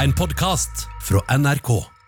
En 0.00 0.12
podkast 0.12 0.88
fra 0.98 1.36
NRK. 1.36 1.99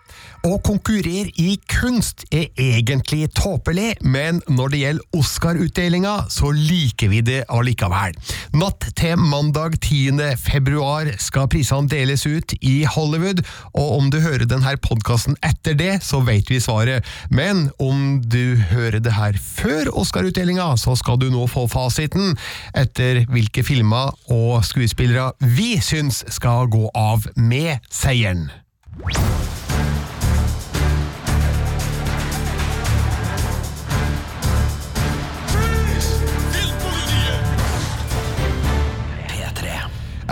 Å 0.42 0.56
konkurrere 0.58 1.30
i 1.38 1.52
kunst 1.70 2.24
er 2.34 2.48
egentlig 2.58 3.28
tåpelig, 3.38 3.92
men 4.02 4.40
når 4.50 4.72
det 4.72 4.80
gjelder 4.80 5.20
Oscar-utdelinga, 5.20 6.14
så 6.34 6.50
liker 6.56 7.12
vi 7.12 7.20
det 7.22 7.44
allikevel. 7.46 8.16
Natt 8.58 8.88
til 8.98 9.22
mandag 9.22 9.76
10. 9.78 10.18
februar 10.42 11.12
skal 11.22 11.46
prisene 11.52 11.86
deles 11.92 12.26
ut 12.26 12.56
i 12.58 12.80
Hollywood, 12.90 13.44
og 13.70 13.94
om 14.00 14.10
du 14.10 14.18
hører 14.24 14.48
denne 14.50 14.74
podkasten 14.82 15.38
etter 15.46 15.78
det, 15.78 15.92
så 16.02 16.24
vet 16.26 16.50
vi 16.50 16.58
svaret. 16.58 17.06
Men 17.30 17.68
om 17.78 18.18
du 18.26 18.58
hører 18.72 18.98
det 18.98 19.14
her 19.14 19.38
før 19.38 19.92
Oscar-utdelinga, 19.94 20.72
så 20.74 20.98
skal 20.98 21.22
du 21.22 21.28
nå 21.30 21.46
få 21.46 21.68
fasiten 21.70 22.34
etter 22.74 23.22
hvilke 23.30 23.62
filmer 23.62 24.10
og 24.26 24.66
skuespillere 24.66 25.30
vi 25.54 25.76
syns 25.78 26.24
skal 26.34 26.66
gå 26.66 26.88
av 26.98 27.30
med 27.38 27.78
seieren. 27.94 28.48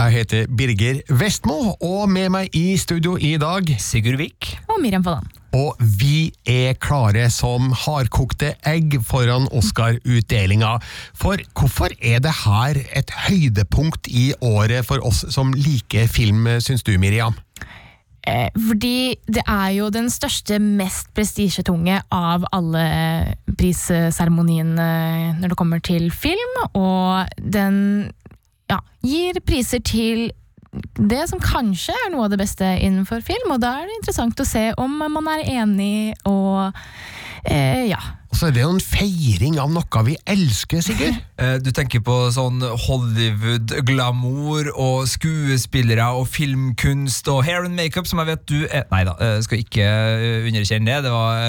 Jeg 0.01 0.15
heter 0.15 0.47
Birger 0.57 1.03
Vestmo, 1.13 1.75
og 1.85 2.07
med 2.09 2.31
meg 2.33 2.55
i 2.57 2.73
studio 2.81 3.19
i 3.21 3.35
dag 3.37 3.69
Sigurd 3.85 4.17
Vik. 4.17 4.47
Og 4.73 4.79
Miriam 4.81 5.03
Fallan. 5.05 5.27
Og 5.53 5.77
vi 6.01 6.31
er 6.49 6.79
klare 6.81 7.27
som 7.29 7.67
hardkokte 7.77 8.55
egg 8.65 8.97
foran 9.05 9.51
Oscar-utdelinga. 9.53 10.79
For 11.13 11.43
hvorfor 11.53 11.93
er 12.01 12.23
det 12.25 12.33
her 12.47 12.81
et 12.97 13.13
høydepunkt 13.27 14.09
i 14.09 14.31
året 14.41 14.89
for 14.89 15.05
oss 15.05 15.27
som 15.35 15.53
liker 15.53 16.09
film, 16.09 16.49
syns 16.65 16.87
du, 16.87 16.95
Miriam? 16.97 17.37
Eh, 18.25 18.49
fordi 18.57 19.19
det 19.29 19.45
er 19.45 19.69
jo 19.77 19.91
den 19.93 20.09
største, 20.09 20.57
mest 20.65 21.13
prestisjetunge 21.13 22.01
av 22.09 22.49
alle 22.57 22.87
prisseremoniene 23.53 24.89
når 25.43 25.53
det 25.53 25.61
kommer 25.61 25.85
til 25.85 26.09
film, 26.09 26.57
og 26.73 27.29
den 27.37 27.83
ja, 28.71 28.79
gir 29.05 29.41
priser 29.47 29.83
til 29.85 30.31
det 30.95 31.25
som 31.27 31.43
kanskje 31.43 31.95
er 32.07 32.13
noe 32.13 32.29
av 32.29 32.33
det 32.33 32.39
beste 32.39 32.67
innenfor 32.79 33.25
film, 33.27 33.51
og 33.51 33.63
da 33.63 33.81
er 33.81 33.89
det 33.89 33.99
interessant 33.99 34.39
å 34.39 34.47
se 34.47 34.69
om 34.79 35.01
man 35.03 35.31
er 35.35 35.47
enig 35.59 36.15
og 36.29 36.71
eh, 37.45 37.91
ja. 37.91 38.01
Og 38.31 38.37
så 38.39 38.47
er 38.47 38.53
det 38.55 38.61
jo 38.63 38.71
en 38.71 38.79
feiring 38.83 39.57
av 39.59 39.73
noe 39.75 40.03
vi 40.07 40.13
elsker, 40.31 40.79
Sigurd. 40.87 41.17
Eh, 41.41 41.57
Du 41.65 41.71
tenker 41.75 41.99
på 42.07 42.15
sånn 42.31 42.61
Hollywood-glamour 42.63 44.69
og 44.79 45.09
skuespillere 45.11 46.07
og 46.15 46.29
filmkunst 46.31 47.27
og 47.33 47.41
hair 47.45 47.65
and 47.67 47.75
makeup, 47.75 48.07
som 48.07 48.21
jeg 48.23 48.29
vet 48.31 48.45
du 48.51 48.61
er 48.71 48.85
Nei 48.93 49.03
da, 49.09 49.17
eh, 49.19 49.41
skal 49.43 49.59
ikke 49.65 49.83
eh, 49.87 50.47
underkjenne 50.47 50.87
det. 50.87 51.01
Det, 51.09 51.13
var, 51.15 51.43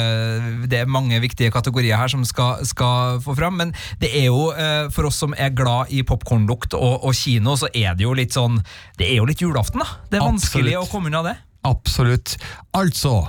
det 0.73 0.79
er 0.81 0.89
mange 0.91 1.21
viktige 1.21 1.53
kategorier 1.53 1.97
her 2.01 2.09
som 2.11 2.25
skal, 2.27 2.65
skal 2.65 3.21
få 3.23 3.35
fram. 3.37 3.59
Men 3.61 3.75
det 4.01 4.09
er 4.17 4.25
jo, 4.31 4.49
for 4.93 5.05
oss 5.11 5.21
som 5.21 5.35
er 5.37 5.53
glad 5.53 5.93
i 5.93 6.01
popkornlukt 6.07 6.73
og, 6.77 7.03
og 7.05 7.13
kino, 7.17 7.53
så 7.61 7.69
er 7.77 7.93
det 7.97 8.03
jo 8.07 8.13
litt 8.17 8.33
sånn 8.35 8.57
Det 8.97 9.05
er 9.11 9.19
jo 9.21 9.25
litt 9.29 9.41
julaften, 9.41 9.81
da. 9.85 9.89
Det 10.09 10.17
er 10.19 10.25
vanskelig 10.25 10.73
Absolutt. 10.75 10.89
å 10.89 10.91
komme 10.91 11.11
unna 11.13 11.21
det. 11.29 11.35
Absolutt. 11.67 12.35
Altså 12.73 13.19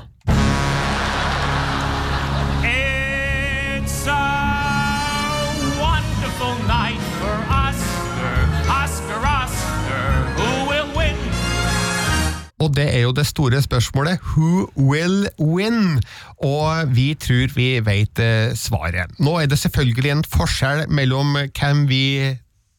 Og 12.72 12.76
det 12.78 12.86
er 12.88 13.02
jo 13.04 13.12
det 13.12 13.26
store 13.28 13.58
spørsmålet 13.60 14.22
Who 14.32 14.70
will 14.80 15.26
win? 15.36 15.98
Og 16.40 16.94
vi 16.96 17.10
tror 17.20 17.52
vi 17.52 17.66
vet 17.84 18.20
eh, 18.22 18.54
svaret. 18.56 19.12
Nå 19.20 19.34
er 19.42 19.50
det 19.52 19.58
selvfølgelig 19.60 20.12
en 20.14 20.22
forskjell 20.24 20.86
mellom 20.88 21.36
hvem 21.36 21.82
vi 21.90 22.06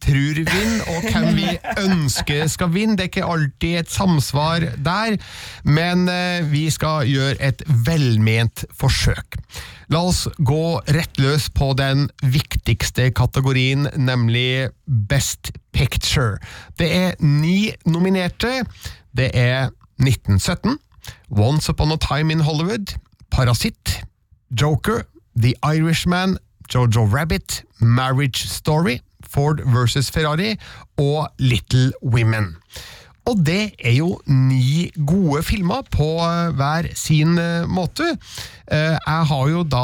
tror 0.02 0.40
vinner, 0.40 0.82
og 0.96 1.06
hvem 1.06 1.28
vi 1.38 1.52
ønsker 1.84 2.48
skal 2.50 2.72
vinne. 2.74 2.98
Det 2.98 3.06
er 3.06 3.12
ikke 3.12 3.28
alltid 3.36 3.76
et 3.84 3.94
samsvar 3.94 4.66
der, 4.82 5.20
men 5.64 6.10
eh, 6.10 6.42
vi 6.50 6.66
skal 6.74 7.06
gjøre 7.06 7.38
et 7.38 7.62
velment 7.86 8.66
forsøk. 8.74 9.38
La 9.94 10.02
oss 10.10 10.26
gå 10.42 10.82
rett 10.98 11.22
løs 11.22 11.52
på 11.54 11.70
den 11.78 12.08
viktigste 12.26 13.12
kategorien, 13.14 13.86
nemlig 13.94 14.72
Best 14.90 15.54
Picture. 15.70 16.42
Det 16.82 16.90
er 16.90 17.16
ni 17.22 17.70
nominerte. 17.86 18.64
Det 19.14 19.30
er 19.38 19.70
1917, 19.98 20.80
Once 21.30 21.70
Upon 21.70 21.92
a 21.92 21.98
Time 21.98 22.32
in 22.32 22.40
Hollywood, 22.40 22.94
Parasitt, 23.30 24.04
Joker, 24.54 25.04
The 25.36 25.58
Irishman, 25.64 26.38
Jojo 26.70 27.12
Rabbit, 27.12 27.64
Marriage 27.82 28.46
Story, 28.48 29.02
Ford 29.22 29.62
vs. 29.66 30.10
Ferrari 30.10 30.58
og 30.98 31.30
Little 31.40 31.92
Women. 32.04 32.58
Og 33.30 33.40
det 33.40 33.72
er 33.80 33.94
jo 33.96 34.18
ni 34.28 34.90
gode 35.08 35.44
filmer 35.48 35.86
på 35.94 36.08
eh, 36.26 36.50
hver 36.60 36.90
sin 37.00 37.38
eh, 37.40 37.64
måte. 37.72 38.10
Eh, 38.68 38.98
Jeg 39.00 39.28
har 39.30 39.46
jo 39.52 39.62
da 39.68 39.84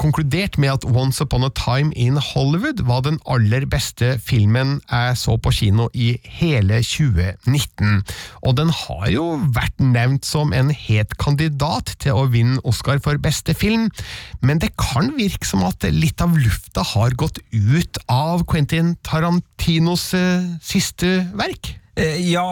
konkludert 0.00 0.58
med 0.58 0.72
at 0.72 0.86
Once 0.86 1.22
Upon 1.22 1.46
a 1.46 1.50
Time 1.54 1.92
in 1.94 2.18
Hollywood 2.18 2.82
var 2.88 3.04
den 3.06 3.20
aller 3.30 3.66
beste 3.70 4.16
filmen 4.22 4.78
jeg 4.90 5.16
så 5.20 5.36
på 5.38 5.52
kino 5.54 5.88
i 5.94 6.16
hele 6.38 6.80
2019. 6.82 8.02
Og 8.42 8.56
den 8.58 8.74
har 8.74 9.06
jo 9.12 9.26
vært 9.54 9.78
nevnt 9.78 10.26
som 10.26 10.52
en 10.56 10.72
het 10.74 11.14
kandidat 11.22 11.94
til 12.02 12.18
å 12.18 12.28
vinne 12.32 12.62
Oscar 12.66 12.98
for 13.02 13.18
beste 13.22 13.54
film, 13.54 13.88
men 14.42 14.58
det 14.62 14.74
kan 14.80 15.12
virke 15.18 15.46
som 15.46 15.62
at 15.66 15.86
litt 15.94 16.22
av 16.22 16.34
lufta 16.38 16.84
har 16.94 17.14
gått 17.18 17.38
ut 17.52 18.02
av 18.10 18.46
Quentin 18.50 18.96
Tarantinos 19.06 20.10
siste 20.64 21.20
verk. 21.38 21.78
Eh, 21.98 22.20
Ja, 22.30 22.44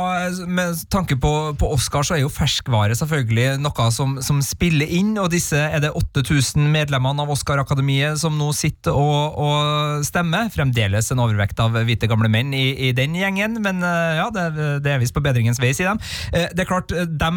med 0.47 0.75
tanke 0.91 1.17
på, 1.21 1.31
på 1.59 1.69
Oscar 1.75 2.03
så 2.07 2.17
er 2.17 2.23
jo 2.25 2.31
ferskvare 2.33 2.97
selvfølgelig 2.99 3.61
noe 3.63 3.87
som, 3.95 4.17
som 4.25 4.41
spiller 4.45 4.91
inn, 4.91 5.13
og 5.23 5.31
disse 5.35 5.59
er 5.61 5.83
det 5.85 5.93
8000 5.95 6.67
medlemmene 6.73 7.23
av 7.23 7.31
Oscar-akademiet 7.35 8.19
som 8.21 8.35
nå 8.39 8.51
sitter 8.57 8.97
og, 8.97 9.39
og 9.39 10.05
stemmer. 10.07 10.51
Fremdeles 10.55 11.13
en 11.15 11.23
overvekt 11.23 11.61
av 11.63 11.77
hvite 11.79 12.09
gamle 12.11 12.31
menn 12.33 12.51
i, 12.57 12.67
i 12.89 12.93
den 12.97 13.15
gjengen, 13.19 13.61
men 13.63 13.83
eh, 13.87 14.19
ja, 14.19 14.29
det, 14.35 14.49
det 14.85 14.95
er 14.97 15.03
visst 15.03 15.15
på 15.17 15.23
bedringens 15.25 15.63
vei, 15.63 15.71
sier 15.77 15.95
de. 15.95 16.13
Eh, 16.33 16.49
Det 16.57 16.65
er 16.67 16.71
klart, 16.73 16.91
de 16.91 17.33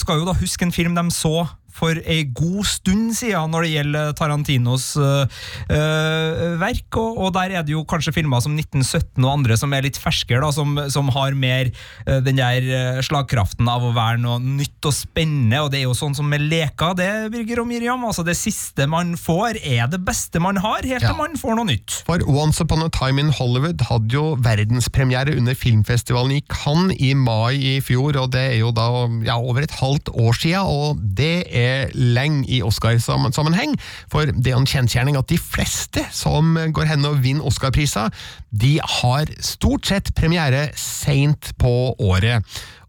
skal 0.00 0.20
jo 0.20 0.28
da 0.28 0.36
huske 0.36 0.66
en 0.66 0.74
film 0.74 0.96
de 0.98 1.06
så 1.14 1.46
for 1.74 1.98
ei 2.06 2.22
god 2.30 2.62
stund 2.68 3.14
siden 3.18 3.50
når 3.50 3.66
det 3.66 3.72
gjelder 3.72 4.12
Tarantinos 4.18 4.86
uh, 5.00 5.24
uh, 5.70 6.54
verk, 6.60 6.98
og, 7.00 7.18
og 7.18 7.32
der 7.34 7.56
er 7.58 7.66
det 7.66 7.74
jo 7.74 7.82
kanskje 7.88 8.14
filmer 8.14 8.42
som 8.44 8.54
1917 8.54 9.18
og 9.24 9.30
andre 9.32 9.58
som 9.58 9.74
er 9.74 9.86
litt 9.86 9.98
ferskere, 10.00 10.42
da, 10.44 10.52
som, 10.54 10.76
som 10.92 11.10
har 11.16 11.34
mer 11.38 11.72
uh, 12.06 12.20
den 12.24 12.38
der 12.38 13.02
slagkraften 13.04 13.68
av 13.70 13.84
å 13.88 13.92
være 13.96 14.20
noe 14.22 14.38
nytt 14.42 14.86
og 14.86 14.94
spennende, 14.94 15.64
og 15.64 15.72
det 15.72 15.80
er 15.80 15.86
jo 15.88 15.96
sånn 15.98 16.14
som 16.16 16.28
med 16.30 16.44
leker, 16.46 16.94
det, 16.98 17.10
Birger 17.34 17.64
og 17.64 17.68
Miriam. 17.70 18.04
altså 18.06 18.24
Det 18.26 18.36
siste 18.38 18.86
man 18.90 19.14
får, 19.18 19.58
er 19.64 19.88
det 19.90 20.00
beste 20.06 20.42
man 20.42 20.60
har, 20.62 20.84
helt 20.84 21.02
til 21.02 21.10
Ja. 21.10 21.16
man 21.18 21.36
får 21.38 21.58
noe 21.58 21.68
nytt. 21.68 21.98
For 22.06 22.22
Once 22.30 22.62
Upon 22.62 22.84
a 22.84 22.90
Time 22.92 23.20
in 23.22 23.32
Hollywood 23.34 23.82
hadde 23.88 24.14
jo 24.14 24.24
verdenspremiere 24.44 25.34
under 25.38 25.56
filmfestivalen 25.58 26.38
i 26.38 26.42
Cannes 26.52 26.96
i 27.02 27.12
mai 27.18 27.58
i 27.58 27.74
fjor, 27.84 28.16
og 28.20 28.30
det 28.34 28.44
er 28.54 28.58
jo 28.60 28.70
da 28.74 28.86
ja, 29.26 29.36
over 29.38 29.64
et 29.66 29.74
halvt 29.80 30.12
år 30.14 30.38
siden, 30.38 30.70
og 30.70 31.02
det 31.18 31.46
er 31.50 31.63
lenge 31.94 32.44
i 32.48 32.60
Oscar-sammenheng. 32.64 33.76
For 34.12 34.30
det 34.30 34.52
er 34.52 34.60
en 34.60 34.68
kjensgjerning 34.68 35.18
at 35.20 35.30
de 35.32 35.40
fleste 35.40 36.04
som 36.14 36.56
går 36.74 36.90
hen 36.92 37.08
og 37.08 37.20
vinner 37.24 37.46
Oscar-priser, 37.48 38.12
de 38.54 38.76
har 39.00 39.30
stort 39.42 39.90
sett 39.90 40.14
premiere 40.16 40.68
seint 40.78 41.52
på 41.60 41.74
året. 41.98 42.44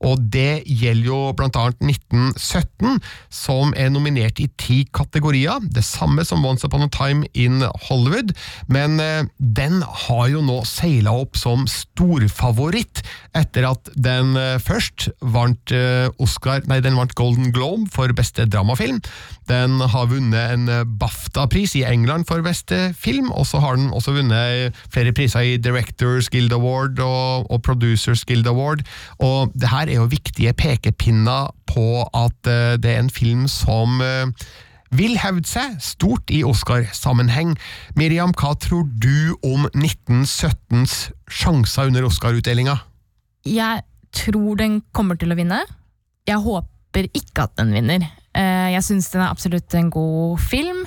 Og 0.05 0.19
det 0.31 0.65
gjelder 0.67 1.07
jo 1.07 1.19
blant 1.37 1.57
annet 1.59 1.81
1917, 1.81 2.99
som 3.33 3.73
er 3.77 3.91
nominert 3.93 4.39
i 4.43 4.47
ti 4.59 4.81
kategorier. 4.95 5.63
Det 5.71 5.83
samme 5.85 6.25
som 6.27 6.45
Once 6.45 6.67
Upon 6.67 6.85
a 6.85 6.89
Time 6.91 7.25
in 7.33 7.63
Hollywood, 7.87 8.33
men 8.71 8.99
eh, 9.01 9.25
den 9.39 9.81
har 10.05 10.27
jo 10.31 10.43
nå 10.45 10.61
seila 10.67 11.15
opp 11.23 11.39
som 11.39 11.65
storfavoritt 11.69 13.03
etter 13.35 13.67
at 13.69 13.91
den 13.95 14.35
eh, 14.39 14.57
først 14.61 15.09
vant 15.21 15.73
eh, 15.75 16.07
Oscar, 16.21 16.63
nei, 16.69 16.81
den 16.85 16.99
vant 16.99 17.15
Golden 17.17 17.51
Globe 17.55 17.89
for 17.93 18.11
beste 18.15 18.47
dramafilm. 18.65 19.01
Den 19.47 19.79
har 19.79 20.09
vunnet 20.09 20.53
en 20.53 20.67
eh, 20.69 20.83
BAFTA-pris 20.83 21.75
i 21.77 21.83
England 21.85 22.25
for 22.27 22.41
beste 22.41 22.93
film, 22.97 23.31
og 23.31 23.45
så 23.45 23.59
har 23.59 23.77
den 23.77 23.93
også 23.93 24.15
vunnet 24.15 24.75
flere 24.89 25.13
priser 25.13 25.45
i 25.45 25.57
Directors 25.57 26.29
Guild 26.29 26.53
Award 26.53 26.99
og, 26.99 27.51
og 27.51 27.61
Producers 27.61 28.25
Guild 28.25 28.47
Award. 28.47 28.81
Og 29.19 29.51
det 29.53 29.69
her 29.69 29.87
er 29.87 29.99
jo 29.99 30.09
viktige 30.09 30.53
pekepinner 30.53 31.53
på 31.69 32.05
at 32.13 32.49
uh, 32.49 32.75
det 32.81 32.95
er 32.95 32.99
en 33.03 33.09
film 33.09 33.47
som 33.47 34.01
uh, 34.01 34.31
vil 34.95 35.17
hevde 35.19 35.47
seg 35.49 35.77
stort 35.83 36.31
i 36.33 36.43
Oscar-sammenheng. 36.45 37.55
Miriam, 37.95 38.33
hva 38.33 38.55
tror 38.57 38.87
du 38.87 39.35
om 39.43 39.67
1917s 39.73 41.11
sjanser 41.29 41.91
under 41.91 42.07
Oscar-utdelinga? 42.07 42.79
Jeg 43.45 43.83
tror 44.15 44.57
den 44.57 44.79
kommer 44.95 45.19
til 45.19 45.33
å 45.33 45.37
vinne. 45.37 45.65
jeg 46.25 46.41
håper 46.41 47.09
ikke 47.13 47.45
at 47.45 47.57
den 47.59 47.73
vinner. 47.75 48.07
Eh, 48.35 48.69
Jeg 48.75 48.83
syns 48.83 49.09
den 49.13 49.23
er 49.23 49.31
absolutt 49.31 49.73
en 49.77 49.89
god 49.93 50.39
film, 50.43 50.83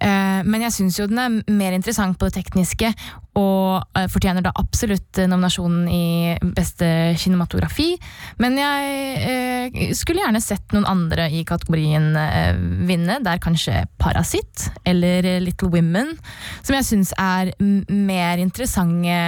eh, 0.00 0.42
men 0.44 0.64
jeg 0.66 0.74
syns 0.76 0.98
jo 0.98 1.08
den 1.08 1.18
er 1.22 1.52
mer 1.52 1.72
interessant 1.72 2.18
på 2.18 2.28
det 2.28 2.36
tekniske, 2.40 2.92
og 3.40 3.86
eh, 3.96 4.08
fortjener 4.12 4.44
da 4.44 4.52
absolutt 4.60 5.22
nominasjonen 5.24 5.88
i 5.88 6.36
beste 6.52 7.16
kinematografi. 7.16 7.94
Men 8.42 8.58
jeg 8.60 9.94
skulle 9.96 10.20
gjerne 10.20 10.42
sett 10.44 10.76
noen 10.76 10.88
andre 10.90 11.30
i 11.32 11.44
kategorien 11.48 12.12
vinne, 12.12 12.86
vinne, 12.88 13.18
der 13.24 13.40
kanskje 13.42 13.84
Parasitt 14.00 14.68
eller 14.88 15.40
Little 15.40 15.70
Women, 15.72 16.14
som 16.62 16.76
jeg 16.76 16.88
syns 16.88 17.12
er 17.18 17.52
mer 17.88 18.42
interessante 18.42 19.18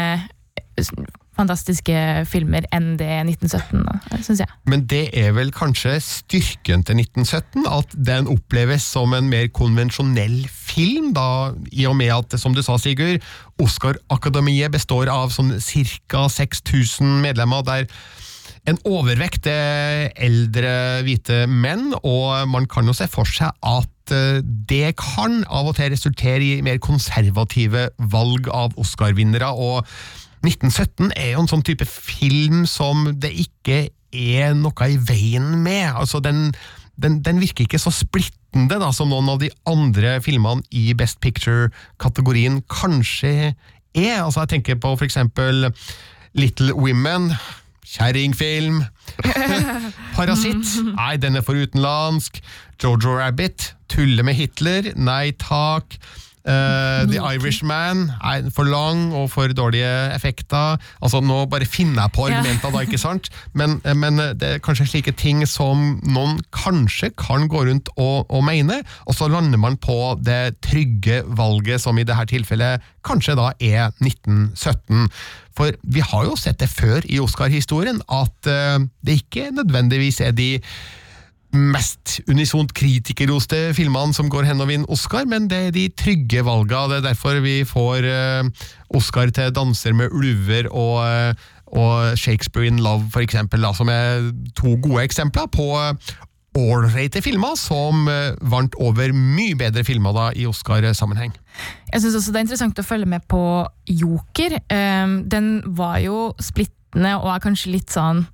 fantastiske 1.36 2.24
filmer 2.30 2.66
enn 2.74 2.94
det 3.00 3.10
1917, 3.24 3.84
syns 4.26 4.42
jeg. 4.44 4.50
Men 4.70 4.84
det 4.90 5.04
er 5.18 5.34
vel 5.36 5.52
kanskje 5.54 5.96
styrken 6.04 6.84
til 6.86 7.00
1917, 7.02 7.66
at 7.68 7.96
den 8.10 8.30
oppleves 8.32 8.86
som 8.86 9.14
en 9.16 9.30
mer 9.30 9.48
konvensjonell 9.54 10.44
film, 10.50 11.12
da, 11.16 11.54
i 11.72 11.86
og 11.90 11.96
med 11.98 12.12
at, 12.14 12.38
som 12.40 12.56
du 12.56 12.62
sa 12.64 12.78
Sigurd, 12.80 13.24
Oscar-akademiet 13.62 14.74
består 14.74 15.10
av 15.12 15.34
sånn 15.34 15.56
ca. 16.10 16.26
6000 16.30 17.20
medlemmer, 17.24 17.64
der 17.66 17.88
en 18.64 18.78
overvekt 18.88 19.46
er 19.50 20.08
eldre 20.24 21.02
hvite 21.04 21.44
menn, 21.50 21.92
og 22.00 22.48
man 22.48 22.68
kan 22.70 22.88
jo 22.88 22.94
se 22.96 23.08
for 23.12 23.28
seg 23.28 23.52
at 23.60 24.14
eh, 24.14 24.40
det 24.40 24.94
kan 25.00 25.42
av 25.52 25.68
og 25.68 25.76
til 25.76 25.92
resultere 25.92 26.40
i 26.40 26.62
mer 26.64 26.80
konservative 26.80 27.90
valg 28.12 28.48
av 28.48 28.76
Oscar-vinnere. 28.80 29.52
og 29.52 29.84
1917 30.44 31.12
er 31.16 31.34
jo 31.34 31.42
en 31.44 31.50
sånn 31.50 31.64
type 31.66 31.86
film 31.88 32.64
som 32.68 33.06
det 33.20 33.32
ikke 33.46 33.86
er 34.14 34.54
noe 34.56 34.88
i 34.90 34.98
veien 35.00 35.56
med. 35.64 35.88
Altså, 35.90 36.20
den, 36.24 36.52
den, 37.00 37.20
den 37.24 37.40
virker 37.42 37.66
ikke 37.66 37.82
så 37.82 37.92
splittende 37.94 38.78
da, 38.80 38.92
som 38.94 39.10
noen 39.10 39.32
av 39.32 39.40
de 39.42 39.50
andre 39.68 40.18
filmene 40.24 40.62
i 40.70 40.92
Best 40.96 41.20
Picture-kategorien 41.24 42.62
kanskje 42.70 43.34
er. 43.54 44.16
Altså, 44.20 44.44
jeg 44.44 44.54
tenker 44.56 44.80
på 44.82 44.94
for 44.94 45.06
eksempel 45.06 45.70
Little 46.38 46.74
Women, 46.78 47.32
kjerringfilm. 47.94 48.82
Parasitt, 50.16 50.76
nei, 50.94 51.14
den 51.22 51.38
er 51.38 51.46
for 51.46 51.58
utenlandsk. 51.58 52.40
Jojo 52.82 53.18
Rabbit, 53.18 53.72
tulle 53.90 54.26
med 54.26 54.38
Hitler, 54.38 54.92
nei 54.98 55.32
takk. 55.40 55.98
Eh, 56.44 57.06
The 57.08 57.20
Irishman 57.34 58.10
er 58.20 58.50
for 58.52 58.68
lang 58.68 59.14
og 59.16 59.30
for 59.32 59.48
dårlige 59.48 59.88
effekter. 60.12 60.76
Altså 61.00 61.22
Nå 61.24 61.46
bare 61.48 61.64
finner 61.64 62.02
jeg 62.02 62.12
på 62.12 62.28
Ja. 62.28 62.36
argumenter, 62.36 62.70
da, 62.70 62.82
ikke 62.84 62.98
sant? 63.00 63.30
Men, 63.54 63.80
eh, 63.84 63.94
men 63.94 64.16
det 64.16 64.42
er 64.42 64.58
kanskje 64.58 64.86
slike 64.90 65.16
ting 65.16 65.46
som 65.48 66.00
noen 66.04 66.40
kanskje 66.52 67.10
kan 67.16 67.48
gå 67.48 67.64
rundt 67.64 67.88
og, 67.96 68.26
og 68.28 68.44
mene, 68.44 68.82
og 69.06 69.14
så 69.14 69.28
lander 69.28 69.58
man 69.58 69.76
på 69.76 70.18
det 70.22 70.60
trygge 70.60 71.22
valget, 71.26 71.80
som 71.80 71.98
i 71.98 72.04
dette 72.04 72.26
tilfellet 72.34 72.82
kanskje 73.04 73.36
da 73.36 73.52
er 73.60 73.90
1917. 74.02 75.08
For 75.56 75.72
vi 75.82 76.00
har 76.00 76.24
jo 76.24 76.36
sett 76.36 76.58
det 76.58 76.68
før 76.68 77.00
i 77.08 77.20
Oscar-historien, 77.20 78.02
at 78.10 78.48
uh, 78.50 78.84
det 79.06 79.22
ikke 79.22 79.50
nødvendigvis 79.54 80.20
er 80.20 80.32
de 80.32 80.60
mest 81.54 82.18
unisont 82.30 82.72
kritikerroste 82.76 83.72
filmene 83.76 84.14
som 84.16 84.28
går 84.32 84.48
hen 84.48 84.62
og 84.62 84.70
vinner 84.70 84.90
Oscar, 84.92 85.26
men 85.30 85.48
det 85.50 85.60
er 85.68 85.74
de 85.74 85.88
trygge 85.96 86.44
valga. 86.46 86.84
Det 86.90 87.00
er 87.00 87.08
derfor 87.08 87.40
vi 87.44 87.62
får 87.68 88.08
eh, 88.10 88.68
Oscar 88.94 89.30
til 89.30 89.52
'Danser 89.54 89.94
med 89.94 90.10
ulver' 90.10 90.70
og, 90.70 91.06
eh, 91.06 91.34
og 91.66 92.18
'Shakespeare 92.18 92.66
in 92.66 92.78
Love', 92.78 93.10
for 93.10 93.20
eksempel, 93.20 93.62
da, 93.62 93.72
som 93.72 93.88
er 93.88 94.32
to 94.56 94.76
gode 94.82 95.04
eksempler 95.04 95.46
på 95.46 95.70
ålreite 96.54 97.22
filmer 97.22 97.56
som 97.58 98.08
eh, 98.08 98.34
vant 98.40 98.74
over 98.82 99.12
mye 99.14 99.56
bedre 99.58 99.84
filmer 99.86 100.14
da 100.14 100.30
i 100.38 100.46
Oscar-sammenheng. 100.46 101.34
Jeg 101.92 102.02
syns 102.02 102.18
også 102.20 102.34
det 102.34 102.40
er 102.40 102.46
interessant 102.46 102.78
å 102.78 102.86
følge 102.86 103.10
med 103.10 103.26
på 103.30 103.42
Joker. 103.90 104.58
Um, 104.70 105.24
den 105.30 105.62
var 105.76 105.98
jo 106.04 106.32
splittende 106.42 107.16
og 107.18 107.32
er 107.34 107.42
kanskje 107.42 107.74
litt 107.74 107.94
sånn 107.94 108.24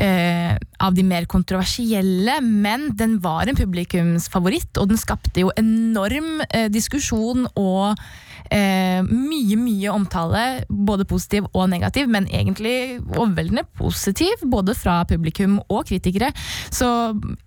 eh, 0.00 0.54
av 0.78 0.94
de 0.94 1.04
mer 1.06 1.26
kontroversielle, 1.30 2.40
men 2.42 2.90
den 2.98 3.18
var 3.24 3.48
en 3.48 3.58
publikumsfavoritt, 3.58 4.72
og 4.80 4.90
den 4.92 5.00
skapte 5.00 5.44
jo 5.44 5.52
enorm 5.60 6.42
eh, 6.50 6.66
diskusjon 6.72 7.46
og 7.54 7.94
eh, 8.50 9.00
mye, 9.04 9.58
mye 9.60 9.94
omtale, 9.94 10.44
både 10.68 11.06
positiv 11.08 11.48
og 11.52 11.70
negativ, 11.72 12.10
men 12.10 12.28
egentlig 12.30 13.00
overveldende 13.14 13.66
positiv, 13.78 14.44
både 14.50 14.76
fra 14.78 15.02
publikum 15.08 15.60
og 15.68 15.86
kritikere. 15.90 16.32
Så 16.74 16.88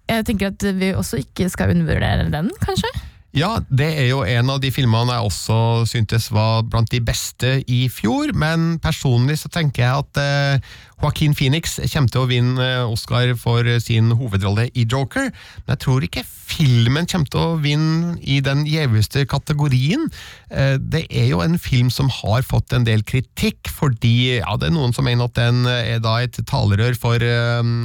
jeg 0.08 0.26
tenker 0.28 0.54
at 0.54 0.72
vi 0.80 0.96
også 0.96 1.22
ikke 1.26 1.52
skal 1.54 1.76
undervurdere 1.76 2.32
den, 2.34 2.52
kanskje? 2.64 2.92
Ja, 3.38 3.60
det 3.70 3.88
er 4.00 4.08
jo 4.10 4.24
en 4.26 4.50
av 4.50 4.62
de 4.64 4.72
filmene 4.74 5.14
jeg 5.14 5.28
også 5.28 5.58
syntes 5.86 6.32
var 6.34 6.64
blant 6.66 6.90
de 6.90 6.98
beste 7.06 7.60
i 7.70 7.84
fjor, 7.94 8.32
men 8.34 8.80
personlig 8.82 9.36
så 9.44 9.52
tenker 9.54 9.84
jeg 9.84 10.02
at 10.02 10.20
eh, 10.22 10.72
Joaquin 11.04 11.36
Phoenix 11.38 11.76
kommer 11.92 12.10
til 12.10 12.24
å 12.24 12.30
vinne 12.32 12.66
eh, 12.66 12.90
Oscar 12.90 13.36
for 13.38 13.70
sin 13.84 14.10
hovedrolle 14.18 14.72
i 14.74 14.88
Joker, 14.90 15.30
men 15.30 15.76
jeg 15.76 15.84
tror 15.86 16.08
ikke 16.08 16.26
filmen 16.26 17.06
kommer 17.06 17.30
til 17.30 17.44
å 17.44 17.62
vinne 17.62 18.16
i 18.26 18.40
den 18.42 18.66
gjeveste 18.66 19.28
kategorien. 19.30 20.10
Eh, 20.50 20.80
det 20.82 21.06
er 21.06 21.30
jo 21.30 21.44
en 21.46 21.62
film 21.62 21.94
som 21.94 22.10
har 22.24 22.42
fått 22.48 22.74
en 22.74 22.90
del 22.90 23.06
kritikk, 23.06 23.70
fordi 23.70 24.40
ja, 24.40 24.58
det 24.58 24.72
er 24.72 24.80
noen 24.80 24.98
som 24.98 25.06
mener 25.06 25.30
at 25.30 25.38
den 25.38 25.62
er 25.70 26.02
da 26.02 26.24
et 26.26 26.42
talerør 26.50 26.98
for 26.98 27.22
eh, 27.22 27.76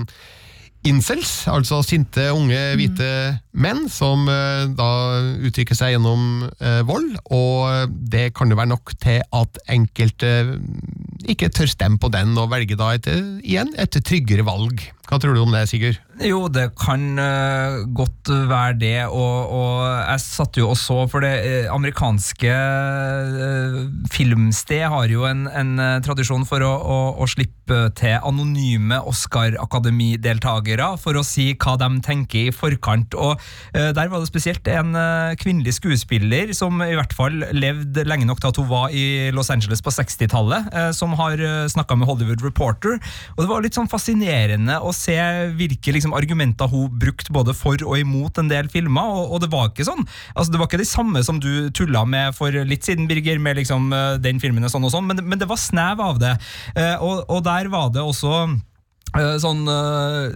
incels, 0.88 1.44
altså 1.50 1.80
sinte 1.86 2.24
unge 2.34 2.58
hvite 2.78 3.08
menn 3.54 3.84
som 3.92 4.26
eh, 4.30 4.64
da 4.74 4.88
uttrykker 5.46 5.78
seg 5.78 5.94
gjennom 5.94 6.48
eh, 6.58 6.80
vold, 6.88 7.14
og 7.34 7.92
det 8.12 8.30
kan 8.36 8.50
jo 8.50 8.58
være 8.58 8.72
nok 8.72 8.94
til 9.02 9.22
at 9.22 9.62
enkelte 9.70 10.32
ikke 11.30 11.52
tør 11.54 11.70
stemme 11.70 12.00
på 12.02 12.10
den 12.12 12.34
og 12.40 12.50
velge 12.50 12.78
da 12.78 12.92
et, 12.96 13.06
igjen 13.44 13.70
et 13.78 14.00
tryggere 14.02 14.46
valg. 14.46 14.82
Hva 15.06 15.20
tror 15.22 15.36
du 15.36 15.44
om 15.44 15.54
det, 15.54 15.68
Sigurd? 15.70 16.00
Jo, 16.22 16.44
det 16.52 16.68
kan 16.78 17.18
uh, 17.18 17.82
godt 17.96 18.30
være 18.30 18.76
det, 18.78 18.98
og, 19.10 19.50
og 19.50 19.78
jeg 20.06 20.22
satt 20.22 20.58
jo 20.60 20.68
og 20.70 20.78
så, 20.78 21.00
for 21.10 21.24
det 21.24 21.32
eh, 21.42 21.66
amerikanske 21.72 22.52
uh, 22.52 23.78
filmsted 24.12 24.84
har 24.92 25.10
jo 25.10 25.26
en, 25.26 25.48
en 25.50 25.72
uh, 25.80 25.98
tradisjon 26.04 26.46
for 26.46 26.62
å, 26.62 26.70
å, 26.70 26.98
å 27.18 27.28
slippe 27.30 27.88
til 27.98 28.22
anonyme 28.22 29.00
Oscar-akademideltakere 29.08 30.92
for 31.02 31.18
å 31.18 31.24
si 31.26 31.50
hva 31.56 31.74
de 31.80 31.88
tenker 32.04 32.50
i 32.50 32.54
forkant, 32.54 33.14
og 33.16 33.40
der 33.72 34.10
var 34.10 34.20
det 34.20 34.28
spesielt 34.28 34.66
en 34.68 34.92
kvinnelig 35.40 35.78
skuespiller 35.78 36.50
som 36.56 36.82
i 36.84 36.92
hvert 36.98 37.14
fall 37.16 37.38
levde 37.56 38.04
lenge 38.04 38.26
nok 38.28 38.42
til 38.42 38.50
at 38.50 38.60
hun 38.60 38.68
var 38.68 38.92
i 38.92 39.30
Los 39.32 39.48
Angeles 39.54 39.80
på 39.84 39.94
60-tallet, 39.94 40.68
eh, 40.68 40.90
som 40.96 41.14
har 41.16 41.40
snakka 41.72 41.96
med 41.96 42.10
Hollywood 42.10 42.44
Reporter, 42.44 42.98
og 43.36 43.40
det 43.40 43.48
var 43.48 43.64
litt 43.64 43.78
sånn 43.78 43.88
fascinerende 43.90 44.76
å 44.82 44.92
se 44.96 45.16
hvilke 45.56 45.96
liksom, 45.96 46.11
argumenter 46.16 46.70
hun 46.70 46.90
brukte 47.02 47.34
både 47.34 47.54
for 47.56 47.80
og 47.86 47.98
imot 47.98 48.40
en 48.40 48.50
del 48.50 48.68
filmer, 48.72 49.14
og, 49.20 49.36
og 49.36 49.44
det 49.44 49.52
var 49.52 49.70
ikke 49.70 49.88
sånn. 49.88 50.04
Altså, 50.34 50.52
det 50.52 50.60
var 50.60 50.70
ikke 50.70 50.82
de 50.82 50.88
samme 50.88 51.22
som 51.26 51.40
du 51.42 51.70
tulla 51.74 52.04
med 52.08 52.36
for 52.36 52.54
litt 52.68 52.86
siden, 52.88 53.08
Birger, 53.10 53.40
med 53.42 53.60
liksom, 53.60 53.92
eh, 53.96 54.18
den 54.22 54.42
filmen 54.42 54.66
og 54.66 54.72
sånn 54.72 54.88
og 54.88 54.94
sånn, 54.94 55.08
men, 55.10 55.24
men 55.26 55.40
det 55.40 55.48
var 55.50 55.60
snev 55.60 56.02
av 56.02 56.20
det. 56.22 56.36
Eh, 56.76 56.96
og, 57.00 57.24
og 57.32 57.42
der 57.46 57.70
var 57.72 57.90
det 57.94 58.04
også 58.04 58.46
Sånn 59.12 59.66
uh, 59.68 60.30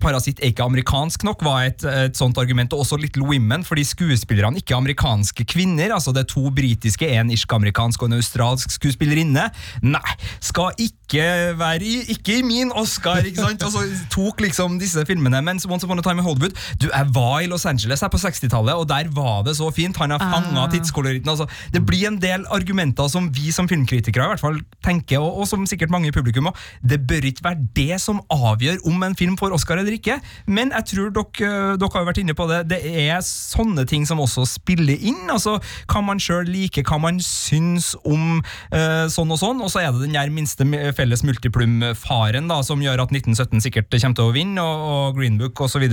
Parasitt 0.00 0.40
er 0.40 0.52
ikke 0.52 0.64
amerikansk 0.64 1.24
nok, 1.26 1.42
var 1.44 1.66
et, 1.68 1.84
et 1.84 2.16
sånt 2.16 2.38
argument. 2.40 2.72
Og 2.72 2.84
også 2.84 2.96
Little 3.00 3.26
Women, 3.28 3.64
fordi 3.66 3.84
skuespillerne 3.84 4.60
ikke 4.60 4.74
er 4.76 4.80
amerikanske 4.80 5.44
kvinner. 5.50 5.92
altså 5.96 6.14
Det 6.16 6.24
er 6.24 6.30
to 6.32 6.50
britiske, 6.54 7.08
en 7.18 7.30
irsk-amerikansk 7.34 8.02
og 8.02 8.10
en 8.12 8.18
australsk 8.20 8.72
skuespillerinne. 8.76 9.48
Nei, 9.82 10.14
skal 10.40 10.72
ikke 10.80 11.26
være 11.58 11.82
i, 11.84 11.96
ikke 12.14 12.38
i 12.38 12.42
min 12.46 12.70
Oscar! 12.78 13.20
ikke 13.26 13.42
sant? 13.42 13.64
Og 13.66 13.74
så 13.74 13.82
tok 14.14 14.40
liksom 14.46 14.78
disse 14.80 15.02
filmene. 15.08 15.42
Mens 15.44 15.66
Once 15.68 15.84
Upon 15.86 15.98
a 16.00 16.04
Time 16.06 16.22
in 16.22 16.26
Hollywood 16.26 16.54
Du, 16.80 16.86
jeg 16.88 17.10
var 17.14 17.40
i 17.42 17.48
Los 17.50 17.66
Angeles 17.66 18.00
her 18.04 18.10
på 18.12 18.20
60-tallet, 18.22 18.74
og 18.78 18.86
der 18.88 19.10
var 19.16 19.42
det 19.46 19.56
så 19.58 19.68
fint. 19.74 19.96
Han 20.00 20.14
har 20.14 20.22
fanga 20.22 20.60
Ah. 20.60 20.70
tidskoloritten. 20.70 21.28
Altså, 21.30 21.46
det 21.72 21.80
blir 21.86 22.06
en 22.08 22.18
del 22.20 22.44
argumenter 22.52 23.08
som 23.10 23.28
vi 23.34 23.50
som 23.54 23.68
filmkritikere 23.68 24.24
i 24.28 24.32
hvert 24.34 24.42
fall 24.42 24.58
tenker, 24.84 25.18
og, 25.18 25.40
og 25.42 25.48
som 25.50 25.66
sikkert 25.66 25.90
mange 25.92 26.08
i 26.10 26.14
publikum 26.14 26.48
òg. 26.50 26.58
Det 26.84 27.00
bør 27.08 27.26
ikke 27.30 27.44
være 27.44 27.66
det 27.76 27.89
som 27.98 28.20
avgjør 28.30 28.78
om 28.88 29.02
en 29.02 29.16
film 29.18 29.36
får 29.40 29.54
Oscar 29.56 29.80
eller 29.80 29.96
ikke. 29.96 30.20
Men 30.46 30.70
jeg 30.76 30.86
tror 30.92 31.10
dere, 31.16 31.76
dere 31.80 31.90
har 31.94 32.04
jo 32.04 32.10
vært 32.10 32.22
inne 32.22 32.36
på 32.36 32.46
det. 32.50 32.60
Det 32.70 32.80
er 33.06 33.18
sånne 33.26 33.86
ting 33.88 34.06
som 34.08 34.20
også 34.22 34.46
spiller 34.48 35.00
inn. 35.00 35.24
altså 35.30 35.58
Hva 35.90 36.02
man 36.04 36.20
sjøl 36.22 36.48
liker, 36.48 36.84
hva 36.86 37.00
man 37.02 37.20
syns 37.24 37.92
om 38.04 38.40
eh, 38.74 39.06
sånn 39.10 39.34
og 39.34 39.40
sånn. 39.40 39.62
Og 39.64 39.72
så 39.72 39.82
er 39.82 39.92
det 39.94 40.04
den 40.04 40.16
der 40.16 40.32
minste 40.34 40.66
felles 40.96 41.24
multiplum-faren 41.26 42.50
da, 42.50 42.60
som 42.66 42.82
gjør 42.82 43.04
at 43.06 43.14
1917 43.14 43.64
sikkert 43.66 43.90
kommer 43.96 44.18
til 44.18 44.30
å 44.30 44.34
vinne, 44.34 44.62
og, 44.62 44.86
og 44.90 45.18
Green 45.18 45.38
Book 45.40 45.60
osv. 45.64 45.86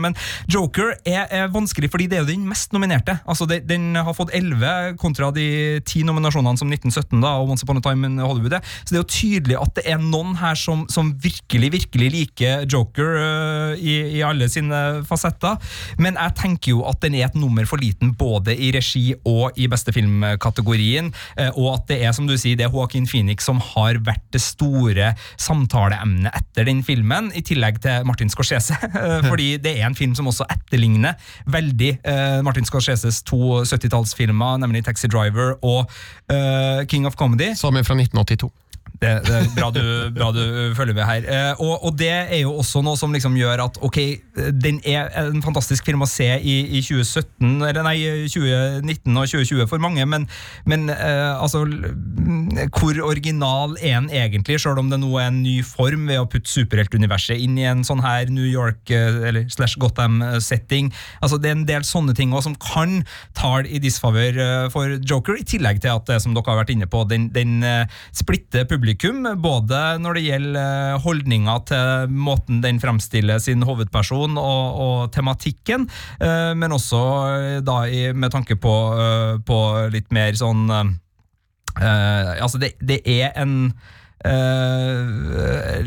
Men 0.00 0.16
Joker 0.50 0.94
er, 1.04 1.26
er 1.26 1.52
vanskelig, 1.52 1.90
fordi 1.92 2.08
det 2.10 2.18
er 2.20 2.24
jo 2.24 2.32
den 2.32 2.48
mest 2.48 2.74
nominerte. 2.76 3.18
Altså 3.26 3.48
det, 3.50 3.62
Den 3.70 3.94
har 3.96 4.16
fått 4.16 4.34
11 4.36 4.96
kontra 5.00 5.30
de 5.34 5.80
ti 5.86 6.04
nominasjonene 6.06 6.60
som 6.60 6.70
1917 6.70 7.20
da, 7.22 7.36
og 7.40 7.54
Once 7.54 7.66
Upon 7.66 7.80
a 7.80 7.84
Time 7.84 8.08
in 8.08 8.18
Hollywood. 8.22 8.58
Så 8.84 8.92
det 8.92 8.98
er 8.98 9.04
jo 9.04 9.10
tydelig 9.10 9.58
at 9.60 9.76
det 9.78 9.86
er 9.90 10.02
noen 10.02 10.36
her 10.40 10.58
som, 10.58 10.86
som 10.92 11.12
virkelig, 11.14 11.39
virkelig 11.48 12.10
liker 12.10 12.66
Joker. 12.70 13.16
Øh, 13.20 13.60
i, 13.78 13.94
i 14.18 14.22
alle 14.24 14.48
sine 14.50 14.78
fasetter. 15.08 15.58
Men 15.98 16.18
jeg 16.18 16.36
tenker 16.38 16.74
jo 16.74 16.84
at 16.88 17.00
den 17.02 17.16
er 17.18 17.28
et 17.28 17.38
nummer 17.38 17.66
for 17.68 17.80
liten 17.80 18.14
både 18.18 18.54
i 18.56 18.70
regi 18.74 19.14
og 19.28 19.56
i 19.56 19.68
beste 19.70 19.92
film-kategorien. 19.92 21.12
uh, 21.40 21.50
Og 21.58 21.74
at 21.74 21.88
det 21.88 22.00
er 22.04 22.14
som 22.16 22.28
du 22.28 22.36
sier, 22.36 22.58
det 22.58 22.66
er 22.66 22.74
Joaquin 22.74 23.08
Phoenix 23.08 23.46
som 23.46 23.60
har 23.72 24.00
vært 24.06 24.24
det 24.34 24.42
store 24.44 25.12
samtaleemnet 25.40 26.30
etter 26.34 26.68
den 26.68 26.82
filmen, 26.84 27.30
i 27.34 27.42
tillegg 27.46 27.80
til 27.82 28.06
Martin 28.06 28.30
Scorsese. 28.30 28.76
eh, 29.00 29.20
Fordi 29.26 29.56
det 29.62 29.76
er 29.78 29.86
en 29.86 29.96
film 29.98 30.14
som 30.18 30.28
også 30.30 30.46
etterligner 30.50 31.18
veldig 31.50 31.90
Martin 32.44 32.66
Scorseses 32.66 33.22
to 33.26 33.60
70-tallsfilmer, 33.62 34.58
nemlig 34.62 34.84
Taxi 34.84 35.08
Driver 35.10 35.56
og 35.62 35.90
King 36.88 37.06
of 37.06 37.16
Comedy. 37.18 37.52
Som 37.58 37.76
er 37.76 37.86
fra 37.86 37.96
1982. 37.98 38.50
Det, 39.00 39.10
det 39.24 39.36
er 39.36 39.46
bra 39.56 39.70
du, 39.72 39.80
bra 40.12 40.28
du 40.36 40.42
følger 40.76 40.94
med 40.94 41.06
her. 41.08 41.24
Eh, 41.24 41.60
og, 41.62 41.84
og 41.88 41.94
det 41.98 42.10
er 42.10 42.42
jo 42.42 42.52
også 42.60 42.82
noe 42.84 42.98
som 43.00 43.14
liksom 43.16 43.36
gjør 43.38 43.62
at 43.64 43.78
ok, 43.80 43.98
den 44.60 44.80
er 44.84 45.08
en 45.22 45.40
fantastisk 45.44 45.88
film 45.88 46.04
å 46.04 46.08
se 46.10 46.28
i, 46.36 46.56
i 46.76 46.82
2017, 46.84 47.62
eller 47.70 47.80
nei, 47.86 47.96
2019 48.28 49.16
og 49.16 49.32
2020 49.32 49.70
for 49.70 49.80
mange, 49.80 50.04
men, 50.04 50.28
men 50.68 50.90
eh, 50.92 51.32
altså 51.32 51.64
Hvor 52.50 52.98
original 53.06 53.76
er 53.78 54.00
den 54.00 54.10
egentlig, 54.10 54.58
sjøl 54.62 54.80
om 54.82 54.90
det 54.90 55.00
nå 55.02 55.10
er 55.20 55.30
en 55.30 55.40
ny 55.44 55.60
form 55.66 56.06
ved 56.10 56.20
å 56.20 56.28
putte 56.30 56.50
superheltuniverset 56.50 57.40
inn 57.40 57.58
i 57.60 57.66
en 57.68 57.84
sånn 57.86 58.02
her 58.04 58.30
New 58.32 58.46
York 58.46 58.90
eh, 58.94 59.20
eller 59.30 59.48
slash 59.52 59.78
Gotham-setting? 59.80 60.90
Altså 61.20 61.38
Det 61.40 61.50
er 61.50 61.58
en 61.58 61.66
del 61.68 61.86
sånne 61.86 62.14
ting 62.16 62.32
også 62.34 62.50
som 62.50 62.56
kan 62.60 62.94
tale 63.36 63.68
i 63.68 63.80
disfavør 63.82 64.40
eh, 64.40 64.68
for 64.72 64.96
Joker, 65.06 65.38
i 65.38 65.46
tillegg 65.46 65.82
til 65.84 65.94
at 65.94 66.08
det 66.08 66.20
som 66.24 66.34
dere 66.34 66.48
har 66.48 66.62
vært 66.62 66.72
inne 66.74 66.88
på, 66.90 67.04
den, 67.10 67.28
den 67.34 67.60
eh, 67.66 68.00
splitter 68.16 68.66
publikum, 68.70 69.22
både 69.42 69.82
når 70.02 70.18
det 70.18 70.24
gjelder 70.26 70.98
holdninga 71.04 71.58
til 71.70 72.16
måten 72.16 72.62
den 72.64 72.80
fremstiller 72.82 73.40
sin 73.42 73.64
hovedperson 73.66 74.38
og, 74.40 74.80
og 74.86 74.96
tematikken, 75.14 75.86
eh, 76.20 76.52
men 76.56 76.74
også 76.76 77.04
eh, 77.28 77.60
da 77.66 77.82
i, 77.86 78.08
med 78.16 78.32
tanke 78.34 78.58
på, 78.60 78.74
eh, 78.96 79.36
på 79.46 79.60
litt 79.92 80.10
mer 80.14 80.34
sånn 80.38 80.66
eh, 80.70 80.80
eh, 80.80 80.98
Altså, 81.76 82.58
det, 82.62 82.74
det 82.80 83.02
er 83.06 83.34
en 83.40 83.72
Uh, 84.20 85.80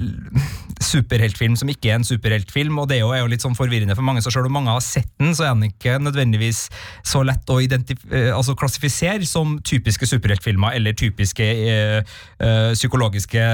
superheltfilm 0.81 1.53
som 1.59 1.69
ikke 1.69 1.91
er 1.91 1.99
en 1.99 2.07
superheltfilm, 2.07 2.79
og 2.81 2.87
det 2.89 2.97
er 2.97 3.03
jo, 3.03 3.11
er 3.13 3.21
jo 3.21 3.29
litt 3.31 3.43
sånn 3.45 3.57
forvirrende 3.57 3.93
for 3.97 4.05
mange, 4.05 4.23
så 4.25 4.33
selv 4.33 4.49
om 4.49 4.55
mange 4.57 4.73
har 4.73 4.81
sett 4.83 5.09
den, 5.21 5.35
så 5.37 5.45
er 5.47 5.53
den 5.53 5.69
ikke 5.69 5.99
nødvendigvis 6.01 6.65
så 7.07 7.21
lett 7.25 7.53
å 7.53 7.59
eh, 7.61 8.31
altså 8.33 8.55
klassifisere 8.57 9.29
som 9.29 9.59
typiske 9.61 10.09
superheltfilmer 10.09 10.73
eller 10.79 10.97
typiske 10.97 11.45
uh, 11.45 12.01
uh, 12.41 12.73
psykologiske 12.73 13.47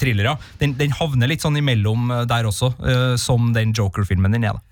thrillere. 0.00 0.38
Den, 0.62 0.76
den 0.80 0.96
havner 0.96 1.30
litt 1.30 1.44
sånn 1.44 1.60
imellom 1.60 2.10
eh, 2.10 2.26
der 2.30 2.48
også, 2.48 2.72
eh, 2.88 3.08
som 3.20 3.52
den 3.52 3.76
Joker-filmen 3.76 4.32
den 4.32 4.48
er. 4.48 4.56
da. 4.56 4.71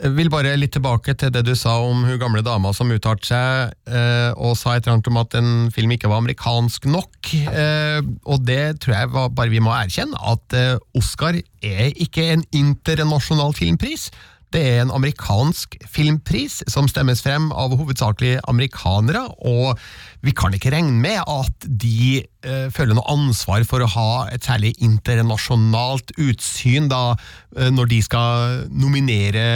Jeg 0.00 0.14
vil 0.16 0.30
bare 0.32 0.54
litt 0.56 0.72
tilbake 0.72 1.12
til 1.18 1.28
det 1.34 1.42
du 1.44 1.52
sa 1.58 1.74
om 1.84 2.06
hun 2.08 2.20
gamle 2.20 2.40
dama 2.44 2.70
som 2.72 2.88
uttalte 2.94 3.28
seg 3.28 3.74
eh, 3.92 4.30
og 4.32 4.54
sa 4.56 4.72
et 4.72 4.86
eller 4.86 4.96
annet 4.96 5.10
om 5.10 5.18
at 5.20 5.36
en 5.36 5.50
film 5.74 5.92
ikke 5.92 6.08
var 6.08 6.22
amerikansk 6.22 6.88
nok. 6.88 7.32
Eh, 7.36 8.00
og 8.24 8.46
det 8.48 8.80
tror 8.80 8.96
jeg 8.96 9.12
bare 9.12 9.52
vi 9.52 9.60
må 9.60 9.74
erkjenne, 9.76 10.16
at 10.16 10.56
eh, 10.56 10.78
Oscar 10.96 11.36
er 11.36 11.92
ikke 12.00 12.30
en 12.32 12.44
internasjonal 12.56 13.52
filmpris. 13.58 14.08
Det 14.50 14.62
er 14.66 14.80
en 14.82 14.90
amerikansk 14.90 15.76
filmpris 15.86 16.58
som 16.70 16.88
stemmes 16.90 17.20
frem 17.22 17.50
av 17.54 17.76
hovedsakelig 17.78 18.40
amerikanere, 18.50 19.22
og 19.46 19.78
vi 20.26 20.32
kan 20.36 20.54
ikke 20.56 20.72
regne 20.74 20.96
med 20.96 21.20
at 21.22 21.68
de 21.68 22.22
eh, 22.24 22.66
føler 22.74 22.96
noe 22.96 23.12
ansvar 23.12 23.62
for 23.68 23.84
å 23.84 23.90
ha 23.92 24.10
et 24.34 24.48
særlig 24.48 24.72
internasjonalt 24.82 26.16
utsyn 26.18 26.88
da, 26.90 27.14
eh, 27.58 27.70
når 27.70 27.92
de 27.92 28.00
skal 28.08 28.64
nominere 28.72 29.46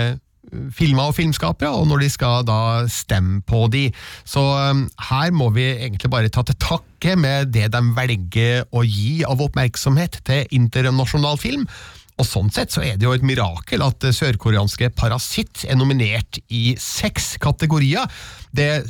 filmer 0.75 1.11
og 1.11 1.17
filmskapere, 1.17 1.73
og 1.73 1.89
når 1.91 2.05
de 2.05 2.11
skal 2.13 2.47
da 2.49 2.61
stemme 2.91 3.43
på 3.47 3.67
de. 3.73 3.89
Så 4.29 4.43
um, 4.43 4.87
her 5.11 5.35
må 5.35 5.51
vi 5.55 5.67
egentlig 5.75 6.11
bare 6.13 6.33
ta 6.33 6.45
til 6.47 6.59
takke 6.63 7.17
med 7.21 7.53
det 7.55 7.71
de 7.75 7.83
velger 7.97 8.65
å 8.73 8.85
gi 8.87 9.23
av 9.29 9.43
oppmerksomhet 9.45 10.23
til 10.27 10.57
internasjonal 10.57 11.41
film. 11.41 11.67
Og 12.15 12.27
sånn 12.29 12.51
sett 12.55 12.71
så 12.71 12.83
er 12.87 12.99
det 12.99 13.09
jo 13.09 13.15
et 13.17 13.25
mirakel 13.27 13.83
at 13.83 14.05
sørkoreanske 14.15 14.93
Parasitt 14.95 15.65
er 15.67 15.79
nominert 15.79 16.39
i 16.47 16.77
seks 16.79 17.33
kategorier. 17.43 18.07
Det 18.55 18.85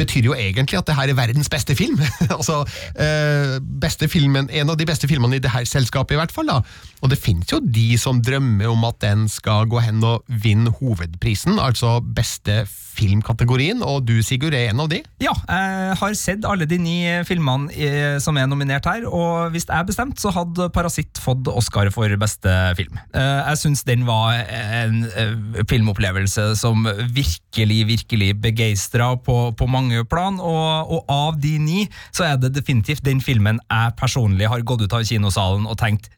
betyr 0.00 0.26
jo 0.26 0.34
egentlig 0.34 0.80
at 0.80 0.88
det 0.88 0.96
her 0.98 1.12
er 1.12 1.18
verdens 1.18 1.50
beste 1.52 1.76
film. 1.78 2.00
altså, 2.36 2.64
eh, 2.98 3.56
beste 3.62 4.10
filmen, 4.10 4.50
En 4.50 4.74
av 4.74 4.78
de 4.80 4.88
beste 4.88 5.06
filmene 5.06 5.38
i 5.38 5.42
det 5.42 5.52
her 5.54 5.68
selskapet, 5.68 6.16
i 6.16 6.20
hvert 6.20 6.34
fall. 6.34 6.50
da. 6.50 6.58
Og 7.02 7.12
det 7.12 7.20
finnes 7.22 7.52
jo 7.52 7.60
de 7.62 7.94
som 8.02 8.18
drømmer 8.22 8.72
om 8.72 8.82
at 8.88 8.98
den 9.04 9.28
skal 9.30 9.70
gå 9.70 9.82
hen 9.84 10.02
og 10.02 10.26
vinne 10.26 10.74
hovedprisen, 10.80 11.60
altså 11.62 12.00
beste 12.02 12.64
filmkategorien, 12.96 13.82
og 13.84 14.06
du 14.08 14.14
Sigurd 14.24 14.54
er 14.56 14.70
en 14.70 14.80
av 14.82 14.90
de. 14.90 15.02
Ja, 15.22 15.34
jeg 15.46 15.96
har 16.00 16.16
sett 16.18 16.46
alle 16.48 16.66
de 16.68 16.78
ni 16.80 16.96
filmene 17.28 17.70
eh, 17.72 18.16
som 18.22 18.38
er 18.40 18.48
nominert 18.50 18.88
her, 18.88 19.06
og 19.08 19.52
hvis 19.54 19.68
jeg 19.68 19.88
bestemte, 19.88 20.20
så 20.22 20.32
hadde 20.34 20.70
Parasitt 20.74 21.20
fått 21.22 21.48
Oscar 21.52 21.90
for 21.94 22.10
beste 22.20 22.52
film. 22.78 22.98
Eh, 23.12 23.42
Jeg 23.50 23.60
syns 23.62 23.84
den 23.86 24.06
var 24.08 24.40
en 24.42 25.04
eh, 25.12 25.34
filmopplevelse 25.68 26.48
som 26.58 26.86
virkelig, 27.14 27.82
virkelig 27.92 28.32
begeistra 28.42 29.12
på, 29.16 29.38
på 29.56 29.68
mange 29.70 30.04
plan, 30.08 30.40
og, 30.40 30.92
og 30.96 31.12
av 31.12 31.40
de 31.42 31.56
ni, 31.62 31.80
så 32.16 32.30
er 32.30 32.40
det 32.40 32.54
definitivt 32.56 33.04
den 33.06 33.20
filmen 33.24 33.60
jeg 33.66 33.96
personlig 34.00 34.48
har 34.50 34.64
gått 34.66 34.86
ut 34.86 34.96
av 34.96 35.04
kinosalen 35.06 35.66
og 35.68 35.78
tenkt 35.80 36.10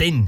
den, 0.00 0.26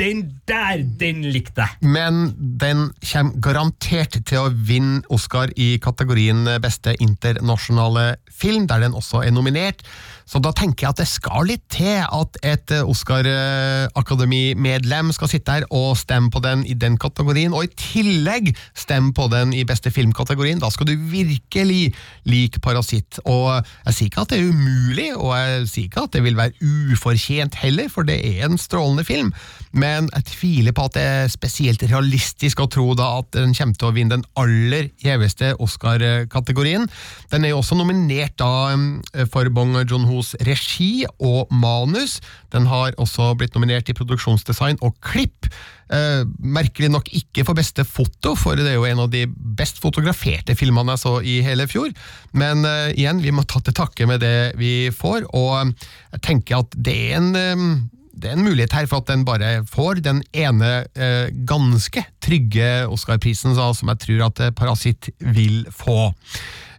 den 0.00 0.24
der, 0.48 0.82
den 1.00 1.22
likte 1.30 1.64
jeg! 1.64 1.90
Men 1.94 2.34
den 2.60 2.88
kommer 3.12 3.38
garantert 3.44 4.18
til 4.26 4.40
å 4.40 4.50
vinne 4.50 5.02
Oscar 5.14 5.52
i 5.56 5.76
kategorien 5.82 6.46
beste 6.62 6.96
internasjonale 7.02 8.16
film, 8.30 8.66
der 8.70 8.82
den 8.86 8.96
også 8.98 9.22
er 9.24 9.34
nominert. 9.34 9.84
Så 10.28 10.38
da 10.42 10.50
tenker 10.56 10.86
jeg 10.86 10.92
at 10.94 11.00
det 11.02 11.08
skal 11.10 11.46
litt 11.48 11.64
til 11.72 12.04
at 12.04 12.36
et 12.46 12.70
Oscar-akademimedlem 12.80 15.12
skal 15.16 15.28
sitte 15.30 15.52
her 15.58 15.64
og 15.74 15.98
stemme 16.00 16.30
på 16.32 16.40
den 16.44 16.64
i 16.68 16.74
den 16.74 16.96
kategorien, 17.00 17.54
og 17.54 17.64
i 17.66 17.74
tillegg 17.78 18.56
stemme 18.76 19.12
på 19.16 19.24
den 19.32 19.52
i 19.56 19.64
beste 19.68 19.90
filmkategorien. 19.94 20.60
Da 20.62 20.68
skal 20.72 20.86
du 20.88 20.94
virkelig 20.96 21.94
like 22.28 22.60
Parasitt. 22.64 23.12
Og 23.28 23.46
jeg 23.86 23.94
sier 23.94 24.06
ikke 24.10 24.22
at 24.24 24.30
det 24.32 24.38
er 24.40 24.50
umulig, 24.50 25.10
og 25.16 25.30
jeg 25.36 25.68
sier 25.70 25.86
ikke 25.88 26.04
at 26.08 26.14
det 26.16 26.22
vil 26.24 26.38
være 26.38 26.52
ufortjent 26.94 27.54
heller, 27.60 27.86
for 27.92 28.02
det 28.08 28.18
er 28.24 28.44
en 28.48 28.58
strålende 28.60 29.04
film, 29.06 29.30
men 29.74 30.08
jeg 30.14 30.24
tviler 30.30 30.72
på 30.74 30.84
at 30.88 30.94
det 30.96 31.04
er 31.04 31.32
spesielt 31.32 31.82
realistisk 31.90 32.60
å 32.62 32.70
tro 32.70 32.94
da 32.98 33.06
at 33.20 33.28
den 33.36 33.54
kommer 33.56 33.76
til 33.78 33.88
å 33.90 33.94
vinne 33.94 34.14
den 34.16 34.26
aller 34.38 34.84
gjeveste 35.02 35.54
Oscar-kategorien. 35.62 36.88
Den 37.32 37.44
er 37.44 37.50
jo 37.54 37.60
også 37.60 37.74
nominert 37.78 38.36
da 38.40 38.50
eh, 38.72 39.26
for 39.30 39.44
Bong 39.54 39.76
Joon-hos 40.14 40.34
regi 40.46 41.04
og 41.18 41.50
manus. 41.50 42.20
Den 42.52 42.68
har 42.70 42.94
også 42.98 43.34
blitt 43.38 43.54
nominert 43.54 43.88
i 43.88 43.96
produksjonsdesign 43.96 44.78
og 44.82 44.94
klipp. 45.02 45.48
Eh, 45.90 46.24
merkelig 46.38 46.90
nok 46.90 47.10
ikke 47.12 47.44
for 47.44 47.54
beste 47.54 47.84
foto, 47.84 48.34
for 48.34 48.56
det 48.56 48.70
er 48.70 48.78
jo 48.78 48.86
en 48.88 49.04
av 49.04 49.10
de 49.10 49.26
best 49.28 49.80
fotograferte 49.82 50.54
filmene 50.56 50.94
jeg 50.94 51.02
så 51.02 51.16
i 51.20 51.40
hele 51.44 51.66
fjor. 51.68 51.90
Men 52.32 52.64
eh, 52.64 52.94
igjen, 52.94 53.22
vi 53.22 53.34
må 53.34 53.44
ta 53.44 53.60
til 53.60 53.74
takke 53.74 54.06
med 54.06 54.22
det 54.24 54.54
vi 54.60 54.90
får, 54.94 55.28
og 55.34 55.58
eh, 55.60 55.90
jeg 56.14 56.24
tenker 56.30 56.62
at 56.62 56.78
det 56.78 56.96
er 57.10 57.18
en 57.20 57.34
eh, 57.38 57.66
det 58.14 58.28
er 58.30 58.36
en 58.36 58.44
mulighet 58.46 58.70
her 58.76 58.86
for 58.86 59.02
at 59.02 59.08
den 59.10 59.24
bare 59.26 59.64
får 59.66 59.98
den 60.06 60.20
ene 60.38 60.84
eh, 60.94 61.32
ganske 61.50 62.04
trygge 62.22 62.86
Oscar-prisen 62.86 63.56
som 63.58 63.90
jeg 63.90 64.02
tror 64.04 64.28
at 64.28 64.38
eh, 64.40 64.52
Parasitt 64.54 65.10
vil 65.18 65.64
få. 65.74 66.12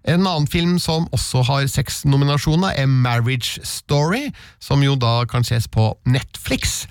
En 0.05 0.21
annen 0.21 0.47
film 0.47 0.77
som 0.81 1.07
også 1.15 1.41
har 1.47 1.65
seks 1.71 2.03
nominasjoner, 2.05 2.75
er 2.77 2.85
Marriage 2.85 3.61
Story, 3.65 4.29
som 4.61 4.83
jo 4.85 4.93
da 5.01 5.23
kan 5.29 5.43
ses 5.43 5.65
på 5.67 5.89
Netflix. 6.05 6.83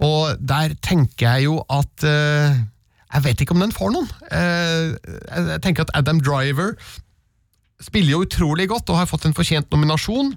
Og 0.00 0.38
der 0.40 0.72
tenker 0.82 1.28
jeg 1.28 1.44
jo 1.44 1.60
at 1.70 2.04
eh, 2.08 2.56
Jeg 3.14 3.24
vet 3.24 3.40
ikke 3.40 3.54
om 3.54 3.60
den 3.62 3.72
får 3.72 3.92
noen. 3.94 4.08
Eh, 4.32 4.96
jeg 5.52 5.60
tenker 5.62 5.84
at 5.84 5.92
Adam 5.94 6.18
Driver 6.20 6.72
spiller 7.84 8.10
jo 8.16 8.24
utrolig 8.24 8.68
godt 8.68 8.90
og 8.90 8.98
har 8.98 9.06
fått 9.10 9.28
en 9.28 9.36
fortjent 9.36 9.70
nominasjon. 9.70 10.32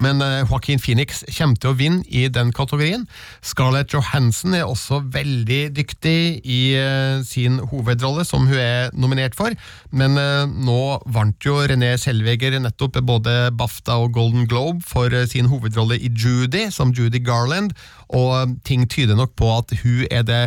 Men 0.00 0.22
eh, 0.24 0.42
Joaquin 0.48 0.80
Phoenix 0.80 1.22
kommer 1.36 1.58
til 1.60 1.72
å 1.72 1.76
vinne 1.76 2.04
i 2.08 2.26
den 2.32 2.52
kategorien. 2.56 3.06
Scarlett 3.44 3.92
Johansson 3.94 4.56
er 4.56 4.66
også 4.68 5.02
veldig 5.12 5.60
dyktig 5.76 6.40
i 6.40 6.60
eh, 6.78 7.20
sin 7.26 7.60
hovedrolle, 7.70 8.24
som 8.28 8.48
hun 8.48 8.58
er 8.58 8.90
nominert 8.96 9.36
for. 9.38 9.54
Men 9.92 10.16
eh, 10.20 10.48
nå 10.48 10.80
vant 11.12 11.46
jo 11.46 11.58
René 11.60 11.92
Selveger 12.00 12.56
nettopp 12.60 13.00
både 13.04 13.52
BAFTA 13.56 13.98
og 14.00 14.14
Golden 14.16 14.48
Globe 14.50 14.84
for 14.86 15.12
sin 15.30 15.50
hovedrolle 15.52 16.00
i 16.00 16.10
Judy, 16.10 16.68
som 16.72 16.94
Judy 16.96 17.20
Garland, 17.24 17.74
og 18.10 18.56
ting 18.66 18.88
tyder 18.90 19.14
nok 19.18 19.36
på 19.38 19.46
at 19.54 19.70
hun 19.84 20.06
er 20.10 20.24
det 20.26 20.40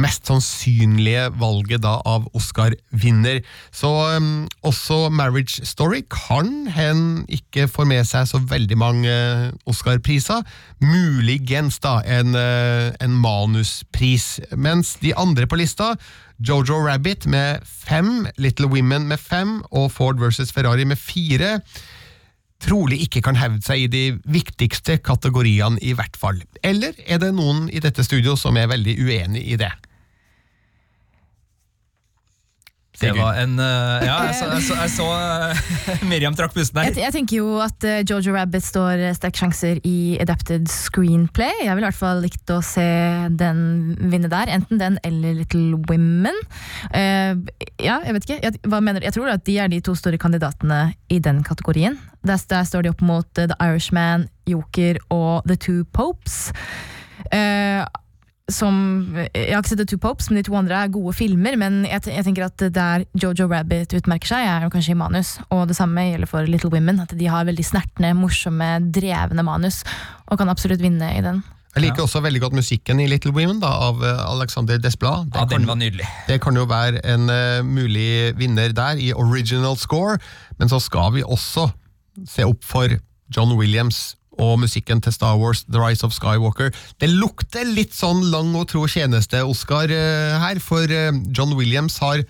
mest 0.00 0.26
sannsynlige 0.26 1.28
valget 1.38 1.84
da 1.84 2.00
av 2.08 2.26
Oscar-vinner. 2.34 3.42
Så 3.70 3.90
også 4.66 4.96
Marriage 5.14 5.62
Story 5.68 6.02
kan 6.10 6.66
hen 6.74 7.22
ikke 7.30 7.68
få 7.70 7.86
med 7.86 8.02
seg 8.08 8.26
så 8.26 8.40
veldig 8.42 8.78
mange 8.80 8.93
mange 8.94 9.52
Oscar-priser. 9.66 10.44
Muligens 10.80 11.78
da 11.82 12.00
en, 12.06 12.34
eh, 12.34 12.92
en 13.00 13.14
manuspris. 13.20 14.40
Mens 14.56 14.96
de 15.02 15.14
andre 15.14 15.46
på 15.46 15.56
lista, 15.56 15.94
Jojo 16.38 16.86
Rabbit 16.86 17.26
med 17.26 17.60
fem, 17.64 18.26
Little 18.36 18.66
Women 18.66 19.08
med 19.08 19.18
fem 19.18 19.62
og 19.70 19.92
Ford 19.92 20.18
versus 20.18 20.52
Ferrari 20.52 20.84
med 20.84 20.96
fire, 20.98 21.60
trolig 22.60 23.02
ikke 23.02 23.22
kan 23.22 23.36
hevde 23.36 23.62
seg 23.62 23.84
i 23.84 23.86
de 23.86 24.18
viktigste 24.24 24.98
kategoriene, 24.98 25.78
i 25.82 25.92
hvert 25.92 26.16
fall. 26.16 26.40
Eller 26.62 26.94
er 27.06 27.18
det 27.18 27.34
noen 27.34 27.68
i 27.70 27.80
dette 27.80 28.04
studio 28.04 28.36
som 28.36 28.56
er 28.56 28.70
veldig 28.70 28.96
uenig 28.98 29.44
i 29.52 29.56
det? 29.56 29.72
Det 33.04 33.14
var 33.18 33.40
en 33.42 33.58
uh, 33.60 34.04
Ja, 34.04 34.16
jeg 34.28 34.36
så, 34.38 34.50
jeg 34.54 34.66
så, 34.66 34.78
jeg 34.82 34.92
så 34.94 35.08
uh, 35.12 36.04
Miriam 36.10 36.36
trakk 36.38 36.54
pusten 36.56 36.82
Jeg, 36.88 36.96
jeg 37.02 37.14
tenker 37.14 37.40
jo 37.40 37.58
at 37.64 37.86
uh, 37.86 38.00
Jojo 38.02 38.34
Rabbit 38.34 38.64
står 38.66 39.04
sterke 39.18 39.44
sjanser 39.44 39.80
i 39.86 40.16
adapted 40.22 40.68
screenplay. 40.70 41.52
Jeg 41.62 41.74
ville 41.74 41.84
i 41.84 41.90
hvert 41.90 41.98
fall 41.98 42.22
likt 42.24 42.50
å 42.52 42.60
se 42.64 42.84
den 43.34 43.60
vinne 44.10 44.30
der. 44.32 44.50
Enten 44.54 44.80
den 44.80 44.98
eller 45.04 45.34
Little 45.38 45.80
Women. 45.88 46.36
Eh, 46.94 47.34
ja, 47.82 47.98
jeg 48.06 48.16
vet 48.16 48.28
ikke. 48.28 48.38
Jeg, 48.42 48.60
hva 48.70 48.80
mener 48.84 49.02
du? 49.02 49.08
Jeg 49.08 49.16
tror 49.16 49.32
at 49.32 49.44
de 49.46 49.58
er 49.60 49.72
de 49.72 49.80
to 49.84 49.96
store 49.98 50.20
kandidatene 50.20 50.94
i 51.12 51.20
den 51.22 51.42
kategorien. 51.46 51.98
Der, 52.24 52.40
der 52.50 52.64
står 52.68 52.86
de 52.86 52.94
opp 52.94 53.04
mot 53.04 53.28
The 53.36 53.56
Irishman, 53.60 54.28
Joker 54.50 55.00
og 55.14 55.44
The 55.48 55.58
Two 55.60 55.84
Popes. 55.96 56.48
Eh, 57.32 57.82
som, 58.52 58.74
jeg 59.32 59.54
har 59.54 59.62
ikke 59.62 59.70
sett 59.72 59.80
The 59.80 59.86
Two 59.88 60.00
Popes, 60.00 60.28
men 60.28 60.36
de 60.36 60.44
to 60.44 60.56
andre 60.58 60.82
er 60.84 60.92
gode 60.92 61.14
filmer. 61.16 61.56
Men 61.60 61.82
jeg, 61.88 62.04
jeg 62.12 62.26
tenker 62.26 62.44
at 62.46 62.64
der 62.76 63.06
Jojo 63.16 63.46
Rabbit 63.48 63.94
utmerker 63.96 64.34
seg, 64.34 64.44
er 64.44 64.66
jo 64.66 64.72
kanskje 64.74 64.92
i 64.92 64.98
manus. 65.00 65.38
Og 65.54 65.64
det 65.70 65.78
samme 65.78 66.04
gjelder 66.10 66.28
for 66.28 66.50
Little 66.50 66.72
Women. 66.74 67.00
At 67.06 67.14
de 67.16 67.30
har 67.30 67.48
veldig 67.48 67.64
snertne, 67.64 68.12
morsomme, 68.18 68.68
drevne 68.92 69.46
manus. 69.46 69.80
Og 70.28 70.40
kan 70.40 70.52
absolutt 70.52 70.84
vinne 70.84 71.08
i 71.16 71.22
den. 71.24 71.40
Jeg 71.74 71.88
liker 71.88 72.04
også 72.04 72.20
veldig 72.22 72.42
godt 72.44 72.54
musikken 72.54 73.00
i 73.02 73.08
Little 73.10 73.32
Women 73.34 73.58
da, 73.62 73.72
av 73.88 74.04
eh, 74.04 74.20
Alexander 74.28 74.78
Desplat. 74.78 75.26
Det 75.32 75.40
Ja, 75.40 75.46
den 75.50 75.66
var 75.66 75.80
nydelig. 75.80 76.06
Det 76.28 76.36
kan 76.44 76.54
jo 76.54 76.68
være 76.70 77.00
en 77.02 77.26
uh, 77.32 77.64
mulig 77.66 78.36
vinner 78.38 78.70
der 78.76 79.00
i 79.00 79.10
original 79.10 79.74
score, 79.80 80.20
men 80.60 80.70
så 80.70 80.78
skal 80.78 81.16
vi 81.16 81.24
også 81.26 81.66
se 82.30 82.46
opp 82.46 82.62
for 82.62 82.94
John 83.34 83.56
Williams 83.58 84.12
og 84.38 84.58
musikken 84.62 85.02
til 85.04 85.14
Star 85.14 85.38
Wars 85.40 85.64
The 85.68 85.80
Rise 85.80 86.06
of 86.06 86.14
Skywalker. 86.16 86.72
Det 87.00 87.10
lukter 87.10 87.66
litt 87.68 87.94
sånn 87.96 88.24
lang 88.32 88.54
og 88.58 88.68
tro 88.72 88.86
tjeneste-Oscar 88.90 89.92
eh, 89.94 90.36
her, 90.42 90.60
for 90.62 90.90
eh, 90.90 91.12
John 91.34 91.54
Williams 91.58 91.98
har 92.02 92.24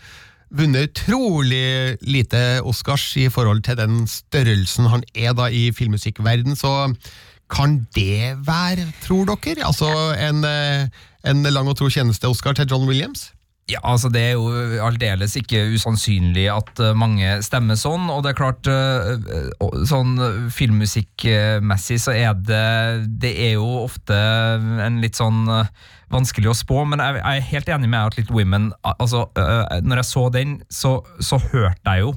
vunnet 0.54 0.92
utrolig 0.92 1.98
lite 2.06 2.60
Oscars 2.62 3.06
i 3.18 3.28
forhold 3.32 3.64
til 3.66 3.78
den 3.80 4.04
størrelsen 4.10 4.90
han 4.92 5.06
er 5.14 5.34
da 5.34 5.48
i 5.50 5.70
filmmusikkverden, 5.74 6.54
så 6.56 6.92
kan 7.50 7.82
det 7.94 8.34
være, 8.46 8.86
tror 9.04 9.28
dere? 9.34 9.66
Altså 9.66 9.88
en, 10.18 10.44
eh, 10.48 10.86
en 11.28 11.42
lang 11.50 11.68
og 11.68 11.78
tro 11.78 11.90
tjeneste-Oscar 11.92 12.56
til 12.56 12.70
John 12.70 12.88
Williams? 12.88 13.32
Ja, 13.70 13.80
altså 13.80 14.10
Det 14.12 14.20
er 14.20 14.32
jo 14.36 14.48
aldeles 14.84 15.38
ikke 15.40 15.62
usannsynlig 15.72 16.44
at 16.52 16.80
eh, 16.84 16.92
mange 16.96 17.38
stemmer 17.44 17.78
sånn. 17.80 18.10
Og 18.12 18.20
det 18.24 18.34
er 18.34 18.36
klart, 18.36 18.68
eh, 18.68 19.86
sånn 19.88 20.18
filmmusikkmessig 20.52 21.98
så 22.04 22.12
er 22.12 22.36
det 22.36 22.64
Det 23.24 23.32
er 23.46 23.54
jo 23.56 23.68
ofte 23.86 24.18
en 24.84 25.00
litt 25.00 25.16
sånn 25.16 25.48
eh, 25.48 25.72
vanskelig 26.12 26.52
å 26.52 26.58
spå, 26.58 26.82
men 26.86 27.00
jeg, 27.00 27.22
er 27.24 27.48
helt 27.48 27.70
enig 27.72 27.88
med 27.88 28.10
at 28.12 28.18
Little 28.18 28.36
Women 28.36 28.68
altså, 28.84 29.24
Når 29.34 30.02
jeg 30.02 30.06
så 30.06 30.28
den, 30.30 30.58
så, 30.70 30.98
så 31.18 31.40
hørte 31.48 31.96
jeg 31.96 32.04
jo 32.04 32.12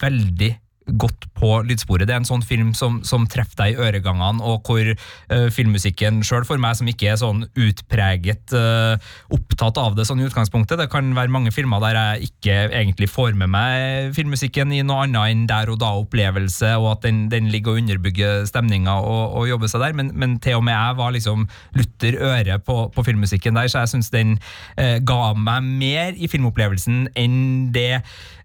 veldig 0.00 0.54
godt 0.86 1.26
på 1.38 1.50
lydsporet. 1.64 2.06
Det 2.08 2.14
er 2.14 2.20
en 2.20 2.28
sånn 2.28 2.44
film 2.44 2.72
som, 2.76 2.98
som 3.06 3.24
treffer 3.30 3.56
deg 3.62 3.74
i 3.74 3.86
øregangene, 3.86 4.44
og 4.44 4.68
hvor 4.68 4.90
uh, 4.92 5.48
filmmusikken 5.52 6.20
sjøl, 6.26 6.44
for 6.44 6.60
meg 6.60 6.76
som 6.78 6.88
ikke 6.90 7.08
er 7.12 7.20
sånn 7.20 7.44
utpreget 7.56 8.52
uh, 8.52 9.00
opptatt 9.32 9.80
av 9.80 9.96
det 9.96 10.04
sånn 10.08 10.20
i 10.20 10.28
utgangspunktet 10.28 10.80
Det 10.80 10.88
kan 10.92 11.08
være 11.16 11.32
mange 11.32 11.52
filmer 11.54 11.80
der 11.82 11.96
jeg 11.96 12.28
ikke 12.28 12.58
egentlig 12.68 13.08
får 13.12 13.32
med 13.38 13.52
meg 13.54 14.12
filmmusikken 14.16 14.74
i 14.76 14.82
noe 14.84 15.06
annet 15.06 15.32
enn 15.32 15.46
der 15.48 15.72
og 15.72 15.80
da-opplevelse, 15.80 16.74
og 16.80 16.90
at 16.92 17.08
den, 17.08 17.24
den 17.32 17.48
ligger 17.52 17.74
og 17.74 17.84
underbygger 17.84 18.44
stemninga 18.50 18.98
og, 19.00 19.38
og 19.40 19.48
jobber 19.48 19.72
seg 19.72 19.86
der, 19.86 19.96
men, 19.96 20.12
men 20.12 20.36
til 20.44 20.60
og 20.60 20.66
med 20.68 20.76
jeg 20.76 21.00
var 21.00 21.16
liksom 21.16 21.48
lutter 21.78 22.20
øre 22.20 22.60
på, 22.60 22.78
på 22.92 23.08
filmmusikken 23.08 23.56
der, 23.56 23.72
så 23.72 23.84
jeg 23.84 23.96
syns 23.96 24.12
den 24.12 24.36
uh, 24.76 25.00
ga 25.00 25.32
meg 25.38 25.64
mer 25.64 26.16
i 26.20 26.28
filmopplevelsen 26.30 27.06
enn 27.16 27.44
det 27.74 28.02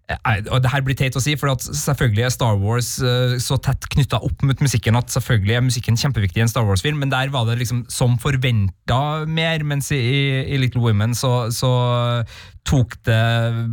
og 0.10 0.62
det 0.63 0.72
her 0.74 0.82
blir 0.86 0.98
teit 0.98 1.17
å 1.17 1.22
si, 1.22 1.36
for 1.38 1.54
selvfølgelig 1.62 2.24
er 2.26 2.32
Star 2.34 2.56
Wars 2.58 2.95
eh, 3.06 3.36
så 3.43 3.60
tett 3.62 3.86
knytta 3.93 4.22
opp 4.26 4.41
mot 4.45 4.63
musikken 4.63 4.98
at 4.98 5.13
selvfølgelig 5.13 5.58
er 5.58 5.65
musikken 5.65 6.00
kjempeviktig 6.00 6.41
i 6.41 6.45
en 6.48 6.52
Star 6.52 6.65
Wars-film, 6.65 6.98
men 7.04 7.12
der 7.13 7.30
var 7.34 7.45
det 7.45 7.60
liksom 7.60 7.84
som 7.93 8.17
forventa 8.22 9.28
mer, 9.30 9.65
mens 9.67 9.91
i, 9.93 10.00
i 10.50 10.58
Little 10.62 10.82
Women 10.82 11.13
så, 11.17 11.52
så 11.54 11.72
tok 12.69 12.98
det 13.06 13.22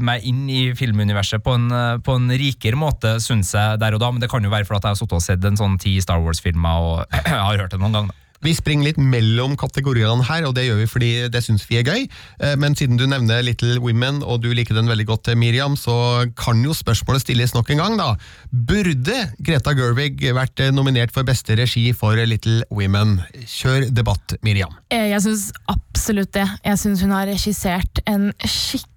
meg 0.04 0.28
inn 0.28 0.44
i 0.52 0.60
filmuniverset 0.76 1.44
på 1.44 1.56
en, 1.56 1.70
på 2.04 2.18
en 2.20 2.28
rikere 2.36 2.78
måte, 2.80 3.16
syns 3.24 3.54
jeg, 3.56 3.80
der 3.80 3.96
og 3.96 4.02
da. 4.02 4.12
Men 4.12 4.22
det 4.22 4.30
kan 4.32 4.44
jo 4.44 4.52
være 4.52 4.68
for 4.68 4.78
at 4.78 4.86
jeg 4.86 4.94
har 4.94 5.00
sittet 5.00 5.18
og 5.18 5.24
sett 5.24 5.48
en 5.48 5.58
sånn 5.58 5.80
ti 5.82 5.96
Star 6.04 6.22
Wars-filmer 6.24 6.84
og 6.84 7.18
har 7.32 7.60
hørt 7.60 7.72
det 7.72 7.80
noen 7.82 7.96
ganger. 7.96 8.22
Vi 8.44 8.52
springer 8.54 8.84
litt 8.90 8.98
mellom 9.00 9.56
kategoriene 9.56 10.24
her, 10.28 10.44
og 10.48 10.54
det 10.56 10.66
gjør 10.66 10.80
vi 10.82 10.86
fordi 10.90 11.10
det 11.32 11.42
syns 11.44 11.64
vi 11.68 11.78
er 11.80 11.86
gøy. 11.88 12.06
Eh, 12.40 12.56
Men 12.56 12.74
siden 12.76 12.96
du 13.00 13.06
nevner 13.06 13.42
Little 13.42 13.78
Women, 13.80 14.22
og 14.22 14.42
du 14.42 14.50
liker 14.54 14.74
den 14.76 14.88
veldig 14.90 15.06
godt, 15.06 15.30
Miriam, 15.36 15.76
så 15.76 16.26
kan 16.36 16.62
jo 16.64 16.74
spørsmålet 16.76 17.22
stilles 17.24 17.54
nok 17.54 17.70
en 17.70 17.78
gang, 17.84 17.96
da. 18.00 18.16
Burde 18.52 19.16
Greta 19.44 19.72
Gerwig 19.76 20.20
vært 20.36 20.60
eh, 20.60 20.72
nominert 20.74 21.12
for 21.14 21.24
beste 21.28 21.56
regi 21.58 21.92
for 21.96 22.16
Little 22.26 22.62
Women? 22.70 23.20
Kjør 23.46 23.88
debatt, 23.94 24.36
Miriam. 24.42 24.74
Eh, 24.90 25.08
Jeg 25.12 25.22
syns 25.26 25.50
absolutt 25.70 26.32
det. 26.36 26.46
Jeg 26.64 26.78
syns 26.82 27.00
hun 27.04 27.14
har 27.16 27.26
regissert 27.30 28.02
en 28.06 28.30
skikkelig 28.44 28.92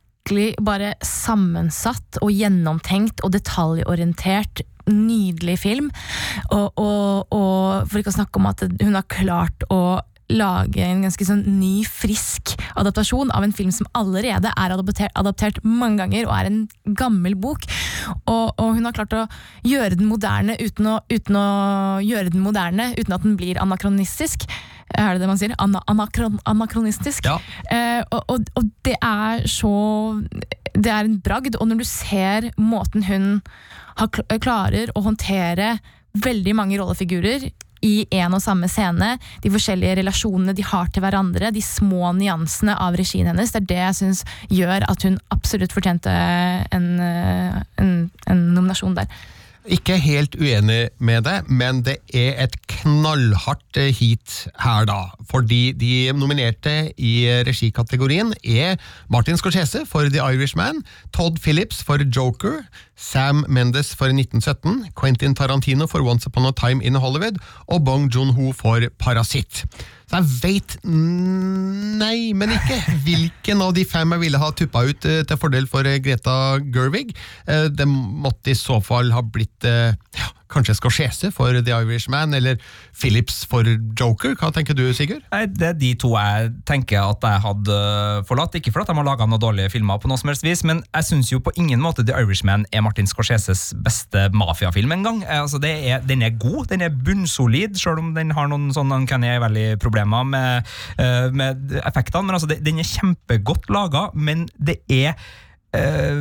bare 0.64 0.96
sammensatt 1.06 2.20
og 2.24 2.34
gjennomtenkt 2.34 3.24
og 3.26 3.34
detaljorientert 3.36 4.64
nydelig 4.90 5.60
film. 5.62 5.90
Og, 6.52 6.70
og, 6.80 7.34
og 7.36 7.90
for 7.90 8.02
ikke 8.02 8.14
å 8.14 8.20
snakke 8.20 8.42
om 8.42 8.50
at 8.50 8.64
hun 8.82 8.96
har 8.98 9.10
klart 9.12 9.68
å 9.74 10.00
lage 10.30 10.84
en 10.86 11.02
ganske 11.02 11.26
sånn 11.26 11.42
ny, 11.58 11.82
frisk 11.90 12.54
adaptasjon 12.78 13.32
av 13.34 13.46
en 13.46 13.54
film 13.56 13.72
som 13.74 13.90
allerede 13.98 14.52
er 14.52 14.74
adaptert, 14.76 15.14
adaptert 15.18 15.58
mange 15.66 16.04
ganger 16.04 16.28
og 16.28 16.36
er 16.36 16.50
en 16.50 16.60
gammel 17.00 17.34
bok. 17.40 17.66
Og, 18.30 18.54
og 18.54 18.76
hun 18.78 18.86
har 18.86 18.96
klart 18.96 19.16
å 19.18 19.26
gjøre 19.66 19.98
den 19.98 20.10
moderne 20.10 20.58
uten 20.62 20.92
å, 20.92 21.00
uten 21.10 21.40
å 21.40 21.48
gjøre 22.06 22.34
den 22.36 22.46
moderne 22.46 22.92
uten 22.98 23.16
at 23.18 23.26
den 23.26 23.40
blir 23.40 23.62
anakronistisk. 23.62 24.46
Er 24.98 25.16
det 25.16 25.24
det 25.24 25.30
man 25.30 25.40
sier? 25.40 25.54
Ana, 25.62 25.82
anakron, 25.92 26.40
anakronistisk. 26.50 27.28
Ja. 27.28 27.38
Eh, 27.72 28.02
og, 28.10 28.24
og, 28.28 28.52
og 28.58 28.70
det 28.88 28.96
er 28.98 29.46
så 29.50 29.72
Det 30.74 30.92
er 30.92 31.06
en 31.06 31.20
bragd, 31.24 31.58
og 31.60 31.70
når 31.70 31.82
du 31.82 31.88
ser 31.88 32.52
måten 32.58 33.06
hun 33.08 33.32
har, 34.00 34.10
klarer 34.40 34.94
å 34.96 35.04
håndtere 35.04 35.78
veldig 36.18 36.54
mange 36.58 36.78
rollefigurer 36.80 37.50
i 37.86 38.08
en 38.20 38.36
og 38.36 38.42
samme 38.44 38.68
scene, 38.72 39.14
de 39.44 39.52
forskjellige 39.54 40.00
relasjonene 40.02 40.56
de 40.56 40.66
har 40.68 40.90
til 40.92 41.04
hverandre, 41.04 41.52
de 41.56 41.64
små 41.64 42.12
nyansene 42.18 42.76
av 42.76 42.98
regien 43.00 43.30
hennes, 43.30 43.54
det 43.54 43.62
er 43.62 43.70
det 43.70 43.80
jeg 43.80 43.98
syns 44.02 44.24
gjør 44.52 44.88
at 44.90 45.06
hun 45.08 45.20
absolutt 45.36 45.76
fortjente 45.76 46.12
en, 46.12 46.90
eh, 47.04 47.60
en, 47.80 47.94
en 48.28 48.48
nominasjon 48.56 48.98
der. 49.00 49.08
Ikke 49.68 49.98
helt 50.00 50.38
uenig 50.40 50.88
med 51.04 51.26
det, 51.28 51.50
men 51.52 51.82
det 51.84 51.98
er 52.16 52.38
et 52.46 52.54
knallhardt 52.72 53.78
eh, 53.78 53.92
heat 53.92 54.48
her, 54.64 54.86
da. 54.88 55.12
Fordi 55.28 55.74
de 55.76 56.14
nominerte 56.16 56.94
i 56.96 57.26
eh, 57.28 57.42
regikategorien 57.44 58.32
er 58.40 58.80
Martin 59.12 59.38
Scorsese 59.38 59.84
for 59.86 60.08
The 60.08 60.24
Irishman, 60.24 60.80
Todd 61.12 61.42
Phillips 61.44 61.84
for 61.84 62.00
Joker, 62.00 62.64
Sam 62.96 63.44
Mendes 63.50 63.92
for 63.94 64.08
1917, 64.08 64.94
Quentin 64.96 65.36
Tarantino 65.36 65.88
for 65.92 66.08
Once 66.08 66.26
Upon 66.26 66.48
a 66.48 66.56
Time 66.56 66.82
in 66.82 66.96
Hollywood 66.96 67.38
og 67.68 67.84
Bong 67.84 68.08
Joon-ho 68.16 68.54
for 68.54 68.88
Parasitt. 68.98 69.66
Så 70.10 70.18
jeg 70.18 70.30
veit 70.42 70.76
Nei, 70.90 72.32
men 72.34 72.54
ikke 72.56 72.80
hvilken 73.06 73.62
av 73.62 73.76
de 73.78 73.84
fem 73.86 74.16
jeg 74.16 74.24
ville 74.24 74.42
ha 74.42 74.50
tuppa 74.58 74.82
ut 74.88 75.06
eh, 75.06 75.22
til 75.30 75.38
fordel 75.42 75.68
for 75.70 75.86
eh, 75.86 76.00
Greta 76.02 76.58
Gerwig. 76.74 77.14
Eh, 77.46 77.68
Det 77.70 77.86
måtte 77.90 78.54
i 78.54 78.58
så 78.58 78.80
fall 78.82 79.12
ha 79.14 79.22
blitt 79.22 79.68
ja, 79.70 80.30
kanskje 80.50 80.76
Scorsese 80.78 81.32
for 81.36 81.54
The 81.62 81.76
Irishman, 81.82 82.34
eller 82.34 82.58
Phillips 82.98 83.44
for 83.50 83.68
Joker. 84.00 84.36
Hva 84.40 84.52
tenker 84.56 84.78
du, 84.78 84.86
Sigurd? 84.94 85.22
Nei, 85.32 85.46
Det 85.46 85.68
er 85.68 85.78
de 85.80 85.94
to 86.00 86.14
jeg 86.18 86.52
tenker 86.70 87.02
at 87.04 87.24
jeg 87.24 87.44
hadde 87.46 87.76
øh, 87.76 88.24
forlatt. 88.28 88.56
Ikke 88.60 88.74
for 88.74 88.84
at 88.84 88.90
de 88.92 88.96
har 88.98 89.08
laga 89.08 89.28
noen 89.30 89.42
dårlige 89.42 89.70
filmer, 89.76 90.00
på 90.02 90.10
noe 90.12 90.20
som 90.20 90.32
helst 90.32 90.46
vis, 90.46 90.64
men 90.68 90.82
jeg 90.96 91.08
syns 91.10 91.32
jo 91.32 91.42
på 91.44 91.54
ingen 91.60 91.82
måte 91.84 92.06
The 92.06 92.18
Irishman 92.20 92.66
er 92.74 92.84
Martin 92.86 93.08
Scorseses 93.10 93.70
beste 93.86 94.28
mafiafilm 94.34 94.92
engang. 94.96 95.24
Eh, 95.26 95.40
Altså, 95.40 95.58
den 95.60 96.22
er 96.22 96.36
god, 96.38 96.66
den 96.70 96.82
er 96.86 96.94
bunnsolid, 97.06 97.78
selv 97.80 98.04
om 98.04 98.12
den 98.14 98.32
har 98.36 98.50
noen 98.52 98.70
sånne 98.76 99.00
uncanny 99.02 99.32
valley-problemer 99.42 100.28
med, 100.28 100.68
øh, 101.00 101.30
med 101.34 101.80
effektene. 101.86 102.26
Men 102.28 102.38
altså, 102.38 102.50
den 102.54 102.80
er 102.80 102.90
kjempegodt 102.90 103.70
laga, 103.74 104.10
men 104.14 104.48
det 104.60 104.82
er 104.90 105.16
eh, 105.78 106.20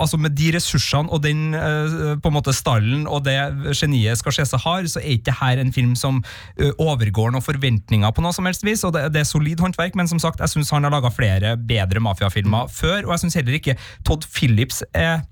altså 0.00 0.18
Med 0.20 0.34
de 0.36 0.50
ressursene 0.56 1.10
og 1.10 1.22
den 1.24 1.54
eh, 1.56 2.16
på 2.20 2.30
en 2.30 2.36
måte 2.36 2.54
stallen 2.56 3.06
og 3.08 3.24
det 3.26 3.36
geniet 3.78 4.20
Scorsese 4.20 4.60
har, 4.60 4.86
så 4.90 5.00
er 5.00 5.16
ikke 5.16 5.36
her 5.40 5.62
en 5.62 5.72
film 5.72 5.96
som 5.98 6.22
eh, 6.58 6.72
overgår 6.78 7.32
noen 7.34 7.44
forventninger 7.44 8.14
på 8.14 8.24
noe 8.24 8.34
som 8.36 8.48
helst 8.48 8.64
vis. 8.66 8.84
og 8.84 8.94
Det, 8.96 9.08
det 9.14 9.24
er 9.24 9.28
solid 9.28 9.62
håndverk, 9.62 9.98
men 9.98 10.10
som 10.10 10.20
sagt, 10.22 10.40
jeg 10.40 10.54
syns 10.54 10.72
han 10.74 10.86
har 10.86 10.94
laga 10.94 11.12
flere 11.14 11.56
bedre 11.56 12.02
mafiafilmer 12.04 12.70
før. 12.72 13.04
Og 13.06 13.14
jeg 13.14 13.24
syns 13.24 13.40
heller 13.40 13.58
ikke 13.60 13.78
Todd 14.06 14.26
Phillips 14.28 14.84
er 14.94 15.22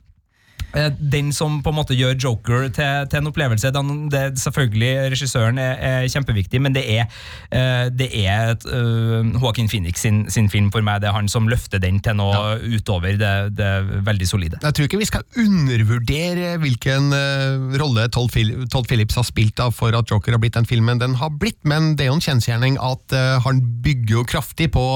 den 0.98 1.32
som 1.32 1.62
på 1.64 1.72
en 1.72 1.78
måte 1.78 1.96
gjør 1.96 2.16
Joker 2.20 2.68
til, 2.68 3.08
til 3.08 3.20
en 3.20 3.30
opplevelse. 3.30 3.70
Den, 3.72 4.08
det, 4.12 4.38
selvfølgelig, 4.40 4.90
Regissøren 5.14 5.58
er, 5.58 5.78
er 5.80 6.08
kjempeviktig, 6.12 6.60
men 6.60 6.74
det 6.76 6.84
er, 6.92 7.06
eh, 7.50 7.88
det 7.88 8.08
er 8.12 8.52
et, 8.52 8.66
uh, 8.68 9.24
Joaquin 9.40 9.68
Phoenix 9.68 10.02
sin, 10.04 10.26
sin 10.30 10.50
film 10.52 10.70
for 10.74 10.84
meg. 10.84 11.00
Det 11.00 11.08
er 11.10 11.16
han 11.16 11.30
som 11.32 11.48
løfter 11.48 11.80
den 11.82 12.02
til 12.04 12.18
noe 12.20 12.58
utover 12.68 13.16
det, 13.20 13.32
det 13.56 13.70
veldig 14.06 14.28
solide. 14.28 14.60
Jeg 14.62 14.76
tror 14.76 14.88
ikke 14.88 15.00
vi 15.00 15.08
skal 15.08 15.24
undervurdere 15.40 16.58
hvilken 16.62 17.12
uh, 17.16 17.78
rolle 17.80 18.08
Todd, 18.12 18.30
Phil 18.34 18.68
Todd 18.68 18.90
Phillips 18.90 19.18
har 19.18 19.26
spilt 19.28 19.56
da, 19.58 19.70
for 19.74 19.96
at 19.96 20.12
Joker 20.12 20.36
har 20.36 20.42
blitt 20.42 20.58
den 20.58 20.68
filmen 20.68 21.00
den 21.00 21.16
har 21.20 21.32
blitt, 21.40 21.60
men 21.68 21.94
det 21.96 22.06
er 22.06 22.12
jo 22.12 22.20
en 22.20 22.28
kjensgjerning 22.28 22.78
at 22.82 23.16
uh, 23.16 23.40
han 23.46 23.64
bygger 23.84 24.20
jo 24.20 24.28
kraftig 24.28 24.72
på 24.76 24.86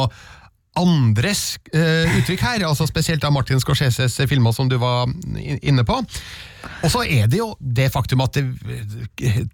andres 0.79 1.59
eh, 1.75 2.09
uttrykk 2.19 2.43
her, 2.47 2.65
altså 2.65 2.87
spesielt 2.89 3.25
av 3.29 3.35
Martin 3.35 3.61
Scorseses 3.61 4.17
filmer 4.29 4.55
som 4.57 4.71
du 4.71 4.79
var 4.81 5.11
inne 5.61 5.85
på. 5.85 5.99
Og 6.83 6.91
så 6.91 7.03
er 7.05 7.29
det 7.31 7.41
jo 7.41 7.51
det 7.61 7.91
faktum 7.93 8.23
at 8.25 8.39
det, 8.39 8.47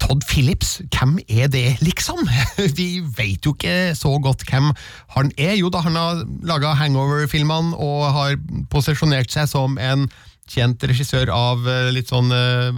Todd 0.01 0.23
Phillips, 0.29 0.79
hvem 0.95 1.17
er 1.27 1.51
det, 1.53 1.81
liksom? 1.83 2.23
Vi 2.79 3.03
vet 3.17 3.45
jo 3.47 3.55
ikke 3.57 3.97
så 3.99 4.15
godt 4.23 4.45
hvem 4.49 4.71
han 5.17 5.33
er. 5.37 5.57
Jo 5.59 5.73
da, 5.73 5.83
han 5.85 5.99
har 5.99 6.23
laga 6.47 6.77
Hangover-filmene 6.79 7.77
og 7.77 8.09
har 8.15 8.39
posisjonert 8.73 9.33
seg 9.35 9.51
som 9.51 9.79
en 9.83 10.07
kjent 10.49 10.85
regissør 10.89 11.33
av 11.35 11.67
eh, 11.69 11.91
litt 11.93 12.13
sånn 12.13 12.33
eh, 12.33 12.73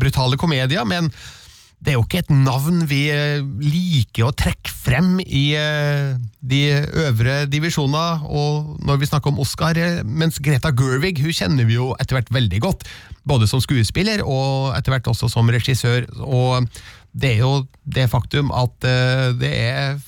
brutale 0.00 0.38
komedier, 0.40 0.86
men 0.88 1.10
det 1.80 1.92
er 1.92 1.96
jo 1.96 2.04
ikke 2.04 2.20
et 2.20 2.32
navn 2.32 2.82
vi 2.90 3.06
eh, 3.08 3.40
liker 3.64 4.26
å 4.26 4.34
trekke 4.36 4.68
frem 4.68 5.14
i 5.24 5.44
eh, 5.56 6.18
de 6.44 6.60
øvre 7.06 7.46
divisjoner, 7.48 8.26
og 8.28 8.82
når 8.84 9.00
vi 9.00 9.08
snakker 9.08 9.32
om 9.32 9.40
Oscar, 9.40 9.80
eh, 9.80 10.02
mens 10.04 10.36
Greta 10.44 10.74
Gerwig 10.76 11.22
hun 11.24 11.32
kjenner 11.32 11.68
vi 11.68 11.78
jo 11.78 11.94
etter 11.96 12.18
hvert 12.18 12.32
veldig 12.36 12.60
godt, 12.66 12.84
både 13.24 13.48
som 13.48 13.62
skuespiller 13.64 14.20
og 14.26 14.74
etter 14.76 14.92
hvert 14.92 15.08
også 15.08 15.30
som 15.32 15.48
regissør, 15.48 16.04
og 16.20 16.68
det 17.16 17.32
er 17.38 17.42
jo 17.46 17.54
det 17.88 18.10
faktum 18.12 18.52
at 18.54 18.76
det 19.40 19.50
er 19.56 19.98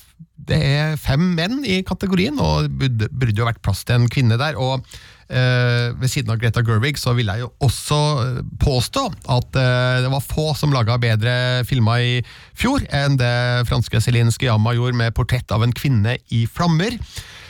det 0.43 0.57
er 0.59 0.97
fem 0.99 1.21
menn 1.37 1.61
i 1.63 1.81
kategorien, 1.87 2.35
og 2.41 2.67
det 2.67 3.09
burde, 3.11 3.35
jo 3.37 3.47
vært 3.47 3.61
plass 3.63 3.85
til 3.87 4.01
en 4.01 4.09
kvinne 4.11 4.35
der. 4.39 4.57
og 4.59 4.83
Ved 5.29 6.11
siden 6.11 6.33
av 6.33 6.39
Greta 6.41 6.63
Gerwig 6.65 6.99
så 6.99 7.13
vil 7.17 7.29
jeg 7.31 7.43
jo 7.43 7.51
også 7.63 7.99
eh, 8.23 8.41
påstå 8.61 9.05
at 9.35 9.59
eh, 9.59 10.01
det 10.03 10.11
var 10.11 10.25
få 10.25 10.49
som 10.57 10.73
laga 10.75 10.97
bedre 11.01 11.35
filmer 11.69 12.03
i 12.03 12.17
fjor 12.57 12.83
enn 12.93 13.17
det 13.19 13.67
franske 13.69 14.01
Céline 14.03 14.33
Sciamma 14.33 14.75
gjorde 14.75 14.99
med 14.99 15.15
'Portrett 15.15 15.51
av 15.55 15.63
en 15.63 15.75
kvinne 15.75 16.17
i 16.33 16.43
flammer'. 16.49 16.99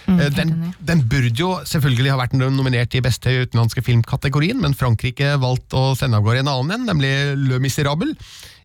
Mm, 0.03 0.19
den, 0.35 0.49
den 0.83 1.01
burde 1.07 1.39
jo 1.39 1.53
selvfølgelig 1.63 2.11
ha 2.11 2.17
vært 2.19 2.33
nominert 2.35 2.95
i 2.95 3.01
beste 3.03 3.31
utenlandske 3.45 3.83
filmkategorien, 3.85 4.59
men 4.59 4.75
Frankrike 4.75 5.37
valgte 5.39 5.79
å 5.79 5.93
sende 5.95 6.19
av 6.19 6.25
gårde 6.25 6.43
en 6.43 6.51
annen 6.51 6.75
en, 6.75 6.89
nemlig 6.91 7.13
Le 7.39 7.61
Miserable. 7.63 8.11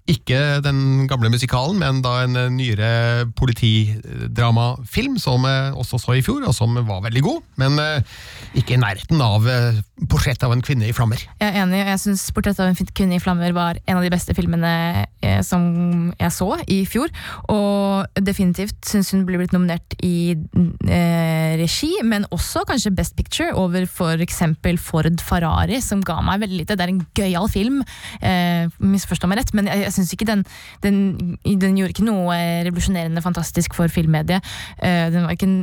Ikke 0.08 0.38
den 0.64 1.04
gamle 1.10 1.28
musikalen, 1.32 1.78
men 1.82 2.00
da 2.04 2.22
en 2.24 2.38
eh, 2.40 2.48
nyere 2.52 2.90
politidramafilm 3.36 5.18
som 5.20 5.44
jeg 5.44 5.74
også 5.76 6.00
så 6.00 6.16
i 6.16 6.24
fjor, 6.24 6.46
og 6.48 6.56
som 6.56 6.78
var 6.88 7.04
veldig 7.04 7.22
god, 7.26 7.42
men 7.60 7.76
eh, 7.82 8.16
ikke 8.56 8.78
i 8.78 8.80
nærheten 8.80 9.20
av 9.20 9.44
eh, 9.52 9.82
'Portrett 10.06 10.42
av 10.46 10.52
en 10.54 10.62
kvinne 10.62 10.86
i 10.86 10.94
flammer'. 10.94 11.24
Jeg 11.40 11.48
er 11.48 11.64
enig, 11.64 11.80
og 11.82 11.90
jeg 11.90 12.00
syns 12.04 12.30
'Portrett 12.30 12.60
av 12.62 12.70
en 12.70 12.76
kvinne 12.94 13.16
i 13.16 13.22
flammer' 13.22 13.54
var 13.54 13.78
en 13.86 13.96
av 13.98 14.04
de 14.04 14.12
beste 14.12 14.34
filmene 14.34 15.06
eh, 15.22 15.40
som 15.42 16.12
jeg 16.20 16.32
så 16.32 16.48
i 16.70 16.84
fjor. 16.86 17.10
Og 17.50 18.06
definitivt 18.22 18.78
syns 18.86 19.10
hun 19.10 19.26
ble 19.26 19.40
blitt 19.40 19.52
nominert 19.56 19.96
i 20.04 20.36
eh, 20.86 21.58
regi, 21.58 21.90
men 22.04 22.28
også 22.30 22.62
kanskje 22.68 22.94
Best 22.94 23.16
Picture 23.18 23.50
over 23.58 23.88
f.eks. 23.88 24.42
Ford 24.78 25.20
Ferrari, 25.20 25.80
som 25.82 26.04
ga 26.06 26.20
meg 26.22 26.46
veldig 26.46 26.62
lite. 26.62 26.78
Det 26.78 26.86
er 26.86 26.94
en 26.94 27.06
gøyal 27.18 27.50
film, 27.50 27.82
eh, 28.22 28.70
misforstå 28.78 29.26
meg 29.26 29.42
rett, 29.42 29.54
men 29.54 29.66
jeg, 29.66 29.88
jeg 29.88 29.96
syns 29.98 30.14
ikke 30.14 30.30
den, 30.30 30.44
den 30.82 30.98
Den 31.58 31.76
gjorde 31.76 31.90
ikke 31.90 32.06
noe 32.06 32.34
revolusjonerende 32.66 33.22
fantastisk 33.22 33.74
for 33.74 33.90
filmmediet. 33.90 34.44
Eh, 34.78 35.08
den 35.10 35.26
var 35.26 35.34
ikke 35.34 35.48
en 35.48 35.58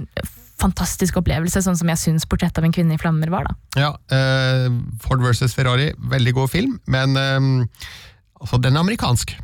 fantastisk 0.62 1.18
opplevelse, 1.20 1.62
sånn 1.64 1.78
som 1.78 1.90
jeg 1.92 2.02
syns 2.02 2.26
'Portrett 2.26 2.58
av 2.58 2.66
en 2.68 2.76
kvinne 2.76 2.96
i 2.96 3.02
flammer' 3.02 3.32
var. 3.32 3.44
da. 3.50 3.56
Ja, 3.76 3.92
eh, 4.10 4.70
Ford 5.02 5.22
versus 5.22 5.54
Ferrari, 5.54 5.94
veldig 5.98 6.34
god 6.34 6.50
film, 6.50 6.80
men 6.88 7.18
eh, 7.18 7.68
altså, 8.42 8.62
den 8.62 8.76
er 8.76 8.86
amerikansk. 8.86 9.36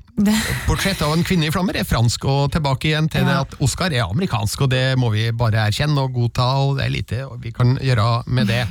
'Portrett 0.68 1.02
av 1.02 1.14
en 1.16 1.24
kvinne 1.24 1.48
i 1.48 1.52
flammer' 1.52 1.80
er 1.80 1.88
fransk, 1.88 2.26
og 2.26 2.52
tilbake 2.52 2.92
igjen 2.92 3.10
til 3.10 3.26
det 3.26 3.38
at 3.46 3.56
Oscar 3.62 3.92
er 3.92 4.06
amerikansk, 4.06 4.62
og 4.62 4.70
det 4.70 4.98
må 5.00 5.12
vi 5.12 5.32
bare 5.32 5.68
erkjenne 5.68 5.98
og 6.00 6.14
godta, 6.14 6.48
og 6.62 6.78
det 6.78 6.86
er 6.86 6.96
lite 6.96 7.28
vi 7.42 7.52
kan 7.52 7.78
gjøre 7.82 8.24
med 8.28 8.48
det. 8.48 8.66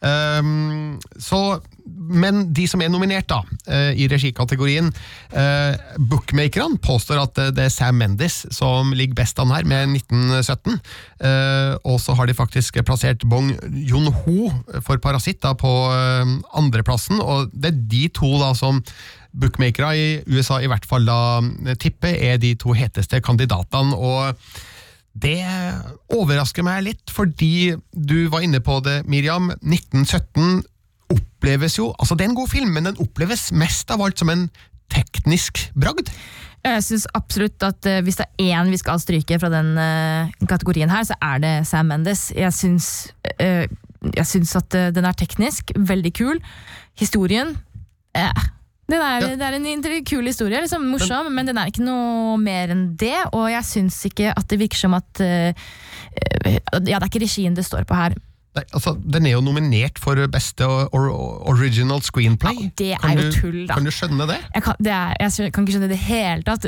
Um, 0.00 0.98
så, 1.28 1.60
men 2.08 2.48
de 2.56 2.64
som 2.70 2.82
er 2.82 2.90
nominert 2.92 3.28
da, 3.30 3.42
eh, 3.68 3.92
i 4.00 4.08
regikategorien, 4.10 4.88
uh, 5.34 5.96
bookmakerne 6.10 6.80
påstår 6.84 7.20
at 7.22 7.40
eh, 7.42 7.50
det 7.54 7.66
er 7.66 7.74
Sam 7.74 7.98
Mendes 8.00 8.40
som 8.54 8.94
ligger 8.96 9.18
best 9.18 9.38
an 9.42 9.52
her, 9.52 9.66
med 9.68 9.92
1917. 9.96 10.78
Eh, 11.20 11.74
og 11.84 11.98
så 12.00 12.14
har 12.16 12.28
de 12.28 12.36
faktisk 12.36 12.80
plassert 12.86 13.24
Bong 13.28 13.50
Joon-ho 13.68 14.48
for 14.84 15.00
Parasitt 15.02 15.42
da, 15.44 15.54
på 15.58 15.70
andreplassen, 16.56 17.20
og 17.20 17.52
det 17.52 17.72
er 17.72 17.84
de 17.92 18.02
to 18.14 18.30
da 18.40 18.52
som 18.56 18.80
bookmakere 19.38 19.92
i 19.96 20.06
USA 20.30 20.58
i 20.62 20.70
hvert 20.70 20.86
fall 20.88 21.04
da 21.06 21.42
tipper 21.80 22.16
er 22.16 22.40
de 22.40 22.54
to 22.58 22.74
heteste 22.76 23.20
kandidatene. 23.24 23.94
og 23.94 24.34
det 25.18 25.42
overrasker 26.14 26.62
meg 26.62 26.84
litt, 26.86 27.10
fordi 27.10 27.74
du 27.92 28.28
var 28.30 28.44
inne 28.46 28.60
på 28.62 28.78
det, 28.84 29.00
Miriam. 29.10 29.50
1917 29.64 30.62
oppleves 31.12 31.78
jo 31.78 31.92
Altså, 31.98 32.14
det 32.14 32.26
er 32.26 32.32
en 32.32 32.38
god 32.38 32.50
film, 32.50 32.74
men 32.74 32.90
den 32.90 33.00
oppleves 33.02 33.48
mest 33.52 33.90
av 33.90 34.02
alt 34.04 34.20
som 34.20 34.30
en 34.32 34.48
teknisk 34.92 35.66
bragd. 35.76 36.10
Jeg 36.64 36.84
syns 36.84 37.06
absolutt 37.14 37.62
at 37.62 37.86
eh, 37.86 38.00
hvis 38.04 38.18
det 38.18 38.26
er 38.26 38.58
én 38.58 38.72
vi 38.72 38.80
skal 38.80 39.00
stryke 39.00 39.38
fra 39.40 39.50
den 39.52 39.76
eh, 39.78 40.32
kategorien 40.48 40.90
her, 40.90 41.04
så 41.06 41.16
er 41.22 41.42
det 41.44 41.54
Sam 41.68 41.92
Mendes. 41.92 42.28
Jeg 42.34 42.52
syns, 42.56 42.88
eh, 43.38 43.68
jeg 44.14 44.26
syns 44.26 44.56
at 44.58 44.78
den 44.96 45.06
er 45.06 45.16
teknisk 45.16 45.72
veldig 45.76 46.12
kul. 46.18 46.40
Historien 46.98 47.56
er, 48.16 48.32
Ja. 48.32 48.48
Det 48.88 48.96
er 49.44 49.52
en 49.52 49.82
kul 50.08 50.24
historie, 50.24 50.62
liksom, 50.64 50.86
morsom, 50.88 51.26
men, 51.30 51.44
den 51.46 51.58
er 51.60 51.68
ikke 51.68 51.84
noe 51.84 52.38
mer 52.40 52.70
enn 52.72 52.96
det. 52.96 53.18
Og 53.36 53.50
jeg 53.52 53.66
syns 53.68 53.98
ikke 54.08 54.32
at 54.32 54.48
det 54.48 54.58
virker 54.62 54.80
som 54.80 54.96
at 54.96 55.20
eh, 55.20 55.52
Ja, 56.48 56.80
det 56.80 56.94
er 56.96 57.04
ikke 57.04 57.20
regien 57.20 57.54
det 57.54 57.66
står 57.68 57.84
på 57.84 57.94
her. 57.98 58.16
Nei, 58.56 58.62
altså, 58.74 58.94
Den 59.04 59.26
er 59.28 59.34
jo 59.36 59.40
nominert 59.44 59.98
for 60.00 60.18
beste 60.32 60.64
or 60.66 61.04
original 61.52 62.00
screenplay. 62.02 62.56
Ja, 62.56 62.70
det 62.80 62.88
er 62.94 63.02
Kan 63.02 63.18
jo 63.20 63.26
du- 63.28 63.36
tull, 63.40 63.58
da. 63.68 63.74
Kan 63.74 63.84
du 63.84 63.90
skjønne 63.92 64.26
det? 64.30 64.38
jeg 64.54 64.62
kan, 64.64 64.74
det 64.82 64.92
er, 64.92 65.14
jeg 65.20 65.52
kan 65.52 65.64
ikke 65.66 65.74
skjønne 65.76 65.88
det 65.88 65.94
i 65.94 65.98
det 65.98 66.06
hele 66.08 66.42
tatt. 66.42 66.62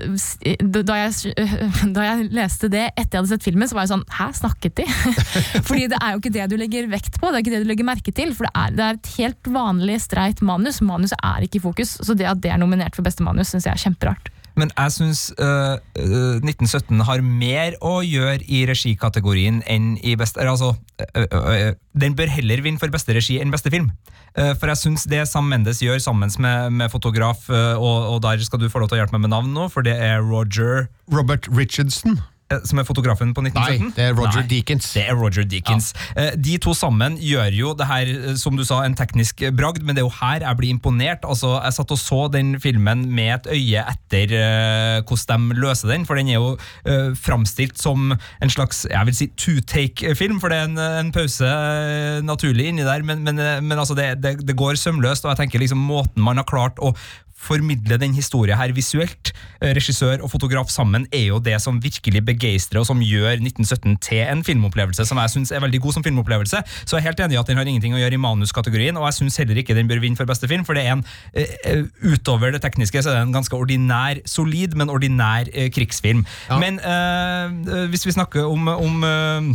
Da 0.86 0.98
jeg, 1.00 1.34
da 1.96 2.04
jeg 2.06 2.28
leste 2.36 2.68
det 2.70 2.84
etter 2.94 3.16
jeg 3.16 3.22
hadde 3.22 3.32
sett 3.32 3.46
filmen, 3.48 3.66
så 3.70 3.74
var 3.78 3.86
jeg 3.88 3.92
sånn 3.94 4.04
Hæ, 4.20 4.28
snakket 4.38 4.76
de? 4.82 4.86
Fordi 5.68 5.86
det 5.90 5.98
er 6.00 6.12
jo 6.14 6.20
ikke 6.22 6.34
det 6.36 6.48
du 6.52 6.56
legger 6.60 6.90
vekt 6.92 7.18
på, 7.20 7.30
det 7.32 7.40
er 7.40 7.44
ikke 7.46 7.54
det 7.56 7.62
du 7.64 7.70
legger 7.72 7.88
merke 7.88 8.14
til. 8.14 8.34
For 8.36 8.46
det 8.46 8.52
er, 8.54 8.76
det 8.76 8.84
er 8.86 9.00
et 9.00 9.12
helt 9.16 9.50
vanlig 9.56 10.00
streit 10.04 10.42
manus. 10.44 10.80
Manuset 10.84 11.18
er 11.24 11.46
ikke 11.48 11.58
i 11.58 11.64
fokus. 11.64 11.96
Så 12.04 12.14
det 12.14 12.28
at 12.28 12.40
det 12.44 12.52
er 12.52 12.60
nominert 12.60 12.94
for 12.94 13.02
beste 13.06 13.24
manus, 13.26 13.50
syns 13.54 13.66
jeg 13.66 13.74
er 13.74 13.82
kjemperart. 13.88 14.30
Men 14.60 14.72
jeg 14.74 14.94
syns 14.94 15.22
1917 15.36 17.04
har 17.08 17.22
mer 17.24 17.76
å 17.84 18.00
gjøre 18.04 18.44
i 18.44 18.62
regikategorien 18.68 19.62
enn 19.70 19.94
i 20.04 20.16
beste 20.20 20.42
Altså, 20.50 20.72
øh, 21.00 21.72
den 21.96 22.16
bør 22.18 22.32
heller 22.32 22.62
vinne 22.64 22.80
for 22.80 22.92
beste 22.92 23.14
regi 23.16 23.38
enn 23.40 23.52
beste 23.52 23.72
film. 23.72 23.90
Eh, 24.36 24.52
for 24.58 24.70
jeg 24.72 24.80
syns 24.82 25.06
det 25.10 25.22
Sam 25.30 25.48
Mendes 25.50 25.82
gjør 25.84 26.00
sammen 26.02 26.32
med, 26.42 26.74
med 26.76 26.92
fotograf, 26.92 27.46
og, 27.50 27.98
og 28.14 28.18
der 28.24 28.42
skal 28.44 28.60
du 28.62 28.68
få 28.70 28.82
lov 28.82 28.90
til 28.90 28.98
å 28.98 29.02
hjelpe 29.02 29.16
meg 29.16 29.26
med 29.26 29.34
navn 29.34 29.54
nå, 29.56 29.68
for 29.72 29.86
det 29.86 29.96
er 29.96 30.20
Roger 30.24 30.88
Robert 31.12 31.48
Richardson. 31.50 32.20
Eh, 32.50 32.60
som 32.68 32.82
er 32.82 32.88
fotografen 32.88 33.34
på 33.36 33.44
1917? 33.46 33.86
Nei, 33.86 33.94
det 33.96 34.06
er 34.08 34.16
Roger 34.18 34.42
Nei. 34.42 34.48
Deakins. 34.52 34.90
Det 34.96 35.04
er 35.06 35.18
Roger 35.18 35.46
Deakins. 35.48 35.92
Ja. 36.16 36.30
De 36.36 36.56
to 36.62 36.74
sammen 36.76 37.18
gjør 37.22 37.56
jo 37.56 37.74
det 37.78 37.88
her, 37.90 38.10
eh, 38.10 38.36
som 38.40 38.58
du 38.58 38.64
sa, 38.66 38.82
en 38.84 38.96
teknisk 38.98 39.44
bragd, 39.56 39.82
men 39.84 39.96
det 39.96 40.04
er 40.04 40.08
jo 40.08 40.14
her 40.20 40.46
jeg 40.46 40.60
blir 40.60 40.74
imponert. 40.74 41.24
Altså, 41.24 41.56
Jeg 41.60 41.76
satt 41.76 41.94
og 41.94 42.00
så 42.00 42.20
den 42.32 42.54
filmen 42.60 43.06
med 43.14 43.34
et 43.34 43.50
øye 43.54 43.84
etter 43.90 44.32
uh, 44.34 45.02
hvordan 45.06 45.50
de 45.50 45.60
løser 45.60 45.90
den, 45.92 46.06
for 46.06 46.18
den 46.18 46.28
er 46.28 46.38
jo 46.38 46.54
uh, 46.56 47.10
framstilt 47.18 47.78
som 47.80 48.12
en 48.14 48.52
slags 48.52 48.84
jeg 48.90 49.06
vil 49.06 49.16
si 49.16 49.28
two-take-film, 49.38 50.40
for 50.42 50.52
det 50.52 50.60
er 50.60 50.68
en, 50.68 50.78
en 50.78 51.12
pause 51.14 51.46
uh, 51.46 52.20
naturlig 52.26 52.70
inni 52.70 52.86
der, 52.86 53.04
men, 53.06 53.24
men, 53.26 53.38
eh, 53.38 53.60
men 53.62 53.78
altså 53.78 53.94
det, 53.98 54.22
det, 54.22 54.36
det 54.46 54.56
går 54.56 54.78
sømløst, 54.80 55.24
og 55.24 55.34
jeg 55.34 55.44
tenker 55.44 55.62
liksom 55.62 55.80
måten 55.90 56.24
man 56.24 56.40
har 56.40 56.48
klart 56.48 56.80
å 56.82 56.94
formidle 57.40 57.96
den 58.00 58.14
historien 58.16 58.58
her 58.58 58.72
visuelt, 58.76 59.32
eh, 59.60 59.72
regissør 59.76 60.22
og 60.24 60.30
fotograf 60.32 60.70
sammen, 60.72 61.06
er 61.12 61.26
jo 61.30 61.40
det 61.40 61.56
som 61.62 61.80
virkelig 61.82 62.22
begeistrer, 62.26 62.80
og 62.82 62.86
som 62.88 63.00
gjør 63.00 63.40
1917 63.40 63.96
til 64.04 64.24
en 64.26 64.44
filmopplevelse 64.44 65.06
som 65.08 65.20
jeg 65.22 65.34
syns 65.34 65.52
er 65.52 65.64
veldig 65.64 65.80
god 65.80 65.96
som 65.96 66.04
filmopplevelse. 66.04 66.62
Så 66.84 66.96
jeg 66.96 67.02
er 67.02 67.08
helt 67.10 67.24
enig 67.24 67.38
i 67.38 67.40
at 67.40 67.48
den 67.50 67.60
har 67.60 67.68
ingenting 67.68 67.96
å 67.96 68.02
gjøre 68.02 68.18
i 68.18 68.22
manuskategorien, 68.22 68.98
og 69.00 69.08
jeg 69.08 69.20
syns 69.20 69.40
heller 69.40 69.60
ikke 69.60 69.76
den 69.78 69.88
bør 69.90 70.02
vinne 70.04 70.18
for 70.18 70.28
beste 70.28 70.48
film, 70.50 70.66
for 70.68 70.76
det 70.76 70.84
er 70.84 70.98
en 70.98 71.04
eh, 71.34 71.56
eh, 71.64 71.84
utover 72.04 72.52
det 72.52 72.62
tekniske 72.64 73.02
så 73.02 73.12
er 73.12 73.20
det 73.20 73.26
en 73.28 73.36
ganske 73.36 73.56
ordinær, 73.56 74.20
solid, 74.28 74.76
men 74.76 74.92
ordinær 74.92 75.48
krigsfilm. 75.74 76.24
Men 76.60 76.80
eh, 76.80 77.86
hvis 77.92 78.06
vi 78.06 78.16
snakker 78.16 78.48
om, 78.48 78.68
om 78.68 79.04
eh, 79.06 79.50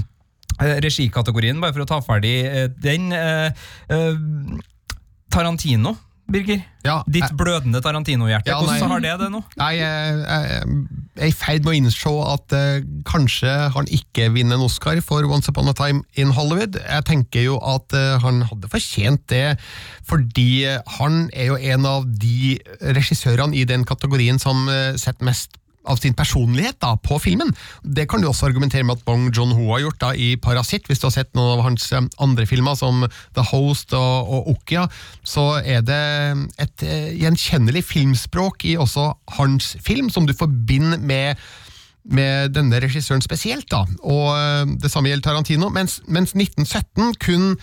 regikategorien, 0.86 1.60
bare 1.62 1.76
for 1.76 1.86
å 1.86 1.90
ta 1.90 2.02
ferdig 2.06 2.36
den 2.82 3.12
eh, 3.16 3.52
Tarantino, 5.32 5.96
Birger. 6.32 6.62
Ja, 6.86 7.04
Ditt 7.06 7.22
jeg- 7.24 7.38
blødende 7.38 7.82
Tarantino-hjerte. 7.82 8.50
Ja. 8.50 8.58
Hvordan 8.62 8.90
har 8.90 9.00
det 9.04 9.14
det 9.20 9.28
nå? 9.32 9.42
Jeg, 9.58 9.78
jeg, 9.78 10.24
jeg 10.26 11.26
er 11.26 11.28
i 11.30 11.32
ferd 11.32 11.64
med 11.66 11.72
å 11.74 11.76
innse 11.78 12.14
at 12.34 12.56
eh, 12.58 12.82
kanskje 13.06 13.54
han 13.76 13.86
ikke 13.94 14.32
vinner 14.34 14.58
en 14.58 14.66
Oscar 14.66 15.00
for 15.06 15.26
Once 15.30 15.50
Upon 15.50 15.70
a 15.70 15.74
Time 15.78 16.02
in 16.16 16.34
Hollywood. 16.36 16.80
Jeg 16.82 17.06
tenker 17.06 17.46
jo 17.46 17.60
at 17.62 17.94
eh, 17.94 18.18
han 18.26 18.42
hadde 18.50 18.72
fortjent 18.74 19.26
det, 19.30 19.58
fordi 20.06 20.66
eh, 20.66 20.82
han 21.00 21.30
er 21.34 21.52
jo 21.54 21.60
en 21.62 21.86
av 21.86 22.06
de 22.10 22.58
regissørene 22.82 23.56
i 23.56 23.64
den 23.70 23.86
kategorien 23.86 24.42
som 24.42 24.68
eh, 24.70 24.96
setter 24.98 25.26
mest 25.30 25.58
av 25.90 26.00
sin 26.02 26.16
personlighet 26.18 26.80
da, 26.84 26.96
på 27.02 27.20
filmen. 27.22 27.54
Det 27.82 28.08
kan 28.10 28.22
du 28.22 28.30
også 28.30 28.50
argumentere 28.50 28.86
med 28.86 29.00
at 29.00 29.06
Bong 29.08 29.28
Joon-ho 29.30 29.70
har 29.74 29.84
gjort 29.86 30.02
da, 30.02 30.14
i 30.14 30.36
Parasitt. 30.42 30.90
Hvis 30.90 31.02
du 31.02 31.08
har 31.10 31.16
sett 31.16 31.34
noen 31.38 31.58
av 31.58 31.66
hans 31.68 31.90
eh, 31.94 32.08
andre 32.22 32.48
filmer, 32.50 32.78
som 32.80 33.06
The 33.38 33.46
Host 33.52 33.96
og, 33.98 34.32
og 34.32 34.50
Okia, 34.56 34.88
så 35.26 35.60
er 35.62 35.86
det 35.86 36.02
et 36.62 36.86
eh, 36.86 37.12
gjenkjennelig 37.22 37.86
filmspråk 37.90 38.68
i 38.72 38.78
også 38.82 39.12
hans 39.40 39.76
film, 39.86 40.10
som 40.14 40.28
du 40.28 40.36
forbinder 40.38 41.02
med 41.02 41.46
med 42.06 42.54
denne 42.54 42.78
regissøren 42.84 43.24
spesielt, 43.26 43.66
da. 43.72 43.80
Og 44.06 44.28
eh, 44.38 44.76
det 44.82 44.92
samme 44.94 45.10
gjelder 45.10 45.26
Tarantino. 45.26 45.72
Mens, 45.74 46.04
mens 46.06 46.36
1917 46.38 47.16
kun 47.18 47.56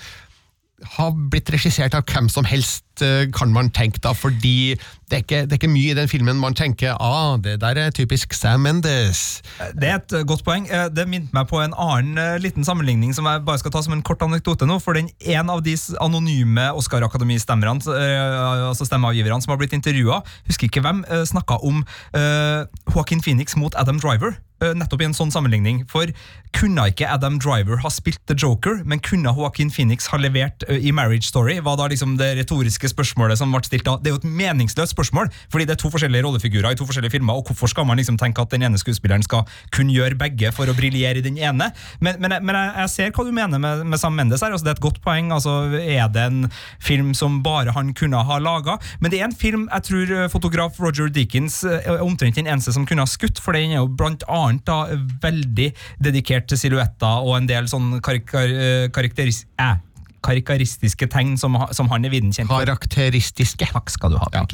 har 0.97 1.13
blitt 1.31 1.51
regissert 1.53 1.95
av 1.95 2.05
hvem 2.09 2.29
som 2.31 2.45
helst, 2.49 2.85
eh, 3.03 3.27
kan 3.35 3.53
man 3.53 3.71
tenke 3.71 4.01
da, 4.03 4.13
fordi 4.13 4.75
det 5.09 5.17
er 5.19 5.23
ikke, 5.25 5.41
det 5.47 5.53
er 5.53 5.61
ikke 5.61 5.71
mye 5.73 5.93
i 5.93 5.97
den 5.97 6.09
filmen 6.09 6.39
man 6.41 6.55
tenker 6.57 6.97
ah, 7.01 7.37
det 7.37 7.59
der 7.61 7.79
er 7.79 7.91
typisk 7.93 8.33
Sam 8.35 8.63
Mendes. 8.65 9.43
Det 9.77 9.89
er 9.89 9.99
et 10.01 10.13
eh, 10.17 10.25
godt 10.29 10.45
poeng. 10.47 10.67
Eh, 10.71 10.89
Det 10.93 11.07
minte 11.09 11.33
meg 11.37 11.49
på 11.51 11.61
en 11.63 11.75
annen 11.77 12.19
eh, 12.19 12.39
liten 12.41 12.65
sammenligning 12.65 13.13
som 13.17 13.29
jeg 13.29 13.45
bare 13.45 13.61
skal 13.61 13.75
ta 13.75 13.83
som 13.85 13.93
en 13.97 14.03
kort 14.03 14.23
anekdote 14.25 14.67
nå. 14.69 14.79
For 14.81 14.97
den 14.97 15.11
en 15.21 15.51
av 15.53 15.63
de 15.65 15.77
anonyme 16.01 16.71
Oscar-akademistemmerne, 16.79 17.83
eh, 17.97 18.69
altså 18.71 18.89
stemmeavgiverne 18.89 19.43
som 19.43 19.53
har 19.55 19.61
blitt 19.61 19.77
intervjua, 19.77 20.23
husker 20.49 20.71
ikke 20.71 20.85
hvem, 20.85 21.05
eh, 21.09 21.25
snakka 21.29 21.61
om 21.63 21.85
eh, 22.15 22.65
Joaquin 22.95 23.21
Phoenix 23.23 23.57
mot 23.57 23.75
Adam 23.77 24.01
Driver. 24.01 24.37
Eh, 24.63 24.75
Nettopp 24.79 25.03
i 25.03 25.09
en 25.11 25.17
sånn 25.17 25.33
sammenligning. 25.35 25.83
For 25.91 26.11
kunne 26.57 26.85
ikke 26.91 27.09
Adam 27.09 27.39
Driver 27.43 27.81
ha 27.83 27.91
spilt 27.93 28.21
The 28.29 28.37
Joker, 28.39 28.83
men 28.89 29.01
kunne 29.05 29.33
Joaquin 29.33 29.71
Phoenix 29.73 30.09
ha 30.13 30.21
levert 30.21 30.65
eh, 30.69 30.81
i 30.85 30.93
Marriage 30.95 31.29
Story? 31.29 31.59
Var 31.65 31.79
da 31.81 31.89
liksom 31.91 32.17
det 32.21 32.33
retoriske 32.39 32.91
spørsmålet 32.93 33.41
som 33.41 33.53
ble 33.55 33.63
stilt 33.67 33.87
da. 33.89 33.97
Det 34.01 34.11
er 34.11 34.17
jo 34.17 34.21
et 34.23 34.29
meningsløst 34.43 34.95
spørsmål, 34.95 35.31
fordi 35.53 35.67
det 35.69 35.77
er 35.77 35.83
to 35.83 35.91
forskjellige 35.93 36.27
rollefigurer 36.27 36.75
i 36.75 36.79
to 36.79 36.87
forskjellige 36.89 37.17
filmer, 37.17 37.41
og 37.41 37.49
hvorfor 37.49 37.71
skal 37.73 37.89
man 37.89 38.01
liksom 38.01 38.19
tenke 38.21 38.45
at 38.45 38.53
den 38.53 38.67
ene 38.67 38.81
skuespilleren 38.81 39.25
skal 39.25 39.47
kunne 39.75 39.95
gjøre 39.95 40.19
begge 40.21 40.53
for 40.55 40.69
å 40.69 40.77
briljere 40.77 41.23
i 41.23 41.25
den 41.25 41.41
ene? 41.41 41.71
Men, 42.05 42.21
men, 42.23 42.37
men 42.45 42.59
jeg, 42.59 42.75
jeg 42.83 42.95
ser 42.97 43.17
hva 43.17 43.27
du 43.27 43.33
mener 43.35 43.63
med, 43.63 43.87
med 43.89 44.01
Sam 44.01 44.17
Mendes 44.19 44.45
her, 44.45 44.53
altså 44.53 44.69
det 44.69 44.75
er 44.75 44.81
et 44.81 44.85
godt 44.85 45.01
poeng. 45.05 45.33
altså 45.33 45.57
Er 45.81 46.13
det 46.13 46.27
en 46.29 46.45
film 46.83 47.15
som 47.17 47.41
bare 47.45 47.75
han 47.77 47.95
kunne 47.97 48.21
ha 48.29 48.39
laga? 48.43 48.77
Men 49.01 49.13
det 49.13 49.23
er 49.23 49.31
en 49.31 49.37
film 49.37 49.69
jeg 49.73 49.89
tror 49.89 50.13
eh, 50.13 50.29
fotograf 50.33 50.79
Roger 50.83 51.09
Dickens 51.13 51.63
er 51.65 52.03
omtrent 52.05 52.37
den 52.37 52.51
eneste 52.51 52.75
som 52.75 52.87
kunne 52.89 53.05
ha 53.07 53.11
skutt, 53.11 53.41
for 53.41 53.57
den 53.57 53.73
er 53.73 53.81
jo 53.81 53.89
blant 53.89 54.25
annet 54.29 54.52
da 54.67 54.85
veldig 55.23 55.71
dedikert 56.03 56.51
til 56.51 56.61
silhuetter 56.61 57.25
og 57.25 57.39
en 57.39 57.49
del 57.51 57.71
sånn 57.71 57.97
eh, 57.99 58.91
karakteris... 58.93 59.47
Eh, 59.63 59.81
karakteristiske 60.23 61.09
tegn 61.11 61.35
som, 61.41 61.57
som 61.75 61.89
han 61.91 62.07
er 62.07 62.13
viden 62.13 62.31
kjent 62.31 62.47
for. 62.47 62.63
Karakteristiske. 62.63 63.67
Takk 63.75 63.91
skal 63.91 64.15
du 64.15 64.21
ha. 64.23 64.29
Ja. 64.37 64.45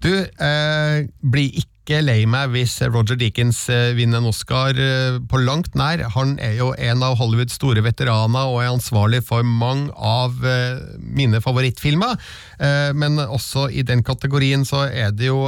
Du, 0.00 0.12
eh, 0.16 1.02
blir 1.20 1.60
ikke 1.60 1.79
lei 1.98 2.22
meg 2.30 2.52
hvis 2.52 2.76
Roger 2.86 3.16
Deakins 3.18 3.64
eh, 3.72 3.90
vinner 3.98 4.20
en 4.20 4.28
Oscar 4.30 4.78
eh, 4.78 5.16
på 5.26 5.40
langt 5.42 5.74
nær. 5.74 6.04
Han 6.14 6.36
er 6.38 6.54
jo 6.60 6.68
en 6.78 7.02
av 7.02 7.16
Hollywoods 7.18 7.56
store 7.58 7.82
veteraner 7.82 8.46
og 8.46 8.60
er 8.62 8.70
ansvarlig 8.70 9.24
for 9.26 9.42
mange 9.42 9.90
av 9.96 10.38
eh, 10.46 10.78
mine 11.02 11.42
favorittfilmer. 11.42 12.14
Men 13.00 13.16
også 13.22 13.70
i 13.72 13.80
den 13.88 14.02
kategorien 14.04 14.66
så 14.68 14.82
er 14.92 15.14
det 15.16 15.30
jo 15.30 15.46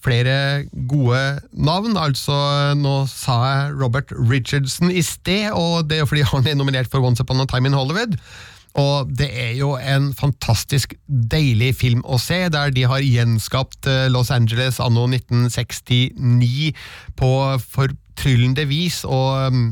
flere 0.00 0.64
gode 0.88 1.20
navn. 1.52 1.98
Altså, 2.00 2.32
nå 2.80 2.94
sa 3.10 3.36
jeg 3.44 3.76
Robert 3.76 4.14
Richardson 4.16 4.88
i 4.88 5.04
sted, 5.04 5.50
og 5.52 5.90
det 5.90 5.98
er 5.98 6.04
jo 6.06 6.10
fordi 6.10 6.24
han 6.32 6.48
er 6.48 6.56
nominert 6.56 6.88
for 6.90 7.04
Once 7.04 7.20
Upon 7.20 7.44
a 7.44 7.48
Time 7.50 7.68
in 7.68 7.76
Hollywood. 7.76 8.16
Og 8.76 9.08
det 9.18 9.28
er 9.32 9.54
jo 9.56 9.72
en 9.80 10.10
fantastisk 10.16 10.92
deilig 11.08 11.72
film 11.78 12.02
å 12.04 12.18
se, 12.20 12.42
der 12.52 12.74
de 12.76 12.84
har 12.88 13.04
gjenskapt 13.04 13.88
eh, 13.88 14.06
Los 14.12 14.30
Angeles 14.34 14.80
anno 14.84 15.06
1969 15.08 16.74
på 17.16 17.30
fortryllende 17.62 18.66
vis, 18.68 19.00
og 19.08 19.54
mm, 19.54 19.66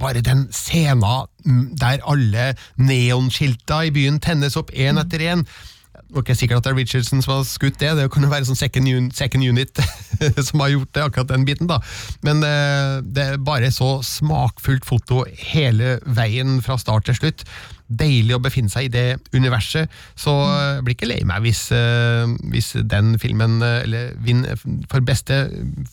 bare 0.00 0.24
den 0.24 0.46
scenen 0.56 1.28
mm, 1.44 1.64
der 1.76 2.04
alle 2.08 2.54
neonskilta 2.80 3.84
i 3.86 3.92
byen 3.92 4.22
tennes 4.24 4.56
opp 4.56 4.72
én 4.72 5.02
etter 5.04 5.28
én. 5.34 5.44
Var 6.14 6.22
ikke 6.22 6.36
sikkert 6.38 6.60
at 6.60 6.66
det 6.68 6.72
er 6.72 6.78
Richardson 6.78 7.22
som 7.24 7.32
har 7.34 7.46
skutt 7.48 7.80
det, 7.80 7.92
det 7.98 8.10
kan 8.14 8.22
jo 8.22 8.30
være 8.30 8.46
sånn 8.46 8.58
second, 8.58 8.86
un 8.86 9.08
second 9.14 9.42
unit 9.42 9.80
som 10.48 10.62
har 10.62 10.70
gjort 10.70 10.92
det, 10.94 11.02
akkurat 11.02 11.32
den 11.32 11.46
biten. 11.48 11.66
da. 11.70 11.80
Men 12.26 12.44
eh, 12.46 12.98
det 13.02 13.24
er 13.32 13.40
bare 13.42 13.72
så 13.74 13.96
smakfullt 14.06 14.86
foto 14.86 15.24
hele 15.50 15.96
veien 16.06 16.60
fra 16.62 16.78
start 16.78 17.08
til 17.10 17.18
slutt. 17.18 17.42
Deilig 17.86 18.34
å 18.34 18.42
befinne 18.42 18.70
seg 18.70 18.88
i 18.88 18.90
det 18.90 19.18
universet, 19.34 19.90
så 20.18 20.32
jeg 20.42 20.86
blir 20.86 20.96
ikke 20.96 21.10
lei 21.10 21.20
meg 21.26 21.44
hvis, 21.44 21.64
eh, 21.74 22.30
hvis 22.54 22.72
den 22.86 23.14
filmen 23.22 23.60
eh, 23.62 23.82
eller 23.84 24.14
vinner 24.26 24.58
for 24.90 25.02
beste 25.06 25.44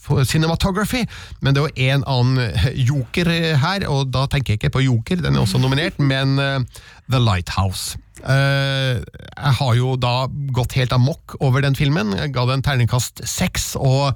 for 0.02 0.26
cinematography, 0.30 1.04
men 1.42 1.54
det 1.54 1.62
er 1.62 1.68
jo 1.68 1.92
en 1.94 2.08
annen 2.16 2.72
joker 2.86 3.30
her, 3.62 3.90
og 3.90 4.14
da 4.14 4.26
tenker 4.30 4.54
jeg 4.54 4.62
ikke 4.62 4.74
på 4.78 4.88
Joker, 4.88 5.22
den 5.22 5.38
er 5.38 5.46
også 5.46 5.62
nominert, 5.62 6.02
men 6.02 6.38
eh, 6.42 6.82
The 7.10 7.22
Lighthouse. 7.22 7.98
Eh, 8.22 9.02
jeg 9.02 9.58
har 9.60 9.76
jo 9.78 9.96
da 9.98 10.28
gått 10.54 10.78
helt 10.78 10.94
amok 10.96 11.38
over 11.42 11.64
den 11.66 11.78
filmen, 11.78 12.14
jeg 12.18 12.34
ga 12.36 12.46
den 12.50 12.64
terningkast 12.66 13.24
seks, 13.28 13.74
og 13.80 14.14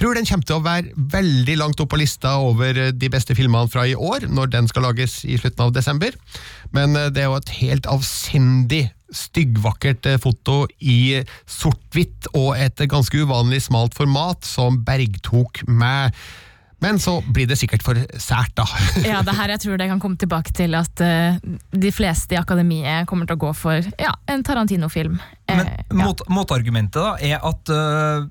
tror 0.00 0.16
den 0.16 0.26
kommer 0.26 0.48
til 0.48 0.58
å 0.58 0.64
være 0.64 0.94
veldig 1.12 1.56
langt 1.60 1.80
opp 1.82 1.92
på 1.92 2.00
lista 2.00 2.38
over 2.42 2.74
eh, 2.74 2.92
de 2.96 3.10
beste 3.12 3.36
filmene 3.38 3.70
fra 3.70 3.86
i 3.86 3.94
år, 3.94 4.26
når 4.28 4.54
den 4.56 4.70
skal 4.70 4.88
lages 4.88 5.20
i 5.24 5.38
slutten 5.40 5.68
av 5.68 5.74
desember. 5.76 6.16
Men 6.74 6.96
eh, 6.98 7.10
det 7.14 7.24
er 7.24 7.30
jo 7.30 7.38
et 7.38 7.54
helt 7.60 7.90
avsindig 7.90 8.88
styggvakkert 9.10 10.06
foto 10.22 10.62
i 10.78 11.18
sort-hvitt 11.50 12.28
og 12.38 12.52
et 12.54 12.78
ganske 12.90 13.18
uvanlig 13.18 13.58
smalt 13.64 13.96
format 13.98 14.46
som 14.46 14.78
bergtok 14.86 15.64
meg. 15.66 16.14
Men 16.80 16.98
så 17.02 17.18
blir 17.28 17.48
det 17.50 17.58
sikkert 17.60 17.84
for 17.84 17.98
sært, 18.16 18.54
da. 18.56 18.64
Ja, 19.10 19.20
det 19.26 19.36
her 19.36 19.52
jeg 19.54 19.62
tror 19.64 19.80
det 19.80 19.88
kan 19.90 20.00
komme 20.02 20.20
tilbake 20.20 20.54
til 20.56 20.76
at 20.78 21.04
uh, 21.04 21.36
de 21.76 21.92
fleste 21.92 22.36
i 22.36 22.40
akademiet 22.40 23.08
kommer 23.10 23.28
til 23.28 23.36
å 23.36 23.44
gå 23.44 23.52
for 23.56 23.90
ja, 24.00 24.14
en 24.32 24.44
Tarantino-film. 24.46 25.18
Eh, 25.46 25.56
Men 25.56 25.72
ja. 25.76 26.04
mot, 26.04 26.24
motargumentet 26.32 27.00
da 27.00 27.14
er 27.20 27.44
at 27.46 27.70
øh, 27.72 28.28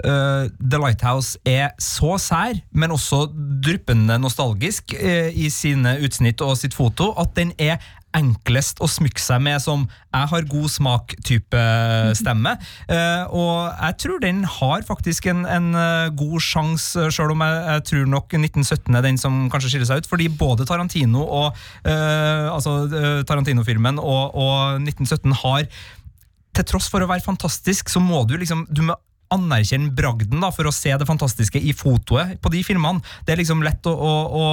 øh, 0.00 0.50
The 0.60 0.78
Lighthouse 0.78 1.38
er 1.46 1.72
så 1.80 2.16
sær, 2.18 2.58
men 2.72 2.94
også 2.94 3.26
dryppende 3.64 4.18
nostalgisk 4.18 4.94
uh, 4.96 5.28
i 5.32 5.50
sine 5.52 5.98
utsnitt 6.04 6.40
og 6.44 6.56
sitt 6.60 6.74
foto, 6.74 7.12
at 7.20 7.34
den 7.36 7.52
er 7.58 7.78
enklest 8.12 8.82
å 8.84 8.88
smykke 8.92 9.20
seg 9.24 9.40
med 9.40 9.56
som 9.64 9.86
'jeg 10.12 10.28
har 10.28 10.42
god 10.48 10.68
smak'-type 10.68 11.60
stemme. 12.18 12.56
Uh, 12.84 13.24
og 13.32 13.72
jeg 13.80 13.96
tror 14.04 14.18
den 14.20 14.44
har 14.44 14.82
faktisk 14.84 15.26
en, 15.32 15.46
en 15.46 15.72
god 16.16 16.40
sjanse, 16.40 17.08
sjøl 17.08 17.32
om 17.32 17.40
jeg, 17.40 17.62
jeg 17.72 17.84
tror 17.88 18.06
nok 18.06 18.34
1917 18.36 18.94
er 18.94 19.02
den 19.02 19.18
som 19.18 19.48
kanskje 19.48 19.70
skiller 19.70 19.88
seg 19.88 20.02
ut. 20.02 20.10
Fordi 20.10 20.28
både 20.28 20.68
Tarantino 20.68 21.24
og 21.24 21.56
uh, 21.88 22.52
altså 22.52 23.24
Tarantino-filmen 23.24 23.98
og, 23.98 24.36
og 24.36 24.82
1917 24.84 25.32
har 25.32 25.64
til 26.52 26.68
tross 26.68 26.90
for 26.92 27.00
å 27.00 27.08
være 27.08 27.24
fantastisk, 27.24 27.88
så 27.88 28.00
må 28.00 28.26
du 28.28 28.36
liksom 28.36 28.66
du 28.68 28.84
må 28.84 28.98
anerkjenne 29.32 29.92
bragden 29.96 30.42
da, 30.42 30.50
for 30.54 30.68
å 30.68 30.74
se 30.74 30.92
det 30.98 31.08
fantastiske 31.08 31.60
i 31.60 31.74
fotoet 31.76 32.38
på 32.42 32.52
de 32.52 32.62
filmene. 32.66 33.02
Det 33.26 33.34
er 33.34 33.42
liksom 33.42 33.64
lett 33.64 33.86
å, 33.88 33.92
å, 33.92 34.12
å, 34.38 34.46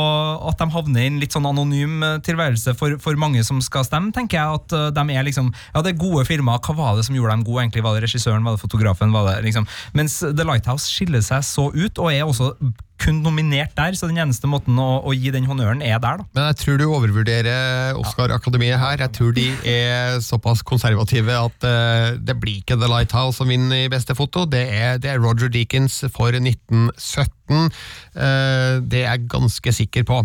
at 0.49 0.59
de 0.61 0.69
havner 0.73 1.05
i 1.05 1.11
en 1.11 1.21
litt 1.21 1.35
sånn 1.35 1.47
anonym 1.49 2.03
eh, 2.05 2.17
tilværelse 2.25 2.75
for, 2.79 2.97
for 3.03 3.19
mange 3.19 3.43
som 3.47 3.61
skal 3.63 3.87
stemme, 3.87 4.13
tenker 4.15 4.39
jeg. 4.39 4.59
At 4.59 4.75
eh, 4.75 4.89
de 4.95 5.05
er 5.15 5.27
liksom 5.27 5.51
Ja, 5.73 5.83
det 5.85 5.93
er 5.93 6.01
gode 6.01 6.25
filmer. 6.29 6.61
Hva 6.63 6.75
var 6.77 6.97
det 6.97 7.07
som 7.07 7.17
gjorde 7.17 7.35
dem 7.35 7.47
gode, 7.47 7.65
egentlig? 7.65 7.85
Var 7.85 7.97
det 7.97 8.05
regissøren, 8.07 8.45
var 8.45 8.57
det 8.57 8.63
fotografen? 8.63 9.15
Var 9.15 9.31
det 9.31 9.39
liksom 9.49 9.67
Mens 9.97 10.19
The 10.23 10.45
Lighthouse 10.45 10.89
skiller 10.89 11.23
seg 11.25 11.45
så 11.45 11.69
ut, 11.73 11.99
og 11.99 12.13
er 12.13 12.27
også 12.27 12.53
kun 12.99 13.21
nominert 13.25 13.75
der, 13.77 13.95
så 13.97 14.09
den 14.09 14.19
eneste 14.21 14.49
måten 14.49 14.77
å, 14.79 14.89
å 15.05 15.15
gi 15.15 15.31
den 15.33 15.47
honnøren 15.49 15.83
er 15.85 15.99
der, 16.01 16.21
da. 16.21 16.27
Men 16.35 16.49
jeg 16.49 16.59
tror 16.63 16.79
du 16.79 16.85
overvurderer 16.87 17.99
Oscar-akademiet 17.99 18.79
her. 18.81 19.03
Jeg 19.05 19.15
tror 19.17 19.35
de 19.35 19.47
er 19.67 20.19
såpass 20.23 20.63
konservative 20.67 21.37
at 21.39 21.67
uh, 21.67 22.17
det 22.19 22.37
blir 22.41 22.61
ikke 22.61 22.79
The 22.79 22.89
Lighthouse 22.91 23.39
som 23.39 23.51
vinner 23.51 23.85
i 23.85 23.91
beste 23.91 24.15
foto. 24.17 24.45
Det 24.49 24.65
er, 24.67 24.99
det 25.01 25.13
er 25.13 25.23
Roger 25.23 25.51
Deakins 25.51 26.01
for 26.13 26.35
1917. 26.35 27.29
Uh, 27.49 28.77
det 28.85 29.01
er 29.01 29.07
jeg 29.07 29.29
ganske 29.31 29.73
sikker 29.73 30.05
på. 30.05 30.21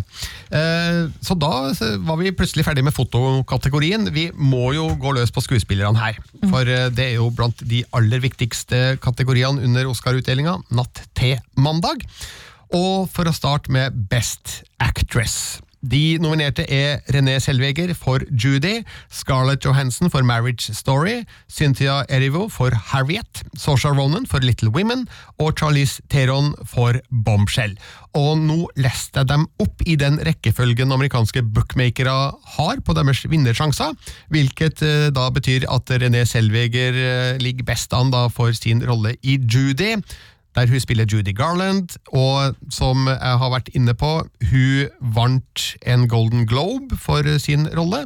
Uh, 0.52 1.08
så 1.24 1.38
da 1.38 1.52
var 2.04 2.20
vi 2.20 2.34
plutselig 2.37 2.66
ferdig 2.66 2.84
med 2.87 2.96
fotokategorien. 2.96 4.10
Vi 4.14 4.28
må 4.34 4.72
jo 4.76 4.90
gå 5.00 5.14
løs 5.16 5.32
på 5.34 5.44
skuespillerne 5.44 6.00
her. 6.00 6.18
For 6.50 6.68
eh, 6.68 6.88
det 6.94 7.10
er 7.10 7.18
jo 7.18 7.30
blant 7.34 7.62
de 7.68 7.82
aller 7.96 8.22
viktigste 8.22 8.96
kategoriene 9.04 9.64
under 9.64 9.90
Oscar-utdelinga 9.90 10.58
natt 10.74 11.04
til 11.16 11.38
mandag. 11.60 12.04
Og 12.74 13.06
for 13.12 13.30
å 13.30 13.34
starte 13.34 13.70
med 13.70 13.94
Best 14.10 14.64
Actress. 14.82 15.60
De 15.84 16.16
nominerte 16.16 16.64
er 16.72 17.02
René 17.12 17.34
Selveger 17.44 17.90
for 17.98 18.22
Judy, 18.32 18.78
Scarlett 19.12 19.66
Johansson 19.66 20.08
for 20.08 20.24
Marriage 20.24 20.72
Story, 20.72 21.26
Cynthia 21.46 21.98
Erivo 22.08 22.46
for 22.48 22.72
Harriet, 22.72 23.42
Saoirse 23.52 23.92
Ronan 23.92 24.24
for 24.26 24.40
Little 24.40 24.72
Women 24.72 25.04
og 25.37 25.60
Charlize 25.60 26.00
Theron 26.08 26.54
for 26.64 26.96
Bombshell. 27.12 27.76
Og 28.16 28.40
nå 28.40 28.58
leste 28.80 29.20
jeg 29.20 29.28
dem 29.34 29.44
opp 29.60 29.84
i 29.84 29.98
den 30.00 30.16
rekkefølgen 30.24 30.94
amerikanske 30.94 31.44
bookmakere 31.52 32.16
har 32.56 32.80
på 32.80 32.96
deres 32.96 33.26
vinnersjanser, 33.28 33.92
hvilket 34.32 34.82
eh, 34.87 35.08
da 35.12 35.28
betyr 35.34 35.68
at 35.68 35.98
René 36.00 36.24
Selveger 36.26 36.96
eh, 36.96 37.42
ligger 37.42 37.74
best 37.74 37.92
an 37.92 38.14
for 38.32 38.56
sin 38.56 38.80
rolle 38.88 39.18
i 39.20 39.37
Judy 39.37 39.98
der 40.55 40.71
hun 40.71 40.81
spiller 40.81 41.07
Judy 41.11 41.35
Garland, 41.37 41.97
og 42.14 42.55
som 42.71 43.09
jeg 43.11 43.38
har 43.43 43.53
vært 43.53 43.71
inne 43.75 43.95
på, 43.99 44.12
hun 44.51 44.93
vant 45.17 45.64
en 45.87 46.07
Golden 46.09 46.47
Globe 46.47 46.99
for 47.01 47.27
sin 47.43 47.67
rolle. 47.77 48.05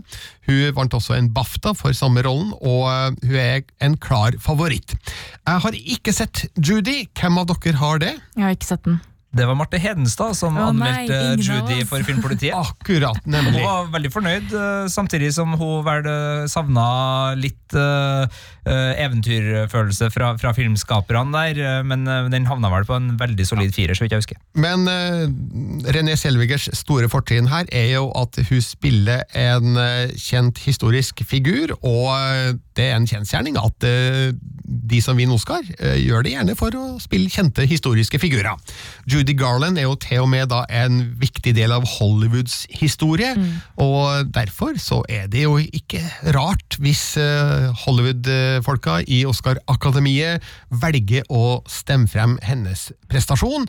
Hun 0.49 0.73
vant 0.77 0.97
også 0.97 1.19
en 1.19 1.31
BAFTA 1.35 1.75
for 1.77 1.93
samme 1.97 2.25
rollen, 2.25 2.55
og 2.61 3.19
hun 3.25 3.37
er 3.37 3.67
en 3.85 3.99
klar 4.01 4.37
favoritt. 4.41 4.97
Jeg 5.45 5.65
har 5.65 5.79
ikke 5.79 6.15
sett 6.17 6.47
Judy. 6.57 7.03
Hvem 7.19 7.39
av 7.41 7.51
dere 7.53 7.77
har 7.83 8.03
det? 8.03 8.15
Jeg 8.37 8.47
har 8.47 8.57
ikke 8.57 8.73
sett 8.73 8.85
den. 8.89 9.01
Det 9.29 9.45
var 9.45 9.55
Marte 9.59 9.77
Hedenstad 9.77 10.33
som 10.39 10.57
oh, 10.57 10.71
anmeldte 10.71 11.17
nei, 11.37 11.43
Judy 11.45 11.83
oss. 11.83 11.89
for 11.91 12.05
Filmpolitiet. 12.07 12.57
Akkurat, 12.65 13.21
nemlig. 13.29 13.61
Hun 13.61 13.67
var 13.67 13.91
veldig 13.93 14.11
fornøyd, 14.15 14.55
eh, 14.57 14.87
samtidig 14.89 15.35
som 15.37 15.53
hun 15.53 15.83
vel 15.85 16.09
eh, 16.09 16.47
savna 16.49 16.87
litt 17.37 17.77
eh, 17.77 18.41
eventyrfølelse 18.69 20.09
fra, 20.13 20.33
fra 20.41 20.55
filmskaperne 20.57 21.33
der, 21.33 21.85
men 21.89 22.03
uh, 22.05 22.27
den 22.29 22.45
havna 22.49 22.69
vel 22.69 22.85
på 22.85 22.99
en 22.99 23.15
veldig 23.21 23.47
solid 23.49 23.73
firer, 23.73 23.97
så 23.97 24.05
vidt 24.05 24.13
jeg 24.13 24.21
husker. 24.21 24.41
Men 24.61 24.85
uh, 24.85 25.25
René 25.97 26.19
Selvigers 26.21 26.67
store 26.77 27.09
fortrinn 27.09 27.49
her 27.49 27.69
er 27.73 27.95
jo 27.95 28.11
at 28.19 28.37
hun 28.51 28.61
spiller 28.65 29.25
en 29.33 29.81
kjent 30.21 30.61
historisk 30.67 31.23
figur, 31.25 31.73
og 31.81 32.61
det 32.77 32.91
er 32.91 32.99
en 32.99 33.09
kjensgjerning 33.09 33.57
at 33.61 33.89
de 33.89 35.01
som 35.01 35.17
vinner 35.17 35.39
Oscar, 35.39 35.65
gjør 35.97 36.27
det 36.27 36.35
gjerne 36.35 36.57
for 36.59 36.77
å 36.77 36.85
spille 37.01 37.33
kjente 37.33 37.65
historiske 37.69 38.21
figurer. 38.21 38.53
Judy 39.09 39.18
Garland 39.39 39.79
er 39.79 39.89
jo 39.89 39.97
til 39.99 40.25
og 40.25 40.29
med 40.31 40.49
da 40.53 40.63
en 40.71 41.01
viktig 41.19 41.55
del 41.57 41.73
av 41.75 41.87
Hollywoods 41.87 42.67
historie, 42.71 43.35
og 43.77 44.31
derfor 44.35 44.79
så 44.79 45.03
er 45.09 45.27
det 45.27 45.43
jo 45.45 45.57
ikke 45.59 46.03
rart 46.37 46.79
hvis 46.79 47.17
eh, 47.21 47.69
Hollywood-folka 47.85 49.01
i 49.07 49.25
Oscar-akademiet 49.29 50.45
velger 50.71 51.27
å 51.29 51.63
stemme 51.69 52.09
frem 52.09 52.39
hennes 52.43 52.93
prestasjon. 53.09 53.69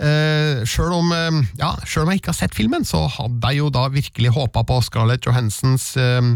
Uh, 0.00 0.64
Sjøl 0.64 0.94
om, 0.96 1.12
eh, 1.12 1.40
ja, 1.60 1.74
om 1.76 2.10
jeg 2.10 2.22
ikke 2.22 2.32
har 2.32 2.38
sett 2.38 2.56
filmen, 2.56 2.86
så 2.88 3.04
hadde 3.18 3.52
jeg 3.52 3.60
jo 3.60 3.70
da 3.74 3.86
virkelig 3.92 4.32
håpa 4.32 4.62
på 4.64 4.78
Scarlett 4.86 5.26
Johansens 5.28 5.92
eh, 6.00 6.30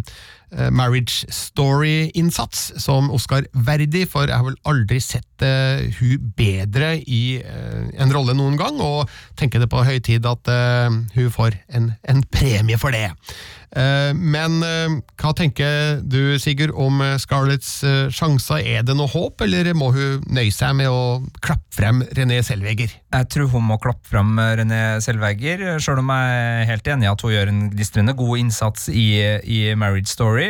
eh, 0.52 0.68
Marriage 0.68 1.24
Story-innsats 1.32 2.74
som 2.82 3.08
Oscar-verdig, 3.14 4.04
for 4.12 4.28
jeg 4.28 4.36
har 4.36 4.44
vel 4.44 4.60
aldri 4.68 5.00
sett 5.00 5.44
eh, 5.44 5.88
hun 5.96 6.30
bedre 6.36 6.98
i 7.00 7.40
eh, 7.40 7.88
en 7.96 8.12
rolle 8.12 8.36
noen 8.36 8.60
gang, 8.60 8.80
og 8.84 9.08
tenker 9.40 9.64
det 9.64 9.70
på 9.72 9.84
høy 9.86 9.96
tid 10.04 10.28
at 10.28 10.52
eh, 10.52 11.00
hun 11.16 11.32
får 11.32 11.56
en, 11.72 11.94
en 12.04 12.24
premie 12.28 12.80
for 12.80 12.92
det. 12.92 13.08
Eh, 13.74 14.12
men 14.14 14.60
eh, 14.62 14.96
hva 15.18 15.32
tenker 15.36 16.00
du, 16.06 16.36
Sigurd, 16.38 16.74
om 16.78 17.00
eh, 17.02 17.16
Scarletts 17.20 17.72
sjanser? 18.14 18.62
Er 18.62 18.84
det 18.86 18.94
noe 18.96 19.10
håp, 19.10 19.42
eller 19.44 19.72
må 19.76 19.90
hun 19.94 20.22
nøye 20.30 20.52
seg 20.54 20.76
med 20.78 20.90
å 20.90 21.22
klappe 21.42 21.74
frem 21.74 22.04
René 22.14 22.38
Selveger? 22.46 22.92
Jeg 23.14 23.30
tror 23.30 23.50
hun 23.50 23.66
må 23.66 23.78
klappe 23.82 24.06
frem 24.10 24.36
René 24.58 25.00
Selvegger, 25.02 25.64
selv 25.82 26.02
om 26.02 26.12
jeg 26.14 26.38
er 26.44 26.68
helt 26.70 26.90
enig 26.90 27.06
i 27.06 27.10
at 27.10 27.24
hun 27.24 27.34
gjør 27.34 27.50
en 27.50 27.60
glistrende 27.72 28.14
god 28.18 28.42
innsats 28.42 28.88
i, 28.90 29.06
i 29.42 29.58
Marriage 29.78 30.10
Story. 30.10 30.48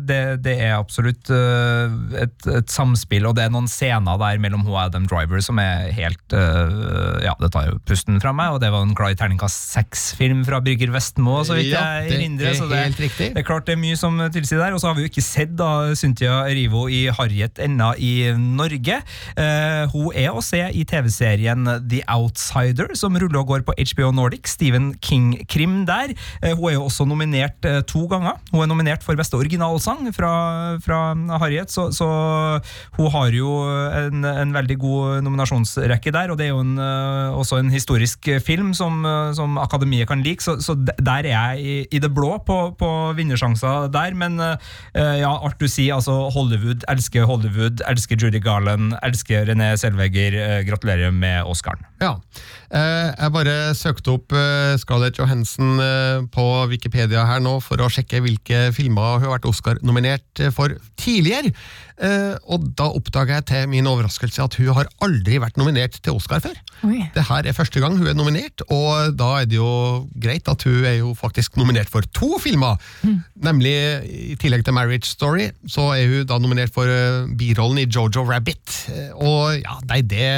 Det, 0.00 0.20
det 0.44 0.56
er 0.64 0.76
absolutt 0.78 1.28
et, 1.32 2.48
et 2.48 2.72
samspill, 2.72 3.28
og 3.28 3.36
det 3.36 3.46
er 3.46 3.52
noen 3.52 3.68
scener 3.70 4.20
der 4.20 4.40
mellom 4.42 4.64
hun 4.64 4.72
og 4.72 4.80
Adam 4.86 5.08
Driver 5.08 5.42
som 5.44 5.60
er 5.60 5.90
helt 5.92 6.32
Ja, 6.32 7.34
det 7.40 7.52
tar 7.52 7.68
jo 7.68 7.80
pusten 7.88 8.20
fra 8.22 8.32
meg, 8.36 8.54
og 8.56 8.62
det 8.62 8.72
var 8.72 8.84
en 8.86 8.92
i 8.92 9.18
terningkast 9.18 9.72
seks-film 9.74 10.44
fra 10.48 10.60
Brygger 10.64 10.92
Vestmo, 10.94 11.40
så 11.44 11.56
vidt 11.58 11.72
Ja, 11.72 11.84
jeg 12.00 12.16
erindrer. 12.16 12.52
er 12.52 12.61
så 12.62 12.68
det, 12.70 12.80
det 13.18 13.40
er 13.40 13.46
klart 13.46 13.66
det 13.66 13.74
er 13.74 13.80
mye 13.80 13.98
som 13.98 14.18
tilsier 14.34 14.60
der, 14.60 14.74
og 14.74 14.80
så 14.82 14.90
har 14.90 14.96
vi 14.96 15.04
jo 15.04 15.10
ikke 15.10 15.24
sett 15.24 15.54
da 15.58 15.92
Cynthia 15.98 16.42
Erivo 16.46 16.84
i 16.92 17.04
Harriet 17.10 17.58
ennå 17.62 17.92
i 17.98 18.12
Norge. 18.38 19.00
Uh, 19.34 19.90
hun 19.92 20.12
er 20.18 20.30
å 20.30 20.42
se 20.44 20.60
i 20.70 20.84
TV-serien 20.88 21.66
The 21.90 22.02
Outsider, 22.12 22.92
som 22.98 23.18
ruller 23.18 23.40
og 23.40 23.50
går 23.50 23.64
på 23.66 23.74
HBO 23.92 24.12
Nordic. 24.14 24.50
Stephen 24.52 24.92
King-krim 25.02 25.82
der. 25.88 26.14
Uh, 26.42 26.52
hun 26.52 26.68
er 26.70 26.76
jo 26.76 26.86
også 26.86 27.06
nominert 27.08 27.66
uh, 27.66 27.80
to 27.88 28.04
ganger. 28.10 28.38
Hun 28.52 28.62
er 28.64 28.70
nominert 28.70 29.06
for 29.06 29.18
beste 29.18 29.38
originalsang 29.38 30.06
fra, 30.14 30.32
fra 30.84 31.00
Harriet, 31.42 31.72
så, 31.72 31.88
så 31.94 32.08
hun 32.98 33.10
har 33.14 33.34
jo 33.34 33.56
en, 33.66 34.26
en 34.28 34.54
veldig 34.54 34.78
god 34.80 35.26
nominasjonsrekke 35.26 36.14
der, 36.14 36.30
og 36.32 36.38
det 36.38 36.48
er 36.48 36.52
jo 36.52 36.62
en, 36.62 36.76
også 37.32 37.58
en 37.58 37.72
historisk 37.72 38.28
film 38.44 38.72
som, 38.76 39.02
som 39.36 39.58
Akademiet 39.60 40.08
kan 40.10 40.22
like, 40.24 40.44
så, 40.44 40.58
så 40.62 40.76
der 40.76 41.26
er 41.26 41.32
jeg 41.32 41.62
i, 41.62 41.76
i 41.96 42.00
det 42.02 42.12
blå 42.14 42.36
på, 42.46 42.51
på 42.78 42.90
vinnersjanser 43.18 43.88
der, 43.92 44.16
men 44.18 44.38
eh, 44.42 45.18
ja, 45.22 45.30
alt 45.32 45.58
du 45.60 45.68
sier, 45.68 45.96
altså 45.96 46.28
Hollywood, 46.34 46.86
elsker 46.92 47.26
Hollywood, 47.28 47.82
elsker 47.88 48.18
Judy 48.20 48.40
Garland, 48.42 48.96
elsker 49.02 49.46
René 49.48 49.72
Selvegger, 49.80 50.36
eh, 50.38 50.58
gratulerer 50.68 51.12
med 51.14 51.48
Oscaren. 51.48 51.84
Ja. 52.02 52.16
Eh, 52.72 53.10
jeg 53.12 53.34
bare 53.34 53.56
søkte 53.76 54.16
opp 54.16 54.34
Scarlett 54.80 55.18
Johansson 55.20 55.80
eh, 55.82 56.24
på 56.32 56.46
Wikipedia 56.72 57.26
her 57.28 57.42
nå 57.44 57.58
for 57.64 57.82
å 57.82 57.90
sjekke 57.92 58.22
hvilke 58.24 58.64
filmer 58.76 59.18
hun 59.18 59.26
har 59.26 59.36
vært 59.36 59.48
Oscar-nominert 59.50 60.46
for 60.56 60.76
tidligere. 61.00 61.52
Eh, 62.02 62.34
og 62.50 62.64
da 62.78 62.88
oppdaga 62.90 63.36
jeg 63.38 63.46
til 63.46 63.68
min 63.70 63.86
overraskelse 63.86 64.42
at 64.42 64.56
hun 64.58 64.72
har 64.74 64.88
aldri 65.04 65.38
vært 65.42 65.58
nominert 65.60 66.00
til 66.02 66.16
Oscar 66.18 66.42
før. 66.42 66.56
Oi. 66.88 66.98
Det 67.14 67.22
her 67.28 67.46
er 67.46 67.54
første 67.54 67.82
gang 67.82 67.94
hun 67.98 68.10
er 68.10 68.16
nominert, 68.18 68.64
og 68.74 69.14
da 69.18 69.28
er 69.42 69.46
det 69.46 69.60
jo 69.60 70.02
greit 70.18 70.50
at 70.50 70.66
hun 70.66 70.82
er 70.88 70.98
jo 70.98 71.12
faktisk 71.18 71.60
nominert 71.60 71.92
for 71.92 72.02
to 72.18 72.40
filmer. 72.42 72.80
Nemlig, 73.38 73.76
i 74.32 74.34
tillegg 74.40 74.66
til 74.66 74.74
Marriage 74.74 75.06
Story, 75.12 75.52
så 75.70 75.92
er 75.94 76.10
hun 76.10 76.26
da 76.26 76.40
nominert 76.42 76.74
for 76.74 76.90
eh, 76.90 77.30
birollen 77.38 77.84
i 77.84 77.86
Jojo 77.86 78.26
Rabbit. 78.26 78.82
Eh, 78.90 79.14
og 79.14 79.60
ja, 79.60 79.78
nei, 79.92 80.02
det 80.02 80.32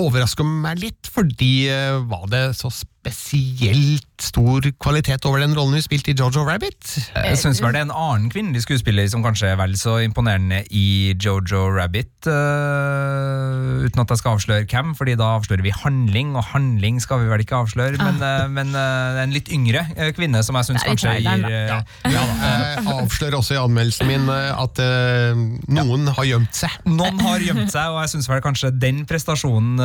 overrasker 0.00 0.48
meg 0.48 0.80
litt, 0.80 1.12
fordi 1.12 1.68
var 2.08 2.24
det 2.32 2.48
så 2.58 2.72
spesielt 3.04 4.06
stor 4.22 4.64
kvalitet 4.80 5.26
over 5.28 5.42
den 5.42 5.54
rollen 5.56 5.76
hun 5.76 5.84
spilte 5.84 6.12
i 6.12 6.16
Jojo 6.16 6.44
Rabbit? 6.46 6.86
Jeg 7.12 7.38
syns 7.40 7.60
vel 7.60 7.74
det 7.74 7.82
er 7.82 7.88
en 7.88 7.92
annen 7.92 8.30
kvinnelig 8.32 8.62
skuespiller 8.64 9.08
som 9.10 9.24
kanskje 9.24 9.50
er 9.52 9.58
vel 9.60 9.74
så 9.76 9.98
imponerende 10.04 10.62
i 10.72 11.12
Jojo 11.20 11.66
Rabbit, 11.74 12.28
uh, 12.30 13.84
uten 13.84 14.04
at 14.04 14.14
jeg 14.14 14.22
skal 14.22 14.38
avsløre 14.38 14.68
hvem, 14.70 14.94
fordi 14.96 15.16
da 15.20 15.32
avslører 15.36 15.64
vi 15.66 15.74
handling, 15.74 16.32
og 16.38 16.46
handling 16.52 17.00
skal 17.02 17.24
vi 17.24 17.32
vel 17.32 17.44
ikke 17.44 17.58
avsløre, 17.64 17.98
men, 18.00 18.22
uh, 18.22 18.46
men 18.54 18.72
uh, 18.76 19.20
en 19.24 19.34
litt 19.34 19.50
yngre 19.52 19.84
kvinne 20.16 20.40
som 20.46 20.56
jeg 20.60 20.70
syns 20.70 20.86
kanskje 20.86 21.16
gir 21.20 21.44
Ja, 21.44 21.80
Jeg 22.08 22.86
avslører 22.94 23.38
også 23.40 23.56
i 23.56 23.60
anmeldelsen 23.60 24.08
min 24.08 24.30
at 24.30 24.78
noen 25.70 26.08
har 26.14 26.26
gjemt 26.28 26.56
seg. 26.56 26.72
Noen 26.88 27.20
har 27.24 27.42
gjemt 27.42 27.72
seg, 27.72 27.92
og 27.92 28.00
jeg 28.04 28.14
syns 28.14 28.30
vel 28.30 28.42
kanskje 28.44 28.70
den 28.72 29.02
prestasjonen 29.08 29.80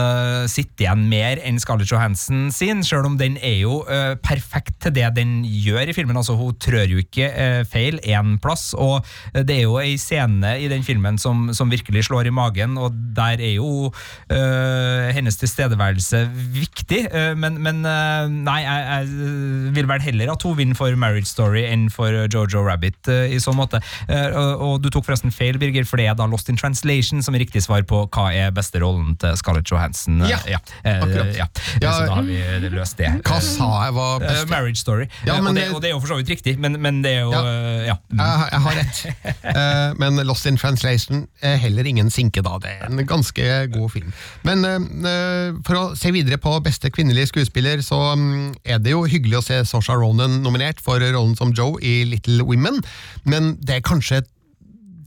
sitter 0.52 0.86
igjen 0.86 1.06
mer 1.12 1.42
enn 1.46 1.60
Scarlett 1.62 1.92
Johansson 1.92 2.50
sin, 2.54 2.84
selv 2.86 3.09
om 3.09 3.09
om 3.10 3.17
den 3.19 3.38
er 3.41 3.58
jo 3.63 3.82
uh, 3.88 4.13
perfekt 4.24 4.78
til 4.84 4.93
det 4.95 5.08
den 5.17 5.41
gjør 5.43 5.89
i 5.89 5.95
filmen. 5.95 6.17
altså 6.19 6.38
Hun 6.39 6.58
trør 6.62 6.88
jo 6.89 7.02
ikke 7.02 7.30
uh, 7.30 7.62
feil 7.69 8.00
én 8.06 8.38
plass, 8.41 8.72
og 8.78 9.06
eh, 9.34 9.43
det 9.43 9.58
er 9.60 9.65
jo 9.65 9.78
ei 9.82 9.95
scene 10.00 10.56
i 10.62 10.69
den 10.72 10.84
filmen 10.86 11.17
som, 11.22 11.50
som 11.56 11.72
virkelig 11.72 12.06
slår 12.08 12.30
i 12.30 12.34
magen, 12.34 12.78
og 12.80 12.95
der 13.15 13.41
er 13.41 13.56
jo 13.58 13.89
uh, 13.89 15.10
hennes 15.15 15.38
tilstedeværelse 15.40 16.23
viktig. 16.54 17.00
men, 17.40 17.58
men 17.63 17.81
nei, 17.81 18.60
jeg, 18.63 18.86
jeg 18.90 19.73
vil 19.75 19.88
vel 19.90 20.04
heller 20.04 20.31
at 20.34 20.44
hun 20.46 20.58
vinner 20.58 20.77
for 20.77 20.94
Marriage 21.00 21.29
Story 21.29 21.63
enn 21.67 21.88
for 21.94 22.13
Jojo 22.31 22.62
Rabbit 22.65 23.10
i 23.10 23.40
så 23.42 23.54
måte. 23.56 23.81
Og, 24.10 24.79
du 24.84 24.90
tok 24.94 25.08
forresten 25.08 25.34
feil, 25.34 25.60
Birger, 25.62 25.88
for 25.88 26.02
det 26.02 26.10
er 26.10 26.17
da 26.17 26.27
Lost 26.29 26.52
in 26.52 26.60
Translation 26.60 27.23
som 27.25 27.38
er 27.38 27.44
riktig 27.46 27.63
svar 27.65 27.86
på 27.90 28.04
hva 28.08 28.29
er 28.36 28.54
beste 28.56 28.81
rollen 28.84 29.15
til 29.21 29.38
Scarlett 29.40 29.71
Johansson. 29.71 30.21
Ja, 30.29 30.42
Eh, 30.84 31.04
akkurat. 31.04 31.38
ja. 31.38 31.48
Ja, 31.81 31.94
så 31.94 32.06
da 32.06 32.15
har 32.19 32.27
vi 32.27 32.69
løst 32.73 32.98
det. 33.00 33.10
Hva 33.27 33.39
sa 33.43 33.69
jeg 33.85 33.95
var 33.97 34.23
Eh, 34.29 34.39
Uh, 34.39 34.50
marriage 34.50 34.79
Story. 34.79 35.06
Ja, 35.25 35.37
men 35.41 35.52
og, 35.52 35.56
det, 35.58 35.65
og 35.73 35.81
det 35.83 35.89
er 35.89 35.93
jo 35.95 36.00
for 36.04 36.12
så 36.13 36.17
vidt 36.19 36.29
riktig, 36.33 36.56
men, 36.62 36.77
men 36.81 37.02
det 37.04 37.13
er 37.17 37.21
jo 37.25 37.31
Ja. 37.33 37.41
ja. 37.89 37.95
Jeg, 38.12 38.47
jeg 38.52 38.62
har 38.65 38.77
rett. 38.79 39.02
uh, 39.50 39.95
men 40.02 40.21
Lost 40.27 40.47
in 40.50 40.58
Translation 40.60 41.25
er 41.41 41.58
heller 41.62 41.87
ingen 41.89 42.12
sinke, 42.13 42.43
da. 42.45 42.58
Det 42.62 42.73
er 42.75 42.87
en 42.89 43.04
ganske 43.10 43.47
god 43.73 43.89
film. 43.95 44.13
Men 44.47 44.65
uh, 44.65 45.60
for 45.67 45.79
å 45.79 45.83
se 46.00 46.12
videre 46.15 46.39
på 46.41 46.56
beste 46.65 46.91
kvinnelige 46.93 47.31
skuespiller, 47.33 47.83
så 47.85 48.00
mm, 48.19 48.60
er 48.65 48.81
det 48.83 48.95
jo 48.95 49.06
hyggelig 49.10 49.39
å 49.41 49.45
se 49.45 49.62
Sosha 49.69 49.97
Ronan 50.00 50.39
nominert 50.45 50.81
for 50.83 51.02
rollen 51.04 51.35
som 51.39 51.54
Joe 51.56 51.79
i 51.81 52.04
Little 52.10 52.43
Women, 52.47 52.81
men 53.29 53.56
det 53.63 53.79
er 53.79 53.85
kanskje 53.85 54.21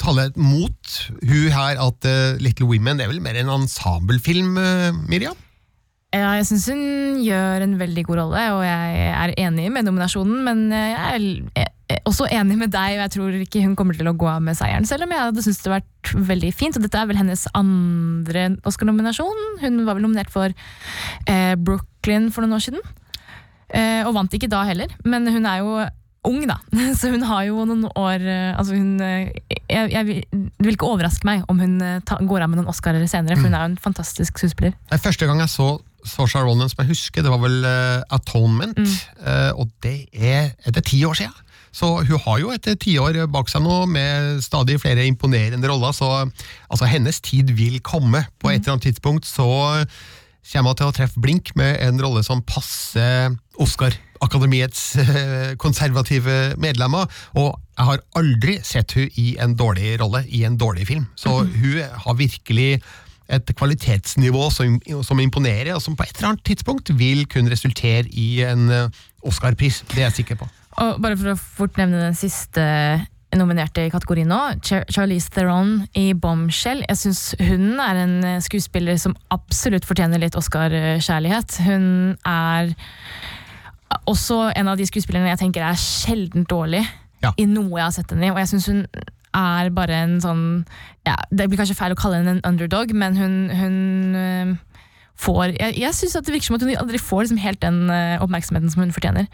tale 0.03 0.31
mot 0.35 0.97
hun 1.23 1.53
her 1.55 1.79
at 1.79 2.07
Little 2.43 2.67
Women 2.67 3.01
er 3.01 3.11
vel 3.13 3.21
mer 3.23 3.37
en 3.39 3.53
ensemblefilm, 3.61 4.57
Miriam? 5.07 5.37
Ja, 6.13 6.35
jeg 6.37 6.45
syns 6.49 6.67
hun 6.69 7.23
gjør 7.25 7.65
en 7.65 7.79
veldig 7.81 8.03
god 8.05 8.19
rolle, 8.21 8.43
og 8.57 8.65
jeg 8.67 9.07
er 9.13 9.33
enig 9.47 9.71
med 9.73 9.87
nominasjonen. 9.89 10.43
Men 10.45 10.67
jeg 10.73 11.21
er 11.65 11.71
er 11.93 12.03
også 12.09 12.29
enig 12.33 12.59
med 12.61 12.73
deg, 12.73 12.97
og 12.97 13.05
jeg 13.05 13.15
tror 13.17 13.39
ikke 13.45 13.63
hun 13.65 13.77
kommer 13.79 13.97
til 13.97 14.09
å 14.11 14.17
gå 14.19 14.29
av 14.31 14.43
med 14.45 14.59
seieren. 14.59 14.87
Selv 14.89 15.07
om 15.07 15.15
jeg 15.15 15.25
hadde 15.27 15.45
syntes 15.45 15.63
det 15.63 15.71
hadde 15.71 15.81
vært 15.81 16.29
veldig 16.33 16.53
fint. 16.57 16.77
Og 16.79 16.85
dette 16.87 17.01
er 17.01 17.09
vel 17.11 17.21
hennes 17.21 17.47
andre 17.59 18.47
Oscar-nominasjon. 18.69 19.43
Hun 19.63 19.83
var 19.87 19.99
vel 19.99 20.07
nominert 20.07 20.33
for 20.33 20.53
eh, 20.53 21.55
Brooklyn 21.59 22.31
for 22.33 22.45
noen 22.45 22.59
år 22.59 22.67
siden. 22.69 22.85
Eh, 23.73 24.03
og 24.07 24.15
vant 24.17 24.37
ikke 24.37 24.51
da 24.53 24.65
heller. 24.69 24.93
Men 25.05 25.29
hun 25.33 25.49
er 25.49 25.63
jo 25.63 25.77
ung, 26.29 26.43
da. 26.49 26.59
Så 26.99 27.13
hun 27.13 27.25
har 27.27 27.47
jo 27.49 27.67
noen 27.69 27.87
år 27.99 28.25
eh, 28.25 28.51
altså 28.57 28.79
hun, 28.79 28.95
eh, 29.03 29.33
jeg, 29.67 29.93
jeg, 29.93 30.27
Det 30.33 30.67
vil 30.67 30.77
ikke 30.77 30.91
overraske 30.91 31.27
meg 31.29 31.47
om 31.51 31.63
hun 31.63 31.81
eh, 31.83 32.03
ta, 32.07 32.21
går 32.21 32.45
av 32.45 32.53
med 32.53 32.63
noen 32.63 32.71
Oscarer 32.73 33.03
senere, 33.11 33.39
for 33.41 33.51
hun 33.51 33.57
er 33.59 33.67
jo 33.67 33.73
en 33.75 33.81
fantastisk 33.83 34.39
skuespiller. 34.39 34.77
Er 34.93 35.03
første 35.03 35.29
gang 35.29 35.43
jeg 35.43 35.55
så 35.55 35.75
Saoirse 36.09 36.43
Ronan 36.43 36.71
som 36.71 36.83
jeg 36.83 36.93
husker, 36.93 37.25
det 37.25 37.33
var 37.33 37.43
vel 37.43 37.63
uh, 37.65 38.03
Atonement, 38.15 38.79
eh, 39.23 39.51
og 39.55 39.71
det 39.85 40.09
er, 40.13 40.53
er 40.65 40.77
det 40.77 40.85
ti 40.89 41.03
år 41.07 41.19
siden. 41.19 41.35
Så 41.73 41.89
hun 42.05 42.21
har 42.27 42.41
jo 42.43 42.51
et 42.53 42.67
tiår 42.83 43.23
bak 43.33 43.49
seg 43.49 43.65
nå 43.65 43.87
med 43.89 44.43
stadig 44.45 44.77
flere 44.83 45.07
imponerende 45.09 45.71
roller, 45.71 45.95
så 45.97 46.11
altså, 46.69 46.89
hennes 46.91 47.21
tid 47.25 47.55
vil 47.57 47.81
komme. 47.81 48.27
På 48.43 48.51
et 48.51 48.61
eller 48.61 48.77
annet 48.77 48.91
tidspunkt 48.91 49.25
så 49.29 49.49
kommer 50.53 50.75
hun 50.75 50.81
til 50.81 50.91
å 50.91 50.95
treffe 50.95 51.23
blink 51.23 51.55
med 51.57 51.79
en 51.81 52.01
rolle 52.03 52.21
som 52.27 52.43
passer 52.45 53.33
Oscar-akademiets 53.63 54.83
eh, 55.01 55.53
konservative 55.61 56.55
medlemmer, 56.61 57.09
og 57.39 57.55
jeg 57.79 57.89
har 57.89 58.03
aldri 58.21 58.59
sett 58.67 58.93
hun 58.99 59.09
i 59.21 59.33
en 59.41 59.55
dårlig 59.57 59.95
rolle, 60.03 60.25
i 60.29 60.43
en 60.49 60.59
dårlig 60.61 60.87
film. 60.91 61.07
Så 61.17 61.43
hun 61.47 61.81
har 62.05 62.19
virkelig 62.19 62.83
et 63.29 63.53
kvalitetsnivå 63.57 64.49
som, 64.51 64.81
som 65.07 65.21
imponerer, 65.23 65.75
og 65.77 65.83
som 65.85 65.97
på 65.97 66.03
et 66.07 66.17
eller 66.17 66.33
annet 66.33 66.45
tidspunkt 66.49 66.91
vil 66.99 67.25
kunne 67.31 67.53
resultere 67.53 68.09
i 68.11 68.43
en 68.47 68.69
eh, 68.71 69.01
Oscar-pris. 69.23 69.83
Det 69.89 69.99
er 70.01 70.09
jeg 70.11 70.19
sikker 70.23 70.41
på. 70.43 70.49
Og 70.83 71.01
bare 71.05 71.17
for 71.21 71.35
å 71.35 71.39
fort 71.39 71.77
nevne 71.79 72.01
den 72.09 72.17
siste 72.19 72.63
nominerte 73.33 73.87
i 73.87 73.91
kategorien 73.93 74.29
nå, 74.29 74.39
Char 74.65 74.83
Charlize 74.93 75.31
Theron 75.33 75.87
i 75.97 76.11
Bombshell. 76.13 76.83
Jeg 76.89 76.99
syns 77.01 77.21
hun 77.41 77.79
er 77.81 78.01
en 78.03 78.17
skuespiller 78.45 78.99
som 79.01 79.15
absolutt 79.33 79.87
fortjener 79.89 80.21
litt 80.21 80.37
Oscar-kjærlighet. 80.37 81.57
Hun 81.65 81.87
er 82.29 82.75
også 84.09 84.51
en 84.57 84.69
av 84.73 84.77
de 84.81 84.85
skuespillerne 84.89 85.33
jeg 85.33 85.41
tenker 85.45 85.65
er 85.65 85.79
sjeldent 85.81 86.49
dårlig 86.51 86.83
Ja. 87.23 87.31
i 87.39 87.45
noe 87.47 87.79
jeg 87.79 87.85
har 87.87 87.93
sett 87.95 88.11
henne 88.11 88.27
i, 88.27 88.31
og 88.35 88.41
jeg 88.43 88.49
syns 88.51 88.67
hun 88.67 88.81
er 89.37 89.71
bare 89.75 90.03
en 90.05 90.19
sånn 90.23 90.43
ja, 91.07 91.17
Det 91.31 91.49
blir 91.49 91.61
kanskje 91.61 91.79
feil 91.79 91.95
å 91.95 91.99
kalle 91.99 92.21
henne 92.21 92.37
en 92.39 92.45
underdog, 92.53 92.93
men 92.95 93.17
hun, 93.19 93.37
hun 93.57 93.79
øh, 94.19 94.53
får 95.19 95.57
Jeg, 95.57 95.79
jeg 95.81 95.99
syns 95.99 96.19
det 96.19 96.35
virker 96.35 96.51
som 96.51 96.59
at 96.59 96.67
hun 96.67 96.77
aldri 96.85 97.01
får 97.01 97.25
liksom 97.25 97.41
helt 97.43 97.63
den 97.63 97.87
øh, 97.91 98.21
oppmerksomheten 98.25 98.73
som 98.73 98.85
hun 98.85 98.95
fortjener. 98.95 99.31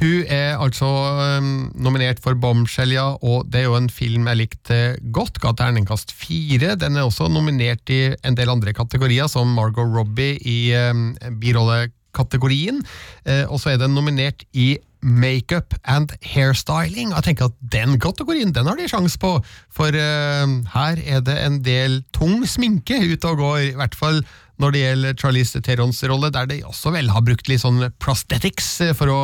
Hun 0.00 0.26
er 0.26 0.56
altså 0.58 0.88
um, 1.38 1.68
nominert 1.78 2.18
for 2.22 2.34
Bombshell, 2.34 2.96
og 2.98 3.44
det 3.46 3.60
er 3.60 3.68
jo 3.68 3.76
en 3.78 3.90
film 3.92 4.26
jeg 4.26 4.40
likte 4.40 4.78
godt. 5.14 5.38
Ga 5.42 5.52
terningkast 5.54 6.10
fire. 6.10 6.74
Den 6.80 6.98
er 6.98 7.06
også 7.06 7.28
nominert 7.30 7.90
i 7.94 8.08
en 8.26 8.34
del 8.34 8.50
andre 8.50 8.74
kategorier, 8.74 9.30
som 9.30 9.54
Margot 9.54 9.86
Robbie 9.86 10.40
i 10.42 10.74
um, 10.90 11.12
birollekategorien. 11.38 12.82
Uh, 13.22 13.44
og 13.46 13.62
så 13.62 13.74
er 13.74 13.84
den 13.84 13.94
nominert 13.94 14.42
i 14.50 14.74
Makeup 15.04 15.76
and 15.84 16.14
hairstyling. 16.24 17.12
Jeg 17.12 17.26
tenker 17.26 17.50
at 17.50 17.58
Den 17.72 17.98
kategorien 18.00 18.54
den 18.54 18.66
har 18.66 18.78
de 18.78 18.88
sjanse 18.88 19.20
på, 19.20 19.36
for 19.72 19.92
uh, 19.92 20.54
her 20.74 21.02
er 21.04 21.20
det 21.24 21.36
en 21.44 21.60
del 21.64 22.00
tung 22.16 22.42
sminke 22.48 22.96
ute 23.04 23.28
og 23.28 23.42
går. 23.42 23.58
I 23.74 23.76
hvert 23.78 23.98
fall 23.98 24.22
når 24.62 24.72
det 24.72 24.82
gjelder 24.84 25.18
Charlize 25.18 25.60
Therons 25.66 26.00
rolle, 26.08 26.30
der 26.32 26.48
de 26.48 26.62
også 26.64 26.94
vel 26.94 27.10
har 27.10 27.24
brukt 27.26 27.50
litt 27.50 27.64
sånn 27.64 27.82
prosthetics 28.02 28.68
eh, 28.86 28.94
for 28.94 29.10
å 29.10 29.20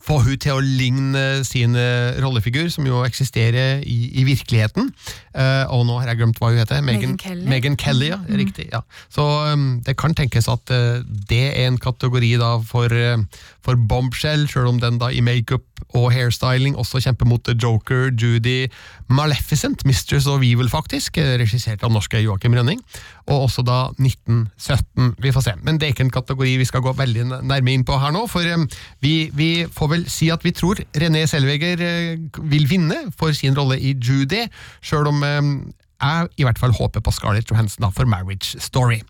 få 0.00 0.20
hun 0.24 0.38
til 0.40 0.56
å 0.56 0.62
ligne 0.64 1.42
sin 1.44 1.74
rollefigur, 2.22 2.70
som 2.72 2.86
jo 2.88 3.02
eksisterer 3.04 3.82
i, 3.84 3.98
i 4.16 4.24
virkeligheten. 4.24 4.88
Eh, 5.30 5.64
og 5.70 5.84
nå 5.86 6.00
har 6.00 6.10
jeg 6.10 6.18
glemt 6.24 6.40
hva 6.42 6.50
hun 6.50 6.58
heter. 6.58 6.82
Megan 6.82 7.14
Kelly. 7.20 7.46
Megan 7.46 7.76
Kelly, 7.78 8.08
ja. 8.10 8.18
Riktig. 8.26 8.66
ja. 8.72 8.82
Så 9.14 9.22
um, 9.52 9.78
det 9.86 9.94
kan 10.00 10.14
tenkes 10.18 10.48
at 10.50 10.72
uh, 10.74 11.04
det 11.30 11.44
er 11.52 11.68
en 11.68 11.78
kategori 11.78 12.32
da 12.40 12.56
for, 12.66 12.90
uh, 12.90 13.22
for 13.62 13.78
Bombshell, 13.78 14.48
selv 14.50 14.72
om 14.72 14.80
den 14.82 14.98
da 14.98 15.12
i 15.14 15.22
makeup 15.22 15.66
og 15.96 16.10
hairstyling 16.14 16.76
også 16.78 17.00
kjemper 17.02 17.28
mot 17.30 17.46
Joker, 17.54 18.10
Judy, 18.10 18.66
Maleficent, 19.10 19.84
Mistress 19.88 20.26
of 20.30 20.42
Evil 20.44 20.70
faktisk, 20.70 21.18
regissert 21.40 21.82
av 21.86 21.94
norske 21.94 22.20
Joakim 22.22 22.54
Rønning, 22.54 22.82
og 23.30 23.46
også 23.46 23.64
da 23.66 23.78
1917. 23.98 25.14
Vi 25.22 25.32
får 25.34 25.46
se. 25.46 25.54
Men 25.66 25.78
det 25.78 25.88
er 25.88 25.94
ikke 25.94 26.06
en 26.06 26.14
kategori 26.14 26.56
vi 26.60 26.68
skal 26.68 26.84
gå 26.84 26.92
veldig 26.98 27.26
nærme 27.46 27.74
inn 27.74 27.86
på 27.86 27.98
her 28.02 28.14
nå, 28.14 28.26
for 28.30 28.46
um, 28.54 28.66
vi, 29.02 29.30
vi 29.34 29.50
får 29.70 29.92
vel 29.94 30.04
si 30.10 30.30
at 30.34 30.44
vi 30.46 30.54
tror 30.54 30.82
René 30.94 31.24
Selveger 31.30 31.82
uh, 31.82 32.42
vil 32.50 32.68
vinne 32.70 33.06
for 33.18 33.34
sin 33.36 33.56
rolle 33.58 33.78
i 33.78 33.94
Judy, 33.94 34.44
selv 34.82 35.10
om 35.10 35.19
eh, 35.26 35.52
jeg 36.00 36.28
i 36.40 36.46
hvert 36.46 36.58
fall 36.60 36.72
håper 36.72 37.02
på 37.04 37.12
Scarlett 37.12 37.50
Johansson 37.50 37.84
da, 37.84 37.90
for 37.92 38.08
Marriage 38.08 38.56
Story. 38.62 39.02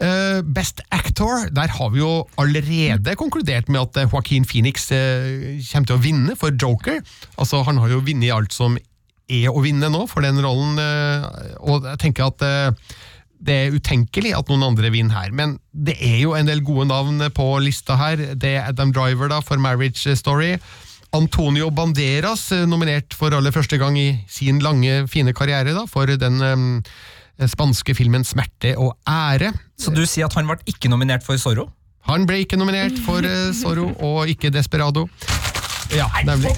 Eh, 0.00 0.40
Best 0.46 0.80
Actor, 0.94 1.48
der 1.50 1.72
har 1.74 1.90
vi 1.90 1.98
jo 2.02 2.12
allerede 2.40 3.16
konkludert 3.18 3.68
med 3.68 3.80
at 3.82 3.98
eh, 4.04 4.08
Joaquin 4.12 4.46
Phoenix 4.46 4.90
eh, 4.94 5.58
kommer 5.72 5.90
til 5.90 5.98
å 5.98 6.04
vinne 6.04 6.36
for 6.38 6.54
Joker. 6.54 7.02
Altså, 7.36 7.64
Han 7.66 7.82
har 7.82 7.90
jo 7.96 8.04
vunnet 8.06 8.32
alt 8.34 8.54
som 8.54 8.78
er 9.30 9.50
å 9.50 9.62
vinne 9.62 9.90
nå 9.90 10.06
for 10.10 10.26
den 10.26 10.38
rollen, 10.42 10.78
eh, 10.82 11.56
og 11.60 11.86
jeg 11.86 12.02
tenker 12.02 12.30
at 12.30 12.46
eh, 12.46 12.94
det 13.40 13.56
er 13.56 13.74
utenkelig 13.74 14.34
at 14.36 14.50
noen 14.52 14.66
andre 14.66 14.90
vinner 14.92 15.16
her, 15.16 15.32
men 15.32 15.54
det 15.72 15.94
er 16.04 16.18
jo 16.20 16.34
en 16.36 16.48
del 16.48 16.60
gode 16.66 16.86
navn 16.90 17.22
på 17.32 17.46
lista 17.64 17.96
her. 17.96 18.20
Det 18.36 18.50
er 18.58 18.66
Adam 18.68 18.92
Driver 18.92 19.30
da 19.32 19.38
for 19.40 19.56
Marriage 19.62 20.12
Story. 20.20 20.58
Antonio 21.16 21.70
Banderas, 21.74 22.50
eh, 22.54 22.66
nominert 22.68 23.14
for 23.18 23.34
aller 23.34 23.54
første 23.54 23.78
gang 23.80 23.96
i 23.98 24.08
sin 24.30 24.60
lange, 24.62 25.06
fine 25.10 25.34
karriere 25.34 25.74
da, 25.74 25.84
for 25.90 26.06
den 26.06 26.38
um, 26.42 26.68
spanske 27.50 27.94
filmen 27.98 28.24
Smerte 28.26 28.76
og 28.78 28.94
ære. 29.08 29.52
Så 29.80 29.92
du 29.94 30.04
sier 30.06 30.28
at 30.28 30.36
han 30.38 30.46
ble 30.46 30.60
ikke 30.70 30.90
nominert 30.92 31.26
for 31.26 31.40
Zorro? 31.40 31.68
Han 32.08 32.26
ble 32.28 32.40
ikke 32.44 32.58
nominert 32.60 32.98
for 33.04 33.26
eh, 33.26 33.50
Zorro 33.56 33.90
og 34.06 34.30
ikke 34.30 34.52
Desperado. 34.54 35.08
Ja, 35.90 36.06
nemlig. 36.26 36.54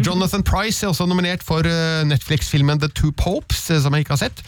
Jonathan 0.00 0.40
Price 0.40 0.80
er 0.80 0.88
også 0.88 1.04
nominert 1.04 1.42
for 1.44 1.66
Netflix-filmen 2.08 2.80
The 2.80 2.88
Two 2.88 3.10
Popes, 3.12 3.66
som 3.84 3.92
jeg 3.92 4.06
ikke 4.06 4.14
har 4.14 4.22
sett. 4.22 4.40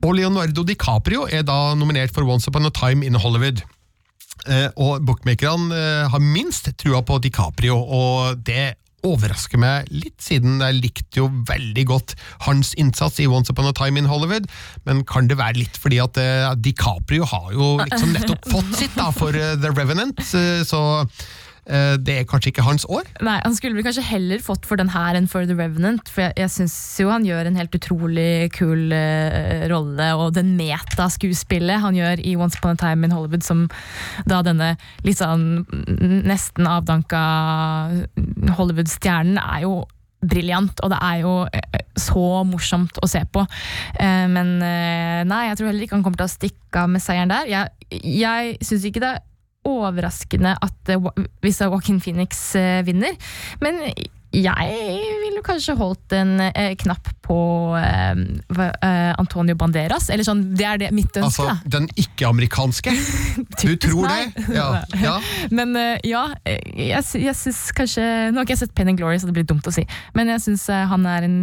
Og 0.00 0.14
Leonardo 0.16 0.64
DiCaprio 0.64 1.26
er 1.28 1.44
da 1.44 1.74
nominert 1.76 2.14
for 2.14 2.24
Once 2.24 2.48
Upon 2.48 2.64
a 2.64 2.72
Time 2.72 3.04
in 3.04 3.18
Hollywood. 3.20 3.60
Eh, 4.46 4.68
og 4.78 5.02
bookmakerne 5.06 5.74
eh, 5.74 6.04
har 6.12 6.22
minst 6.22 6.70
trua 6.80 7.02
på 7.06 7.18
DiCaprio, 7.24 7.78
og 7.78 8.44
det 8.46 8.76
overrasker 9.06 9.60
meg 9.62 9.86
litt, 9.94 10.16
siden 10.22 10.58
jeg 10.58 10.80
likte 10.80 11.20
jo 11.20 11.28
veldig 11.46 11.84
godt 11.86 12.14
hans 12.48 12.72
innsats 12.82 13.20
i 13.22 13.28
Once 13.30 13.52
Upon 13.54 13.70
a 13.70 13.74
Time 13.76 14.00
in 14.00 14.08
Hollywood, 14.10 14.48
men 14.88 15.04
kan 15.06 15.30
det 15.30 15.38
være 15.38 15.60
litt 15.60 15.78
fordi 15.78 16.00
at 16.02 16.18
eh, 16.18 16.48
DiCaprio 16.58 17.28
har 17.30 17.52
jo 17.54 17.76
liksom 17.84 18.14
nettopp 18.16 18.50
fått 18.50 18.72
sitt 18.80 18.98
da 18.98 19.10
for 19.14 19.34
The 19.34 19.70
Revenant, 19.74 20.22
så 20.26 20.82
det 21.68 22.14
er 22.14 22.26
kanskje 22.28 22.48
ikke 22.52 22.64
hans 22.64 22.86
år. 22.88 23.04
Nei, 23.24 23.36
Han 23.44 23.54
skulle 23.56 23.76
vel 23.76 23.84
kanskje 23.84 24.04
heller 24.06 24.40
fått 24.40 24.64
for 24.68 24.80
den 24.80 24.88
her 24.94 25.18
enn 25.18 25.28
for 25.28 25.44
The 25.44 25.56
Revenant, 25.58 26.08
for 26.08 26.24
jeg, 26.24 26.36
jeg 26.40 26.52
syns 26.54 26.76
jo 27.02 27.10
han 27.12 27.26
gjør 27.28 27.50
en 27.50 27.58
helt 27.60 27.76
utrolig 27.76 28.48
kul 28.56 28.94
uh, 28.94 29.66
rolle, 29.68 30.08
og 30.16 30.32
den 30.38 30.54
metaskuespillet 30.56 31.82
han 31.84 31.98
gjør 31.98 32.24
i 32.24 32.34
Once 32.40 32.56
Upon 32.56 32.78
a 32.78 32.80
Time 32.80 33.04
in 33.04 33.12
Hollywood, 33.14 33.44
som 33.44 33.66
da 34.28 34.40
denne 34.46 34.74
litt 35.04 35.20
sånn 35.20 35.66
mm, 35.68 36.18
nesten 36.28 36.68
avdanka 36.68 37.20
Hollywood-stjernen, 38.56 39.38
er 39.38 39.64
jo 39.66 39.78
briljant, 40.18 40.80
og 40.82 40.90
det 40.90 40.98
er 41.04 41.20
jo 41.22 41.34
eh, 41.54 41.82
så 41.98 42.42
morsomt 42.48 42.98
å 43.02 43.08
se 43.10 43.22
på. 43.30 43.44
Eh, 44.00 44.26
Men 44.30 44.56
eh, 44.64 45.22
nei, 45.28 45.44
jeg 45.48 45.60
tror 45.60 45.70
heller 45.70 45.86
ikke 45.86 45.98
han 45.98 46.04
kommer 46.06 46.22
til 46.22 46.26
å 46.28 46.32
stikke 46.32 46.82
av 46.82 46.90
med 46.90 47.04
seieren 47.04 47.30
der. 47.30 47.46
Jeg, 47.50 48.00
jeg 48.18 48.56
syns 48.66 48.88
ikke 48.88 49.04
det 49.04 49.14
overraskende 49.68 50.54
at 50.64 50.94
eh, 50.94 51.10
hvis 51.44 51.60
Joaquin 51.64 52.00
Phoenix 52.02 52.44
eh, 52.58 52.80
vinner, 52.86 53.18
men 53.64 53.82
jeg 54.28 54.72
ville 55.22 55.40
kanskje 55.44 55.72
holdt 55.78 56.12
en 56.12 56.34
eh, 56.50 56.74
knapp 56.76 57.06
på 57.24 57.38
eh, 57.78 58.18
eh, 58.60 59.12
Antonio 59.16 59.56
Banderas. 59.56 60.10
Eller 60.12 60.26
sånn, 60.26 60.42
det 60.52 60.66
er 60.68 60.82
det 60.82 60.90
mitt 60.92 61.16
ønske, 61.16 61.46
Altså 61.48 61.70
den 61.78 61.88
ikke-amerikanske. 61.96 62.92
Du 63.62 63.72
tror 63.80 64.04
meg. 64.04 64.34
det? 64.36 64.58
Ja. 64.58 64.82
ja. 65.00 65.16
Men 65.58 65.72
eh, 65.80 65.96
ja, 66.04 66.26
jeg, 66.44 67.00
jeg 67.24 67.36
syns 67.38 67.62
kanskje 67.76 68.04
Nå 68.28 68.40
har 68.40 68.44
ikke 68.44 68.56
jeg 68.58 68.64
sett 68.66 68.76
Penn 68.76 68.92
and 68.92 69.00
Glory, 69.00 69.16
så 69.20 69.30
det 69.30 69.38
blir 69.38 69.48
dumt 69.48 69.66
å 69.66 69.72
si, 69.72 69.84
men 70.16 70.28
jeg 70.32 70.42
syns 70.44 70.66
han 70.68 71.06
er 71.08 71.24
en 71.26 71.38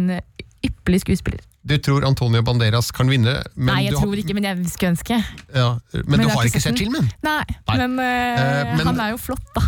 ypperlig 0.64 1.00
skuespiller. 1.04 1.42
Du 1.66 1.74
tror 1.82 2.04
Antonio 2.06 2.44
Banderas 2.46 2.92
kan 2.94 3.08
vinne, 3.10 3.42
men, 3.56 3.66
Nei, 3.74 3.80
jeg 3.88 3.90
du, 3.90 3.96
har- 3.98 4.06
tror 4.06 4.20
ikke, 4.20 4.34
men 4.38 4.44
jeg 4.46 4.68
skulle 4.70 4.92
ønske. 4.94 5.16
ja, 5.54 5.78
men 6.06 6.20
du 6.22 6.28
har 6.30 6.44
ikke 6.46 6.60
sett 6.62 6.78
filmen? 6.78 7.08
Nei, 7.26 7.42
Nei. 7.66 7.76
Men, 7.76 7.98
Eh, 7.98 8.76
men- 8.76 8.86
han 8.86 9.00
er 9.00 9.10
jo 9.10 9.16
flott, 9.18 9.42
da. 9.56 9.64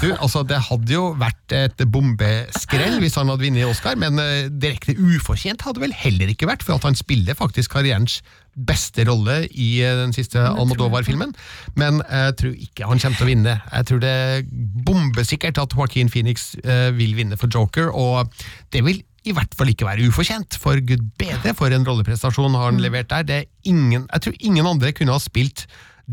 Du, 0.00 0.12
altså 0.14 0.44
Det 0.46 0.56
hadde 0.62 0.88
jo 0.94 1.08
vært 1.18 1.52
et 1.52 1.82
bombeskrell 1.90 3.00
hvis 3.02 3.16
han 3.18 3.28
hadde 3.28 3.42
vunnet 3.42 3.66
Oscar, 3.68 3.96
men 4.00 4.16
uh, 4.18 4.46
direkte 4.48 4.94
ufortjent 4.96 5.60
hadde 5.66 5.80
vel 5.82 5.92
heller 5.92 6.30
ikke 6.32 6.46
vært, 6.48 6.62
for 6.62 6.74
at 6.78 6.86
han 6.86 6.94
spiller 6.94 7.34
faktisk 7.34 7.74
karrierens 7.74 8.20
beste 8.56 9.04
rolle 9.08 9.42
i 9.50 9.80
den 9.82 10.12
siste 10.14 10.38
Almodovar-filmen. 10.38 11.34
Men 11.76 12.00
jeg 12.08 12.36
tror 12.40 12.54
ikke 12.54 12.86
han 12.86 12.98
kommer 13.02 13.16
til 13.18 13.26
å 13.26 13.30
vinne. 13.30 13.58
Jeg 13.72 13.86
tror 13.90 14.00
det 14.00 14.10
er 14.10 14.42
bombesikkert 14.86 15.58
at 15.62 15.74
Joaquin 15.76 16.08
Phoenix 16.08 16.54
vil 16.96 17.14
vinne 17.18 17.36
for 17.40 17.48
Joker, 17.52 17.90
og 17.94 18.30
det 18.72 18.82
vil 18.86 19.02
i 19.24 19.34
hvert 19.36 19.54
fall 19.56 19.68
ikke 19.72 19.88
være 19.88 20.08
ufortjent, 20.08 20.56
for 20.60 20.80
gud 20.80 21.04
bedre 21.20 21.54
for 21.56 21.72
en 21.74 21.86
rolleprestasjon 21.86 22.56
har 22.56 22.70
han 22.70 22.80
levert 22.80 23.10
der. 23.12 23.26
Det 23.26 23.38
er 23.42 23.48
ingen, 23.68 24.08
jeg 24.08 24.26
tror 24.26 24.40
ingen 24.40 24.66
andre 24.66 24.92
kunne 24.96 25.16
ha 25.16 25.22
spilt 25.22 25.66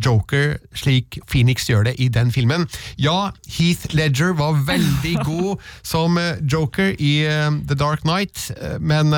Joker 0.05 0.57
slik 0.77 1.17
Phoenix 1.29 1.67
gjør 1.69 1.87
det 1.87 1.95
i 2.01 2.07
den 2.13 2.31
filmen. 2.33 2.67
Ja, 3.01 3.31
Heath 3.49 3.93
Ledger 3.95 4.33
var 4.37 4.59
veldig 4.67 5.15
god 5.29 5.63
som 5.85 6.17
eh, 6.21 6.37
Joker 6.51 6.93
i 6.99 7.13
eh, 7.25 7.49
The 7.69 7.77
Dark 7.77 8.03
Knight, 8.05 8.49
eh, 8.57 8.77
men 8.79 9.15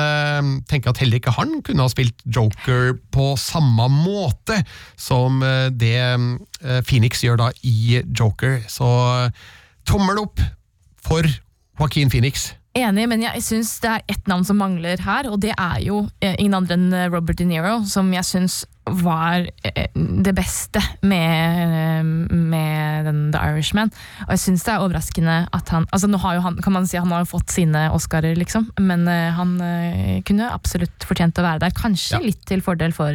tenk 0.70 0.88
at 0.88 1.00
heller 1.02 1.20
ikke 1.20 1.34
han 1.36 1.60
kunne 1.66 1.84
ha 1.84 1.92
spilt 1.92 2.24
Joker 2.24 2.94
på 3.12 3.32
samme 3.40 3.88
måte 3.92 4.60
som 5.00 5.40
det 5.74 5.98
Phoenix 6.86 7.22
gjør 7.24 7.38
da 7.40 7.48
i 7.66 8.00
Joker. 8.06 8.60
Så 8.68 8.86
tommel 9.88 10.20
opp 10.22 10.42
for 11.04 11.26
Joaquin 11.80 12.12
Phoenix. 12.12 12.50
Enig, 12.80 13.06
men 13.10 13.22
jeg 13.24 13.42
syns 13.44 13.70
det 13.82 13.90
er 13.92 14.02
ett 14.14 14.26
navn 14.30 14.44
som 14.46 14.58
mangler 14.60 15.00
her, 15.04 15.28
og 15.30 15.40
det 15.42 15.52
er 15.56 15.78
jo 15.84 16.02
eh, 16.20 16.34
ingen 16.40 16.56
andre 16.60 16.76
enn 16.78 16.92
eh, 16.96 17.08
Robert 17.12 17.38
De 17.40 17.46
Niro, 17.48 17.80
som 17.88 18.08
jeg 18.14 18.26
syns 18.28 18.60
var 19.04 19.44
eh, 19.68 19.88
det 19.94 20.32
beste 20.34 20.82
med, 21.06 22.04
med 22.32 23.06
den 23.06 23.20
The 23.34 23.42
Irishman. 23.52 23.92
Og 24.26 24.32
jeg 24.34 24.42
syns 24.44 24.64
det 24.66 24.72
er 24.74 24.84
overraskende 24.86 25.36
at 25.54 25.74
han 25.74 25.86
Altså 25.92 26.08
nå 26.10 26.18
har 26.22 26.38
jo 26.38 26.44
han, 26.48 26.56
kan 26.64 26.74
man 26.74 26.88
si 26.90 26.98
han 26.98 27.12
har 27.14 27.28
fått 27.28 27.52
sine 27.54 27.86
Oscarer, 27.94 28.34
liksom, 28.38 28.70
men 28.80 29.06
han 29.06 29.54
kunne 30.26 30.48
absolutt 30.50 31.06
fortjent 31.06 31.38
å 31.38 31.46
være 31.46 31.62
der. 31.66 31.76
Kanskje 31.76 32.16
Ja. 32.18 32.24
litt 32.24 32.42
til 32.48 32.64
fordel 32.64 32.92
for 32.96 33.14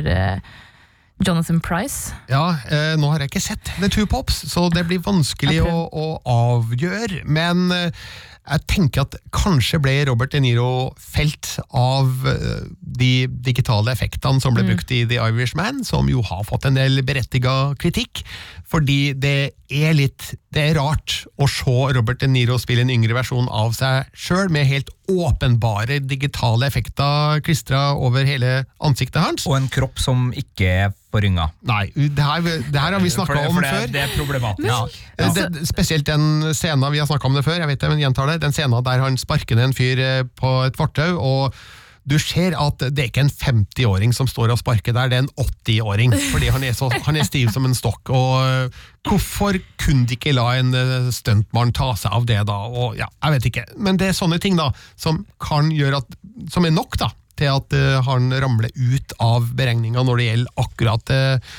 Jonathan 1.23 1.59
Price. 1.63 2.13
Ja, 2.27 2.57
eh, 2.67 2.95
nå 2.99 3.07
har 3.11 3.23
jeg 3.23 3.31
ikke 3.31 3.43
sett 3.43 3.69
The 3.79 3.87
Two 3.91 4.05
Pops, 4.09 4.41
så 4.51 4.67
det 4.73 4.83
blir 4.89 4.99
vanskelig 5.03 5.61
å, 5.63 5.85
å 5.87 6.07
avgjøre. 6.27 7.21
Men 7.23 7.69
eh, 7.71 8.07
jeg 8.45 8.63
tenker 8.69 9.05
at 9.05 9.15
kanskje 9.33 9.79
ble 9.81 9.93
Robert 10.05 10.33
De 10.35 10.41
Niro 10.43 10.93
felt 11.01 11.55
av 11.73 12.27
eh, 12.29 12.67
de 12.77 13.25
digitale 13.45 13.93
effektene 13.95 14.41
som 14.43 14.53
ble 14.53 14.65
brukt 14.67 14.91
i 14.93 15.01
The 15.09 15.17
Irishman, 15.17 15.81
som 15.87 16.09
jo 16.11 16.21
har 16.25 16.45
fått 16.45 16.67
en 16.69 16.77
del 16.77 17.01
berettiga 17.05 17.73
kritikk. 17.81 18.21
Fordi 18.69 19.15
det 19.17 19.55
er 19.69 19.93
litt 19.97 20.33
Det 20.55 20.61
er 20.61 20.77
rart 20.77 21.25
å 21.41 21.47
se 21.51 21.73
Robert 21.97 22.21
De 22.21 22.29
Niro 22.31 22.55
spille 22.61 22.85
en 22.85 22.93
yngre 22.93 23.17
versjon 23.17 23.49
av 23.51 23.73
seg 23.75 24.07
sjøl, 24.13 24.47
med 24.53 24.69
helt 24.69 24.91
åpenbare 25.11 25.99
digitale 26.05 26.69
effekter 26.69 27.41
klistra 27.45 27.93
over 27.97 28.25
hele 28.25 28.63
ansiktet 28.79 29.21
hans. 29.21 29.49
Og 29.49 29.57
en 29.57 29.69
kropp 29.73 29.99
som 30.01 30.29
ikke 30.37 30.93
er 31.19 31.25
rynga. 31.27 31.47
Nei, 31.69 31.85
det 31.95 32.25
her, 32.25 32.43
det 32.45 32.81
her 32.81 32.97
har 32.97 33.03
vi 33.03 33.13
snakka 33.13 33.37
om 33.47 33.61
det, 33.61 33.71
før. 33.71 33.87
Det 33.93 34.03
er 34.03 34.11
problematisk. 34.17 34.67
Ja. 34.67 34.81
Ja. 35.19 35.31
Det, 35.37 35.65
spesielt 35.69 36.07
den 36.09 36.51
scenen 36.55 36.91
vi 36.93 37.01
har 37.01 37.09
snakka 37.09 37.29
om 37.29 37.37
det 37.37 37.45
før, 37.47 37.59
jeg 37.61 37.71
vet 37.71 37.81
det, 37.81 37.93
men 37.93 38.03
gjentar 38.03 38.29
det, 38.31 38.41
den 38.43 38.55
scenen 38.55 38.85
der 38.85 39.01
han 39.03 39.17
sparker 39.21 39.59
ned 39.59 39.71
en 39.71 39.75
fyr 39.77 40.03
eh, 40.03 40.21
på 40.39 40.59
et 40.67 40.77
fortau, 40.79 41.17
og 41.19 41.57
du 42.05 42.17
ser 42.21 42.53
at 42.61 42.83
det 42.93 43.01
er 43.01 43.09
ikke 43.09 43.23
en 43.25 43.31
50-åring 43.33 44.11
som 44.13 44.27
står 44.29 44.53
og 44.53 44.59
sparker 44.61 44.93
der, 44.93 45.09
det 45.09 45.17
er 45.17 45.23
en 45.25 45.31
80-åring, 45.41 46.13
fordi 46.33 46.51
han 46.53 46.65
er, 46.67 46.75
så, 46.77 46.89
han 47.07 47.17
er 47.17 47.25
stiv 47.25 47.49
som 47.53 47.65
en 47.65 47.77
stokk. 47.77 48.11
og 48.13 48.35
eh, 48.45 48.83
Hvorfor 49.05 49.57
kunne 49.81 50.05
de 50.05 50.17
ikke 50.17 50.35
la 50.35 50.51
en 50.59 50.73
eh, 50.77 51.09
stuntmann 51.15 51.73
ta 51.75 51.91
seg 51.97 52.13
av 52.13 52.27
det, 52.29 52.41
da? 52.49 52.59
Og, 52.69 52.97
ja, 52.99 53.09
jeg 53.23 53.37
vet 53.37 53.49
ikke, 53.51 53.65
men 53.81 53.97
det 54.01 54.11
er 54.11 54.17
sånne 54.17 54.39
ting 54.43 54.57
da, 54.59 54.69
som 54.99 55.23
kan 55.41 55.73
gjøre 55.73 56.03
at, 56.03 56.19
som 56.53 56.67
er 56.67 56.75
nok 56.75 56.99
da, 57.01 57.09
til 57.39 57.51
at 57.51 57.75
eh, 57.75 57.99
han 58.05 58.31
ramler 58.33 58.71
ut 58.75 59.15
av 59.23 59.51
beregninga 59.57 60.03
når 60.05 60.21
det 60.21 60.29
gjelder 60.29 60.63
akkurat 60.65 61.13
eh, 61.13 61.53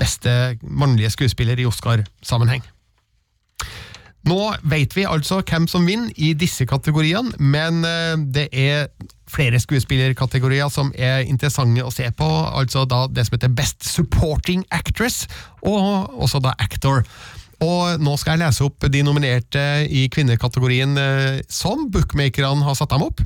beste 0.00 0.32
mannlige 0.62 1.12
skuespiller 1.14 1.60
i 1.60 1.68
Oscar-sammenheng. 1.68 2.64
Nå 4.26 4.40
vet 4.66 4.96
vi 4.96 5.04
altså 5.06 5.38
hvem 5.46 5.68
som 5.70 5.84
vinner 5.86 6.10
i 6.18 6.32
disse 6.34 6.66
kategoriene, 6.66 7.36
men 7.38 7.84
eh, 7.86 8.16
det 8.34 8.48
er 8.50 8.88
flere 9.30 9.58
skuespillerkategorier 9.62 10.70
som 10.72 10.92
er 10.94 11.26
interessante 11.26 11.82
å 11.82 11.92
se 11.94 12.08
på, 12.14 12.26
altså 12.26 12.84
da 12.86 13.04
det 13.10 13.26
som 13.26 13.36
heter 13.36 13.54
Best 13.54 13.86
Supporting 13.86 14.64
Actress, 14.74 15.24
og 15.66 16.14
også 16.14 16.42
da 16.42 16.54
Actor. 16.62 17.02
Og 17.64 18.02
nå 18.04 18.12
skal 18.20 18.36
jeg 18.36 18.44
lese 18.44 18.66
opp 18.66 18.84
de 18.92 19.00
nominerte 19.00 19.60
i 19.88 20.02
kvinnekategorien 20.12 20.92
som 21.48 21.86
bookmakerne 21.88 22.66
har 22.66 22.76
satt 22.76 22.92
dem 22.92 23.06
opp. 23.06 23.22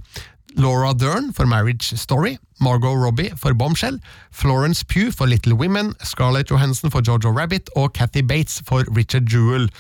Laura 0.57 0.93
Dern 0.95 1.33
for 1.33 1.47
Marriage 1.47 1.95
Story, 1.97 2.39
Margot 2.61 2.95
Robbie 2.95 3.31
for 3.37 3.55
Bombshell, 3.55 3.99
Florence 4.31 4.83
Pugh 4.85 5.11
for 5.11 5.27
Little 5.27 5.55
Women, 5.55 5.95
Scarlett 6.03 6.51
Johansson 6.51 6.91
for 6.91 7.01
Jojo 7.03 7.31
Rabbit 7.31 7.71
og 7.77 7.93
Kathy 7.93 8.23
Bates 8.23 8.63
for 8.67 8.85
Richard 8.97 9.33
Jewell. 9.33 9.71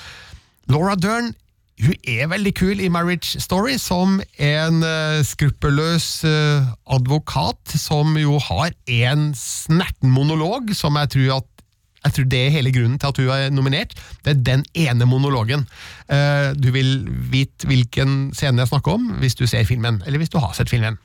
Laura 0.68 0.94
Dern 0.94 1.34
hun 1.80 1.96
er 2.04 2.28
veldig 2.28 2.52
kul 2.58 2.80
i 2.84 2.90
Marriage 2.92 3.40
Story, 3.40 3.78
som 3.80 4.18
en 4.36 4.82
uh, 4.84 5.20
skruppelløs 5.24 6.08
uh, 6.28 6.66
advokat 6.92 7.72
som 7.80 8.18
jo 8.20 8.36
har 8.50 8.74
en 8.84 9.30
snerten 9.36 10.12
monolog 10.12 10.74
som 10.76 10.98
jeg 11.00 11.12
tror 11.14 11.38
at 11.38 11.59
jeg 12.04 12.16
tror 12.16 12.28
det 12.32 12.40
er 12.46 12.54
hele 12.54 12.72
grunnen 12.72 12.98
til 12.98 13.10
at 13.10 13.20
hun 13.20 13.30
er 13.34 13.50
nominert. 13.52 13.92
Det 14.24 14.32
er 14.32 14.42
den 14.46 14.64
ene 14.74 15.08
monologen. 15.08 15.66
Eh, 16.08 16.52
du 16.56 16.70
vil 16.72 17.04
vite 17.32 17.68
hvilken 17.68 18.30
scene 18.36 18.62
jeg 18.62 18.72
snakker 18.72 18.96
om 18.96 19.10
hvis 19.20 19.36
du 19.36 19.46
ser 19.46 19.68
filmen, 19.68 20.00
eller 20.06 20.22
hvis 20.22 20.32
du 20.32 20.38
har 20.40 20.54
sett 20.56 20.72
filmen. 20.72 20.96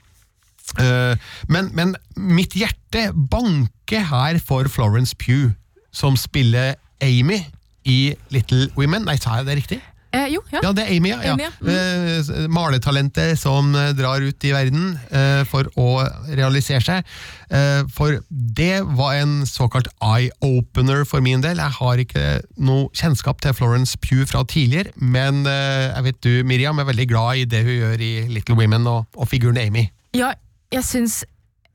Eh, 0.79 1.15
men, 1.51 1.69
men 1.75 1.95
mitt 2.15 2.55
hjerte 2.57 3.09
banker 3.13 4.07
her 4.09 4.39
for 4.39 4.71
Florence 4.71 5.15
Pugh, 5.19 5.51
som 5.91 6.15
spiller 6.19 6.75
Amy 7.03 7.41
i 7.85 8.15
Little 8.33 8.69
Women. 8.79 9.05
Nei, 9.05 9.19
sa 9.21 9.39
jeg 9.39 9.49
det 9.49 9.59
riktig? 9.61 9.81
Eh, 10.15 10.27
jo, 10.31 10.41
ja. 10.53 10.61
Ja, 10.63 10.71
det 10.75 10.85
er 10.85 10.93
Amy, 10.95 11.11
ja. 11.11 11.33
Amy, 11.33 11.43
ja. 11.43 11.51
Mm. 11.59 11.71
Eh, 11.73 12.45
maletalentet 12.51 13.39
som 13.41 13.73
eh, 13.75 13.91
drar 13.97 14.23
ut 14.23 14.47
i 14.47 14.53
verden 14.55 14.93
eh, 15.09 15.41
for 15.49 15.67
å 15.81 16.05
realisere 16.29 16.83
seg. 16.85 17.11
Eh, 17.49 17.81
for 17.93 18.21
det 18.29 18.79
var 18.95 19.19
en 19.19 19.35
såkalt 19.49 19.89
eye-opener 19.99 21.03
for 21.09 21.25
min 21.25 21.43
del. 21.43 21.59
Jeg 21.59 21.77
har 21.79 22.01
ikke 22.05 22.25
noe 22.55 22.87
kjennskap 22.95 23.43
til 23.43 23.55
Florence 23.57 23.99
Pugh 23.99 24.25
fra 24.29 24.45
tidligere, 24.47 24.95
men 24.95 25.43
jeg 25.45 26.03
vet 26.07 26.23
du, 26.23 26.31
Miriam, 26.47 26.79
er 26.79 26.87
veldig 26.87 27.07
glad 27.11 27.43
i 27.43 27.45
det 27.49 27.63
hun 27.65 27.75
gjør 27.75 28.01
i 28.01 28.13
Little 28.31 28.57
Women 28.57 28.87
og, 28.89 29.05
og 29.19 29.29
figuren 29.29 29.59
Amy. 29.61 29.87
Ja, 30.15 30.33
jeg 30.73 30.85
syns 30.87 31.23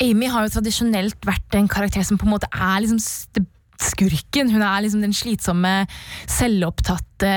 Amy 0.01 0.31
har 0.33 0.47
jo 0.47 0.55
tradisjonelt 0.57 1.27
vært 1.29 1.57
en 1.59 1.69
karakter 1.69 2.05
som 2.07 2.19
på 2.21 2.25
en 2.29 2.33
måte 2.33 2.49
er 2.57 2.81
liksom 2.81 3.01
skurken. 3.85 4.51
Hun 4.53 4.65
er 4.65 4.83
liksom 4.85 5.05
den 5.05 5.17
slitsomme, 5.17 5.87
selvopptatte 6.31 7.33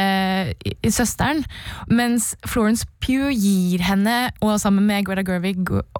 i 0.63 0.91
søsteren. 0.91 1.43
Mens 1.91 2.33
Florence 2.47 2.87
Pugh 3.03 3.31
gir 3.35 3.83
henne, 3.83 4.31
og 4.41 4.59
sammen 4.61 4.87
med 4.87 5.05
Greta 5.07 5.25
Gervig 5.27 5.57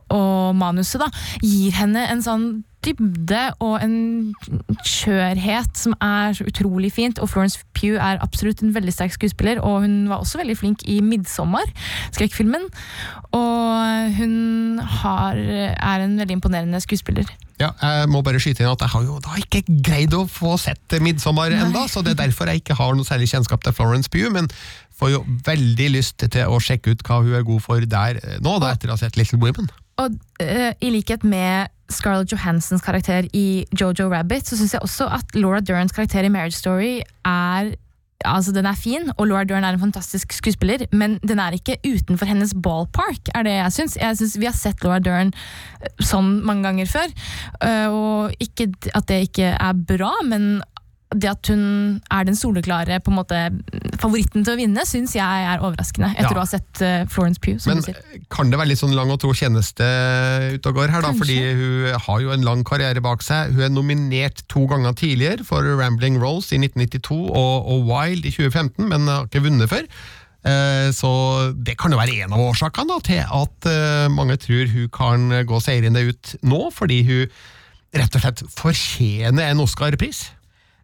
og 0.09 0.55
manuset, 0.55 1.01
da, 1.03 1.09
gir 1.43 1.75
henne 1.79 2.07
en 2.11 2.23
sånn 2.23 2.47
dybde 2.83 3.41
og 3.63 3.77
en 3.83 4.33
skjørhet 4.87 5.77
som 5.79 5.95
er 6.03 6.33
så 6.35 6.47
utrolig 6.47 6.91
fint. 6.95 7.19
Og 7.19 7.31
Florence 7.31 7.61
Pugh 7.77 7.95
er 7.95 8.21
absolutt 8.23 8.63
en 8.63 8.73
veldig 8.75 8.93
sterk 8.95 9.15
skuespiller, 9.15 9.61
og 9.63 9.85
hun 9.85 10.09
var 10.09 10.23
også 10.23 10.41
veldig 10.41 10.57
flink 10.59 10.83
i 10.87 10.99
'Midtsommer', 11.01 11.71
skrekkfilmen. 12.11 12.67
Og 13.31 14.17
hun 14.17 14.79
har, 14.79 15.35
er 15.37 16.03
en 16.03 16.19
veldig 16.19 16.39
imponerende 16.39 16.81
skuespiller. 16.83 17.25
Ja, 17.61 17.69
jeg 17.77 18.09
må 18.09 18.23
bare 18.25 18.39
skyte 18.41 18.63
inn 18.63 18.71
at 18.71 18.81
jeg 18.81 18.93
har 18.95 19.03
jo 19.05 19.19
da 19.23 19.35
ikke 19.37 19.61
greid 19.85 20.15
å 20.17 20.23
få 20.29 20.55
sett 20.61 20.95
Midtsommer 21.03 21.53
enda, 21.53 21.85
så 21.91 22.01
det 22.05 22.15
er 22.15 22.23
derfor 22.25 22.49
jeg 22.49 22.63
ikke 22.63 22.77
har 22.79 22.97
noe 22.97 23.07
særlig 23.07 23.29
kjennskap 23.29 23.61
til 23.65 23.75
Florence 23.77 24.09
Pugh, 24.09 24.31
men 24.33 24.49
får 24.97 25.13
jo 25.13 25.21
veldig 25.45 25.91
lyst 25.93 26.23
til 26.23 26.49
å 26.49 26.59
sjekke 26.63 26.93
ut 26.93 27.05
hva 27.05 27.21
hun 27.21 27.37
er 27.37 27.45
god 27.47 27.63
for 27.65 27.85
der 27.89 28.19
eh, 28.21 28.41
nå, 28.43 28.57
da, 28.63 28.73
etter 28.73 28.89
å 28.89 28.97
ha 28.97 29.01
sett 29.01 29.19
Little 29.19 29.41
Women. 29.41 29.69
Og 30.01 30.17
uh, 30.41 30.71
i 30.81 30.89
likhet 30.93 31.25
med 31.27 31.69
Scarlett 31.93 32.31
Johansens 32.33 32.81
karakter 32.81 33.27
i 33.37 33.65
Jojo 33.77 34.07
Rabbit, 34.09 34.47
så 34.47 34.57
syns 34.57 34.73
jeg 34.73 34.85
også 34.85 35.09
at 35.13 35.35
Laura 35.37 35.61
Derns 35.61 35.93
karakter 35.93 36.25
i 36.25 36.31
Marriage 36.33 36.57
Story 36.57 36.95
er 37.27 37.73
Altså, 38.25 38.51
Den 38.55 38.65
er 38.65 38.77
fin, 38.77 39.11
og 39.17 39.27
Laura 39.27 39.43
Dern 39.43 39.63
er 39.63 39.75
en 39.75 39.79
fantastisk 39.79 40.33
skuespiller, 40.33 40.85
men 40.91 41.19
den 41.27 41.39
er 41.39 41.55
ikke 41.55 41.77
utenfor 41.85 42.29
hennes 42.29 42.53
ballpark, 42.63 43.31
er 43.35 43.43
det 43.43 43.55
jeg 43.57 43.71
syns. 43.77 43.97
Jeg 44.01 44.17
synes 44.17 44.39
Vi 44.39 44.45
har 44.49 44.57
sett 44.57 44.83
Laura 44.83 44.99
Dern 45.03 45.33
eh, 45.33 45.89
sånn 46.03 46.39
mange 46.45 46.67
ganger 46.67 46.89
før, 46.89 47.13
øh, 47.63 47.87
og 47.93 48.43
ikke 48.43 48.71
at 48.93 49.07
det 49.09 49.21
ikke 49.29 49.53
er 49.55 49.83
bra, 49.87 50.13
men 50.27 50.61
det 51.15 51.29
at 51.29 51.49
hun 51.51 51.63
er 52.11 52.23
den 52.27 52.35
soleklare 52.35 52.99
på 53.03 53.11
en 53.11 53.17
måte, 53.19 53.39
favoritten 54.01 54.43
til 54.45 54.53
å 54.53 54.57
vinne, 54.59 54.83
syns 54.87 55.13
jeg 55.15 55.45
er 55.49 55.61
overraskende, 55.63 56.09
etter 56.15 56.31
Ja. 56.33 56.37
å 56.37 56.43
ha 56.43 56.45
sett 56.49 56.81
øh, 56.81 57.05
Florence 57.11 57.39
Pugh. 57.43 57.59
som 57.59 57.73
Men 57.73 57.83
sier. 57.85 57.99
kan 58.29 58.49
det 58.51 58.59
være 58.59 58.71
litt 58.73 58.79
sånn 58.81 58.95
lang 58.95 59.11
og 59.13 59.19
tro 59.23 59.33
tjeneste 59.33 59.83
ute 60.55 60.69
og 60.71 60.75
går 60.79 60.89
her, 60.93 61.01
da? 61.01 61.11
Kanskje. 61.11 61.19
Fordi 61.23 61.37
hun 61.59 61.99
har 62.07 62.19
jo 62.25 62.31
en 62.35 62.43
lang 62.47 62.63
karriere 62.63 63.01
bak 63.03 63.21
seg. 63.25 63.53
Hun 63.53 63.61
er 63.67 63.69
nominert 63.73 64.43
to 64.49 64.65
ganger 64.67 64.93
tidligere 64.93 65.45
for 65.45 65.61
Rambling 65.79 66.19
Rose 66.21 66.53
i 66.55 66.59
1992 66.61 67.21
og, 67.29 67.55
og 67.67 67.87
Wild 67.89 68.25
i 68.25 68.31
2015, 68.33 68.87
men 68.89 69.07
har 69.07 69.25
ikke 69.29 69.43
vunnet 69.45 69.69
før. 69.71 69.87
Eh, 70.43 70.91
Så 70.91 71.09
det 71.63 71.77
kan 71.79 71.91
jo 71.91 71.97
være 72.01 72.23
en 72.25 72.33
av 72.35 72.41
årsakene 72.49 72.97
til 73.07 73.21
at 73.23 73.67
eh, 73.69 74.07
mange 74.11 74.35
tror 74.37 74.67
hun 74.73 74.89
kan 74.91 75.29
gå 75.47 75.59
seirende 75.63 76.01
ut 76.09 76.35
nå, 76.43 76.65
fordi 76.75 77.01
hun 77.07 77.27
rett 77.93 78.15
og 78.17 78.23
slett 78.25 78.41
fortjener 78.57 79.51
en 79.51 79.61
Oscar-pris. 79.63 80.31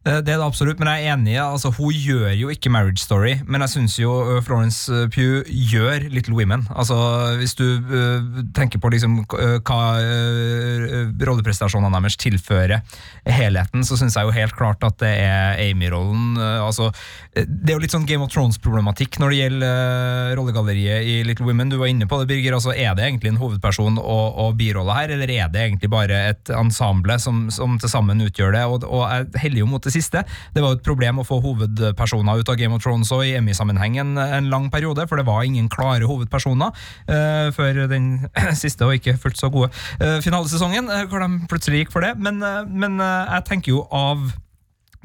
Eh, 0.07 0.21
Det 0.23 0.31
er 0.31 0.39
det 0.39 0.45
absolutt, 0.45 0.79
men 0.79 0.87
jeg 0.87 1.05
er 1.05 1.17
enig. 1.17 1.35
altså 1.35 1.73
Hun 1.75 1.91
gjør 1.91 2.31
jo 2.31 2.49
ikke 2.49 2.71
Marriage 2.71 3.03
Story, 3.03 3.35
men 3.45 3.61
jeg 3.61 3.73
syns 3.73 3.97
jo 3.99 4.13
eh, 4.37 4.41
Florence 4.45 4.87
eh, 4.87 5.09
Pugh 5.11 5.43
gjør 5.49 6.07
Little 6.09 6.35
Women. 6.35 6.65
Altså 6.71 6.95
Hvis 7.39 7.55
du 7.55 7.65
uh, 7.83 8.43
tenker 8.55 8.79
på 8.79 8.89
liksom 8.91 9.19
uh, 9.19 9.59
hva 9.59 9.79
uh, 9.99 11.11
rolleprestasjonene 11.27 11.91
deres 11.99 12.17
tilfører 12.19 12.79
helheten, 13.27 13.83
så 13.83 13.97
syns 13.99 14.15
jeg 14.15 14.27
jo 14.27 14.33
helt 14.35 14.55
klart 14.55 14.83
at 14.87 14.97
det 15.01 15.11
er 15.23 15.59
Amy-rollen. 15.67 16.37
altså 16.39 16.89
Det 17.35 17.69
er 17.69 17.75
jo 17.75 17.83
litt 17.83 17.93
sånn 17.93 18.07
Game 18.07 18.23
of 18.23 18.31
Thrones-problematikk 18.33 19.19
når 19.19 19.33
det 19.33 19.39
gjelder 19.39 20.33
rollegalleriet 20.39 21.07
i 21.07 21.17
Little 21.27 21.47
Women. 21.47 21.71
Du 21.71 21.77
var 21.81 21.91
inne 21.91 22.07
på 22.09 22.19
det, 22.21 22.29
Birger. 22.31 22.55
altså 22.57 22.73
Er 22.73 22.95
det 22.95 23.05
egentlig 23.05 23.33
en 23.33 23.41
hovedperson 23.41 23.99
og, 23.99 24.39
og 24.39 24.57
birolle 24.59 24.95
her, 24.95 25.13
eller 25.15 25.31
er 25.35 25.51
det 25.51 25.65
egentlig 25.65 25.91
bare 25.91 26.23
et 26.31 26.53
ensemble 26.55 27.19
som, 27.21 27.47
som 27.53 27.77
til 27.79 27.91
sammen 27.91 28.23
utgjør 28.25 28.55
det? 28.55 28.65
Og, 28.65 28.87
og 28.87 29.05
jeg 29.09 29.43
heller 29.43 29.63
jo 29.63 29.69
mot 29.69 29.88
det 29.89 29.95
siste. 29.97 30.23
Det 30.55 30.63
var 30.63 30.73
jo 30.73 30.79
et 30.79 30.85
problem 30.85 31.21
å 31.21 31.27
få 31.27 31.41
hovedpersoner 31.43 32.41
ut 32.41 32.51
av 32.51 32.59
Game 32.59 32.77
of 32.77 32.83
Thrones 32.85 33.11
og 33.15 33.25
i 33.27 33.35
Emmy-sammenheng 33.39 33.99
en, 33.99 34.15
lang 34.49 34.69
periode, 34.73 35.05
for 35.09 35.19
det 35.19 35.27
var 35.27 35.43
ingen 35.45 35.69
klare 35.71 36.07
hovedpersoner 36.09 36.73
uh, 37.09 37.49
før 37.55 37.83
den 37.91 38.11
siste 38.63 38.87
og 38.87 38.95
ikke 38.97 39.17
fullt 39.21 39.39
så 39.39 39.51
gode 39.53 39.71
uh, 40.01 40.19
finalesesongen, 40.23 40.89
eh, 40.93 41.07
hvor 41.09 41.23
de 41.23 41.49
plutselig 41.51 41.83
gikk 41.83 41.95
for 41.95 42.05
det. 42.05 42.15
Men, 42.19 42.39
men 42.69 43.01
jeg 43.01 43.45
tenker 43.47 43.75
jo 43.75 43.83
av 43.95 44.31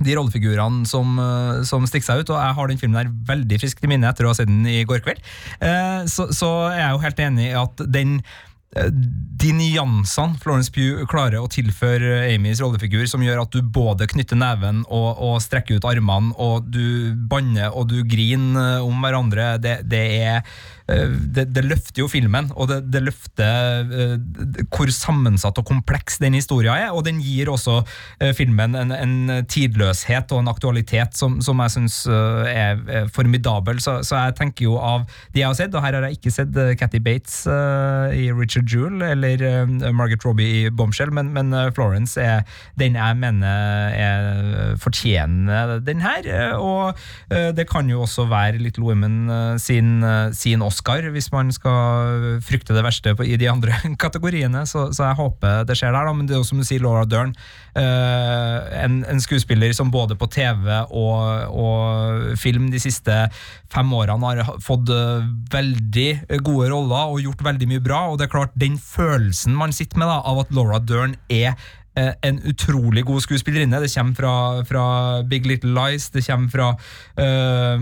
de 0.02 0.14
rollefigurene 0.16 0.88
som, 0.90 1.18
som 1.66 1.84
stikker 1.86 2.08
seg 2.08 2.24
ut, 2.24 2.32
og 2.34 2.40
jeg 2.40 2.56
har 2.56 2.70
den 2.70 2.80
filmen 2.80 2.98
her 2.98 3.12
veldig 3.28 3.60
friskt 3.62 3.84
i 3.86 3.90
minne 3.90 4.10
etter 4.10 4.26
å 4.26 4.32
ha 4.32 4.38
sett 4.38 4.50
den 4.50 4.66
i 4.66 4.82
går 4.88 5.04
kveld, 5.04 5.22
eh, 5.62 6.02
så, 6.10 6.26
så 6.34 6.50
jeg 6.74 6.96
jo 6.96 7.04
helt 7.04 7.22
enig 7.28 7.46
i 7.52 7.54
at 7.60 7.84
den 7.94 8.18
de 8.74 9.52
nyansene 9.54 10.38
Florence 10.42 10.72
Pugh 10.74 11.04
klarer 11.10 11.42
å 11.42 11.50
tilføre 11.50 12.24
Amys 12.32 12.62
rollefigur, 12.62 13.04
som 13.10 13.22
gjør 13.22 13.44
at 13.44 13.54
du 13.54 13.62
både 13.62 14.08
knytter 14.10 14.38
neven 14.40 14.82
og, 14.88 15.20
og 15.22 15.40
strekker 15.44 15.78
ut 15.78 15.88
armene, 15.88 16.34
og 16.40 16.66
du 16.72 17.14
banner 17.30 17.74
og 17.74 17.90
du 17.92 18.00
griner 18.08 18.82
om 18.82 19.04
hverandre, 19.04 19.54
det, 19.62 19.76
det 19.90 20.02
er 20.18 20.38
eh, 20.40 20.48
det, 20.86 21.46
det 21.54 21.64
løfter 21.64 22.02
jo 22.02 22.08
filmen, 22.12 22.50
og 22.54 22.68
det, 22.68 22.80
det 22.92 23.02
løfter 23.06 23.94
eh, 23.94 24.66
hvor 24.68 24.90
sammensatt 24.92 25.58
og 25.60 25.68
kompleks 25.68 26.18
den 26.20 26.36
historien 26.36 26.74
er, 26.74 26.90
og 26.92 27.06
den 27.06 27.22
gir 27.24 27.48
også 27.52 27.80
eh, 28.20 28.34
filmen 28.36 28.74
en, 28.76 28.92
en 28.92 29.44
tidløshet 29.48 30.32
og 30.34 30.44
en 30.44 30.52
aktualitet 30.52 31.16
som, 31.16 31.38
som 31.44 31.62
jeg 31.64 31.76
syns 31.76 32.00
er, 32.08 32.80
er 32.88 33.08
formidabel. 33.12 33.80
Så, 33.80 34.00
så 34.04 34.18
jeg 34.26 34.36
tenker 34.40 34.68
jo 34.68 34.76
av 34.82 35.06
de 35.34 35.40
jeg 35.40 35.48
har 35.48 35.56
sett, 35.58 35.74
og 35.76 35.84
her 35.84 35.96
har 35.96 36.08
jeg 36.08 36.18
ikke 36.18 36.32
sett 36.32 36.56
Cathy 36.80 37.00
Bates 37.04 37.42
uh, 37.48 38.08
i 38.14 38.30
Richard 38.32 38.70
Jewell 38.70 39.02
eller 39.04 39.42
uh, 39.44 39.92
Margaret 39.92 40.24
Robbie 40.24 40.64
i 40.64 40.70
Bombshell, 40.70 41.12
men, 41.14 41.32
men 41.34 41.52
eh, 41.52 41.70
Florence 41.74 42.20
er 42.20 42.44
den 42.80 42.96
jeg 42.98 43.18
mener 43.20 43.94
er 43.94 44.76
fortjener 44.80 45.78
den 45.84 46.02
her. 46.04 46.24
eh, 46.24 46.54
og 46.56 46.94
uh, 47.32 47.50
det 47.56 47.66
kan 47.70 47.90
jo 47.90 48.02
også 48.04 48.26
være 48.30 48.60
Little 48.62 48.84
Women 48.88 49.30
eh, 49.30 49.56
sin, 49.60 50.02
også 50.04 50.40
sin 50.40 50.62
Oscar, 50.74 51.06
hvis 51.14 51.30
man 51.32 51.52
skal 51.54 52.40
frykte 52.44 52.74
det 52.74 52.82
verste 52.84 53.14
på, 53.14 53.26
i 53.26 53.38
de 53.38 53.48
andre 53.50 53.78
kategoriene. 54.04 54.64
Så, 54.66 54.88
så 54.96 55.06
jeg 55.08 55.18
håper 55.20 55.62
det 55.68 55.78
skjer 55.78 55.94
der. 55.94 56.08
Da. 56.08 56.14
Men 56.16 56.26
det 56.28 56.34
er 56.36 56.42
jo 56.42 56.48
som 56.48 56.60
du 56.60 56.66
sier, 56.66 56.82
Laura 56.82 57.06
Dern. 57.06 57.34
eh, 57.78 58.58
en, 58.82 59.02
en 59.08 59.22
skuespiller 59.22 59.72
som 59.76 59.92
både 59.94 60.18
på 60.18 60.28
TV 60.34 60.68
og, 60.90 61.54
og 61.54 62.34
film 62.40 62.68
de 62.74 62.82
siste 62.82 63.14
fem 63.72 63.94
årene 63.94 64.34
har 64.42 64.58
fått 64.62 64.90
eh, 64.92 65.30
veldig 65.54 66.08
gode 66.44 66.68
roller 66.72 67.14
og 67.14 67.22
gjort 67.22 67.46
veldig 67.46 67.70
mye 67.70 67.84
bra. 67.84 68.04
Og 68.10 68.18
det 68.18 68.28
er 68.28 68.34
klart, 68.34 68.58
den 68.58 68.78
følelsen 68.80 69.56
man 69.56 69.74
sitter 69.74 70.02
med 70.02 70.10
da, 70.10 70.20
av 70.26 70.44
at 70.44 70.54
Laura 70.54 70.82
Dern 70.82 71.16
er 71.32 71.54
en 71.96 72.40
utrolig 72.48 73.04
god 73.06 73.22
skuespillerinne. 73.22 73.80
Det 73.82 73.90
kommer 73.94 74.14
fra, 74.18 74.62
fra 74.66 74.86
Big 75.30 75.46
Little 75.46 75.74
Lies, 75.74 76.10
det 76.10 76.24
kommer 76.26 76.50
fra 76.50 76.68
øh, 77.20 77.80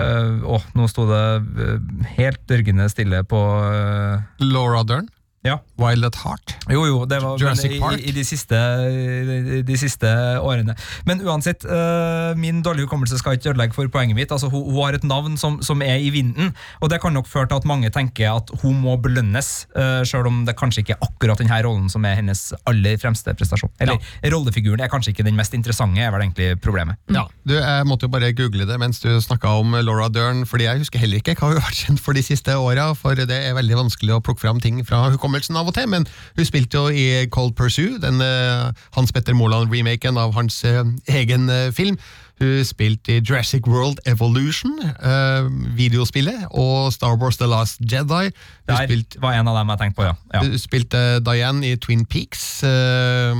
øh, 0.00 0.44
Åh, 0.44 0.66
nå 0.74 0.88
sto 0.90 1.06
det 1.08 1.24
øh, 1.56 1.80
helt 2.18 2.48
dørgende 2.48 2.88
stille 2.88 3.24
på 3.24 3.40
øh, 3.64 4.20
Laura 4.38 4.82
Dern, 4.82 5.08
Ja. 5.44 5.58
Wild 5.76 6.06
at 6.06 6.16
Heart. 6.22 6.54
Jo, 6.72 6.86
jo, 6.88 7.02
det 7.04 7.18
var 7.20 7.36
Jurassic 7.36 7.74
i, 7.76 7.78
Park. 7.80 7.98
i, 8.00 8.08
i 8.08 8.12
de, 8.16 8.22
siste, 8.24 8.56
i 8.56 9.60
de 9.66 9.76
siste 9.76 10.08
årene. 10.40 10.72
Men 11.04 11.20
uansett, 11.20 11.66
uh, 11.68 12.32
min 12.40 12.62
dårlige 12.64 12.86
hukommelse 12.86 13.18
skal 13.20 13.36
ikke 13.36 13.50
ødelegge 13.52 13.76
for 13.76 13.90
poenget 13.92 14.16
mitt. 14.16 14.32
Altså, 14.32 14.48
hun, 14.48 14.64
hun 14.70 14.80
har 14.86 14.96
et 14.96 15.04
navn 15.04 15.36
som, 15.40 15.58
som 15.66 15.82
er 15.84 16.00
i 16.00 16.08
vinden, 16.14 16.54
og 16.80 16.88
det 16.88 17.02
kan 17.02 17.12
nok 17.12 17.28
føre 17.28 17.50
til 17.50 17.60
at 17.60 17.68
mange 17.68 17.90
tenker 17.92 18.30
at 18.32 18.52
hun 18.62 18.78
må 18.86 18.96
belønnes, 19.04 19.50
uh, 19.76 20.00
sjøl 20.08 20.30
om 20.30 20.38
det 20.48 20.56
kanskje 20.56 20.86
ikke 20.86 20.96
er 20.96 21.04
akkurat 21.04 21.42
denne 21.42 21.60
rollen 21.66 21.92
som 21.92 22.08
er 22.08 22.16
hennes 22.22 22.46
aller 22.70 22.96
fremste 23.02 23.36
prestasjon. 23.36 23.72
Eller 23.84 24.00
rollefiguren 24.32 24.80
er 24.80 24.92
kanskje 24.92 25.12
ikke 25.12 25.28
den 25.28 25.36
mest 25.36 25.52
interessante, 25.52 26.00
er 26.00 26.14
vel 26.14 26.24
egentlig 26.24 26.54
problemet. 26.64 26.96
Ja, 27.12 27.26
du, 27.44 27.58
Jeg 27.58 27.84
måtte 27.90 28.08
jo 28.08 28.14
bare 28.14 28.32
google 28.32 28.64
det 28.70 28.80
mens 28.80 29.02
du 29.04 29.10
snakka 29.20 29.58
om 29.60 29.76
Laura 29.84 30.08
Dern, 30.08 30.46
fordi 30.48 30.70
jeg 30.70 30.86
husker 30.86 31.04
heller 31.04 31.20
ikke 31.20 31.36
hva 31.36 31.52
hun 31.52 31.60
har 31.60 31.68
vært 31.68 31.84
kjent 31.84 32.00
for 32.00 32.16
de 32.16 32.24
siste 32.24 32.56
åra, 32.56 32.88
for 32.96 33.20
det 33.20 33.36
er 33.36 33.52
veldig 33.60 33.82
vanskelig 33.84 34.16
å 34.16 34.22
plukke 34.24 34.46
fram 34.46 34.64
ting 34.64 34.80
fra 34.88 35.04
hukommelsen 35.12 35.33
av 35.56 35.66
og 35.66 35.74
til. 35.74 35.88
Men 35.88 36.06
hun 36.36 36.44
spilte 36.44 36.76
jo 36.76 36.88
i 36.88 37.26
Cold 37.30 37.54
Pursue, 37.58 37.98
den 38.02 38.20
eh, 38.20 38.70
Hans 38.94 39.12
Petter 39.12 39.34
Moland-remaken 39.34 40.16
av 40.18 40.34
hans 40.34 40.64
eh, 40.64 40.84
egen 41.08 41.48
eh, 41.50 41.72
film. 41.72 41.98
Hun 42.40 42.64
spilte 42.66 43.12
i 43.14 43.20
Jurassic 43.22 43.62
World 43.70 43.98
Evolution, 44.10 44.72
eh, 44.82 45.46
videospillet, 45.78 46.48
og 46.50 46.92
Star 46.92 47.14
Wars 47.20 47.36
The 47.38 47.46
Last 47.46 47.78
Jedi. 47.80 48.30
Hun 48.30 48.32
Der 48.68 48.86
spilte 48.86 49.20
var 49.22 49.32
en 49.38 49.48
av 49.48 49.56
dem 49.60 49.68
jeg 49.70 49.78
tenkte 49.78 50.00
på, 50.00 50.08
ja. 50.08 50.14
ja. 50.34 50.42
Hun 50.42 50.58
spilte 50.58 51.20
Diane 51.22 51.66
i 51.70 51.76
Twin 51.76 52.04
Peaks. 52.06 52.62
eh, 52.66 53.34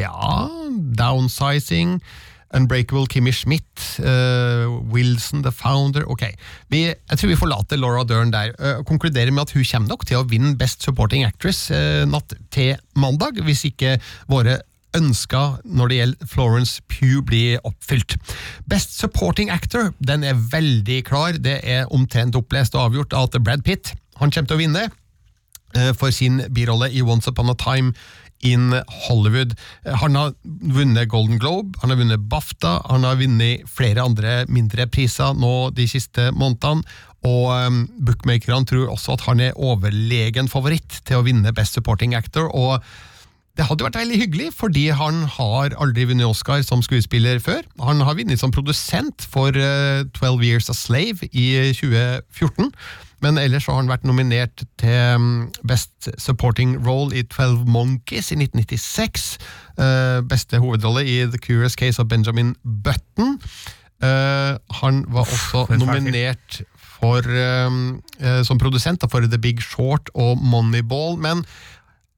ja 0.00 0.48
Downsizing. 0.98 2.00
Unbreakable 2.54 3.06
Kimmy 3.10 3.32
Schmidt. 3.34 3.98
uh, 3.98 4.70
Wilson, 4.92 5.42
The 5.42 5.52
Founder. 5.52 6.04
Ok, 6.10 6.22
vi, 6.70 6.84
Jeg 6.86 7.18
tror 7.18 7.28
vi 7.28 7.36
forlater 7.36 7.76
Laura 7.76 8.04
Dern 8.04 8.32
der. 8.32 8.52
uh, 8.58 8.78
og 8.78 8.86
konkluderer 8.86 9.30
med 9.30 9.42
at 9.42 9.52
hun 9.52 9.64
kommer 9.64 9.88
nok 9.88 10.06
til 10.06 10.20
å 10.20 10.26
vinne 10.30 10.56
Best 10.58 10.82
Supporting 10.82 11.24
Actress 11.24 11.70
uh, 11.70 12.04
natt 12.06 12.34
til 12.54 12.76
mandag, 12.96 13.42
hvis 13.44 13.64
ikke 13.68 13.98
våre 14.30 14.60
ønsker 14.94 15.58
når 15.66 15.88
det 15.90 15.96
gjelder 15.98 16.26
Florence 16.30 16.82
Pugh 16.88 17.22
blir 17.26 17.58
oppfylt. 17.66 18.14
Best 18.70 18.94
Supporting 19.00 19.50
Actor 19.50 19.90
den 19.98 20.22
er 20.22 20.38
veldig 20.38 21.00
klar. 21.04 21.34
Det 21.34 21.58
er 21.66 21.90
omtrent 21.90 22.36
opplest 22.38 22.74
og 22.78 22.88
avgjort 22.92 23.16
at 23.18 23.34
Brad 23.42 23.64
Pitt 23.66 23.94
han 24.20 24.30
kommer 24.30 24.46
til 24.46 24.54
å 24.54 24.62
vinne 24.62 24.84
for 25.98 26.14
sin 26.14 26.36
birolle 26.54 26.86
i 26.94 27.02
Once 27.02 27.26
Upon 27.26 27.50
a 27.50 27.56
Time 27.58 27.90
in 28.44 28.74
Hollywood. 29.06 29.54
Han 30.02 30.18
har 30.18 30.34
vunnet 30.44 31.08
Golden 31.12 31.40
Globe, 31.42 31.78
han 31.82 31.92
har 31.92 32.00
vunnet 32.00 32.28
BAFTA, 32.30 32.76
han 32.90 33.06
har 33.08 33.18
vunnet 33.20 33.64
flere 33.70 34.04
andre 34.04 34.44
mindre 34.52 34.86
priser 34.92 35.34
nå 35.38 35.70
de 35.76 35.88
siste 35.90 36.30
månedene. 36.36 36.84
Og 37.24 37.48
um, 37.56 37.80
bookmakerne 38.04 38.68
tror 38.68 38.92
også 38.92 39.16
at 39.16 39.24
han 39.24 39.40
er 39.40 39.56
overlegen 39.56 40.50
favoritt 40.52 41.00
til 41.08 41.22
å 41.22 41.24
vinne 41.24 41.54
Best 41.56 41.78
Supporting 41.78 42.14
Actor. 42.14 42.50
og 42.52 42.84
det 43.54 43.68
hadde 43.68 43.84
vært 43.86 44.00
veldig 44.00 44.16
hyggelig, 44.18 44.48
fordi 44.58 44.88
han 44.98 45.20
har 45.30 45.76
aldri 45.78 46.08
vunnet 46.10 46.26
Oscar 46.26 46.64
som 46.66 46.80
skuespiller 46.82 47.38
før. 47.38 47.60
Han 47.86 48.02
har 48.02 48.16
vunnet 48.18 48.40
som 48.40 48.50
produsent 48.50 49.22
for 49.30 49.54
Twelve 49.54 50.42
12 50.42 50.42
Years 50.42 50.70
a 50.72 50.74
Slave 50.74 51.28
i 51.30 51.46
2014. 51.78 52.72
Men 53.24 53.38
ellers 53.40 53.66
har 53.70 53.78
han 53.78 53.88
vært 53.88 54.04
nominert 54.04 54.66
til 54.80 55.20
mm, 55.20 55.36
Best 55.68 56.10
Supporting 56.20 56.76
Role 56.84 57.14
i 57.16 57.22
12 57.24 57.64
Monkeys 57.64 58.28
i 58.34 58.36
1996. 58.36 59.38
eh, 59.80 60.20
beste 60.28 60.60
hovedrolle 60.60 61.06
i 61.08 61.22
The 61.32 61.40
Curious 61.40 61.78
Case 61.80 62.02
of 62.02 62.10
Benjamin 62.12 62.54
Button. 62.84 63.38
Eh, 64.04 64.52
han 64.80 65.04
var 65.08 65.24
også 65.24 65.64
nominert 65.80 66.60
for, 66.76 67.24
eh, 67.24 68.42
som 68.44 68.60
produsent 68.60 69.04
for 69.10 69.20
The 69.20 69.40
Big 69.40 69.62
Short 69.62 70.10
og 70.14 70.38
Moneyball, 70.38 71.16
men 71.16 71.44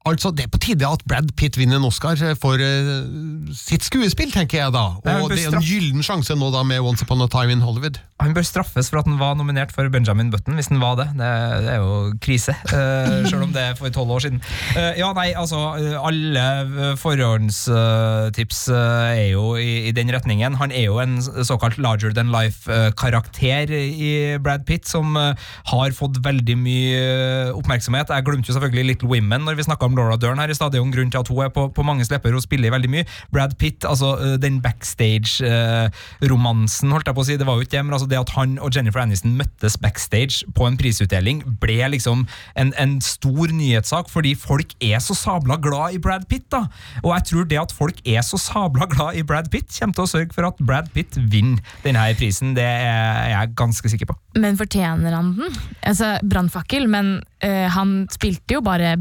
Altså, 0.07 0.31
Det 0.31 0.47
er 0.47 0.51
på 0.51 0.61
tide 0.63 0.87
at 0.87 1.03
Brad 1.07 1.31
Pitt 1.37 1.57
vinner 1.59 1.79
en 1.79 1.87
Oscar 1.87 2.17
for 2.39 2.59
uh, 2.59 3.53
sitt 3.55 3.85
skuespill, 3.85 4.31
tenker 4.33 4.63
jeg 4.63 4.75
da. 4.75 4.85
Og 5.21 5.31
det 5.31 5.43
er 5.43 5.55
en 5.55 5.63
gyllen 5.63 6.05
sjanse 6.05 6.35
nå 6.37 6.51
da 6.53 6.63
med 6.67 6.83
Once 6.83 7.05
Upon 7.05 7.23
a 7.25 7.29
Time 7.31 7.57
in 7.57 7.65
Hollywood. 7.65 7.99
Han 8.21 8.33
bør 8.33 8.45
straffes 8.47 8.89
for 8.89 9.01
at 9.01 9.05
han 9.05 9.19
var 9.19 9.35
nominert 9.37 9.71
for 9.75 9.85
Benjamin 9.93 10.31
Button, 10.33 10.55
hvis 10.57 10.71
han 10.71 10.81
var 10.81 10.95
det. 10.97 11.07
Det, 11.19 11.29
det 11.65 11.73
er 11.75 11.83
jo 11.83 12.13
krise, 12.23 12.55
uh, 12.73 13.25
selv 13.29 13.45
om 13.45 13.53
det 13.53 13.61
er 13.61 13.77
for 13.77 13.93
tolv 13.93 14.15
år 14.17 14.25
siden. 14.25 14.41
Uh, 14.73 14.93
ja, 14.97 15.11
nei, 15.17 15.29
altså, 15.37 15.59
eh, 15.77 15.97
alle 16.01 16.45
eh, 16.63 16.95
forhåndstips 16.97 18.63
uh, 18.73 19.13
er 19.13 19.27
jo 19.35 19.53
i, 19.61 19.87
i 19.89 19.93
den 19.95 20.09
retningen. 20.13 20.57
Han 20.57 20.73
er 20.73 20.87
jo 20.87 20.97
en 21.03 21.19
såkalt 21.21 21.77
larger 21.77 22.13
than 22.15 22.33
life-karakter 22.33 23.71
i 23.77 24.11
Brad 24.43 24.65
Pitt, 24.65 24.87
som 24.89 25.15
eh, 25.17 25.47
har 25.71 25.95
fått 25.95 26.19
veldig 26.25 26.55
mye 26.59 26.97
eh, 26.97 27.53
oppmerksomhet. 27.55 28.11
Jeg 28.13 28.25
glemte 28.27 28.51
jo 28.51 28.57
selvfølgelig 28.57 28.91
Little 28.91 29.11
Women 29.11 29.45
når 29.47 29.59
vi 29.59 29.67
snakka 29.67 29.89
om 29.89 29.96
Laura 29.97 30.17
Dern 30.21 30.39
her 30.41 30.51
i 30.51 30.57
stad. 30.57 30.69
Det 30.71 30.77
jo 30.81 30.87
en 30.87 30.93
grunn 30.93 31.11
til 31.13 31.23
at 31.23 31.31
hun 31.31 31.39
er 31.45 31.51
på, 31.53 31.61
på 31.73 31.85
mange 31.85 32.05
lepper 32.07 32.37
og 32.37 32.45
spiller 32.45 32.73
veldig 32.73 32.91
mye. 32.93 33.05
Brad 33.33 33.53
Pitt, 33.59 33.79
altså 33.87 34.07
eh, 34.21 34.35
den 34.41 34.55
backstage-romansen, 34.63 36.87
holdt 36.93 37.07
jeg 37.09 37.17
på 37.17 37.23
å 37.23 37.27
si, 37.27 37.39
det 37.39 37.47
var 37.47 37.55
jo 37.57 37.63
ikke 37.65 37.75
det, 37.75 37.85
men 37.87 37.95
altså 37.97 38.09
det 38.09 38.21
at 38.21 38.35
han 38.37 38.49
og 38.63 38.69
Jennifer 38.75 39.01
Aniston 39.03 39.37
møttes 39.39 39.75
backstage 39.81 40.35
på 40.55 40.61
en 40.67 40.79
prisutdeling, 40.79 41.37
ble 41.61 41.79
liksom 41.93 42.17
en, 42.59 42.69
en 42.79 42.93
stor 43.03 43.47
nyhetssak, 43.53 44.05
fordi 44.11 44.31
folk 44.39 44.69
er 44.83 44.99
så 45.03 45.13
sabla 45.17 45.55
glad 45.61 45.87
i 45.97 46.01
Brad 46.01 46.23
Pitt, 46.31 46.47
da. 46.53 46.61
Og 47.03 47.11
jeg 47.15 47.23
tror 47.31 47.43
det 47.51 47.59
at 47.61 47.75
folk 47.75 47.97
er 48.05 48.21
så 48.25 48.37
sabla 48.41 48.85
glad 48.93 49.11
i 49.19 49.25
Brad 49.27 49.47
Pitt, 49.53 49.69
kommer 49.79 49.95
til 49.97 50.05
å 50.05 50.13
sørge 50.13 50.33
for 50.35 50.43
at 50.49 50.57
Brad 50.63 50.87
Pitt 50.95 51.13
vinner 51.17 51.59
denne 51.83 52.03
prisen. 52.17 52.55
Det 52.57 52.65
er 52.65 53.29
jeg 53.33 53.55
ganske 53.57 53.87
sikker 53.91 54.07
på. 54.11 54.15
Men 54.37 54.57
fortjener 54.59 55.11
han 55.15 55.27
den? 55.37 55.51
Altså, 55.87 56.05
Brannfakkel, 56.27 56.83
men 56.91 57.05
eh, 57.45 57.67
han 57.73 58.07
spilte 58.13 58.57
jo 58.57 58.61
bare 58.65 58.95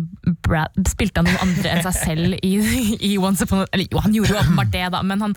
Brad, 0.45 0.75
Spilte 0.89 1.23
han 1.23 1.29
noen 1.29 1.43
andre 1.45 1.73
enn 1.73 1.85
seg 1.87 1.97
selv 1.97 2.37
i, 2.45 2.53
i 3.09 3.15
Once 3.19 3.47
Upon 3.47 3.65
a 3.65 3.71
Eller 3.73 3.89
jo, 3.93 4.03
han 4.05 4.17
gjorde 4.17 4.35
jo 4.35 4.41
åpenbart 4.43 4.73
det, 4.75 4.85
da, 4.95 5.03
men 5.07 5.25
han, 5.25 5.37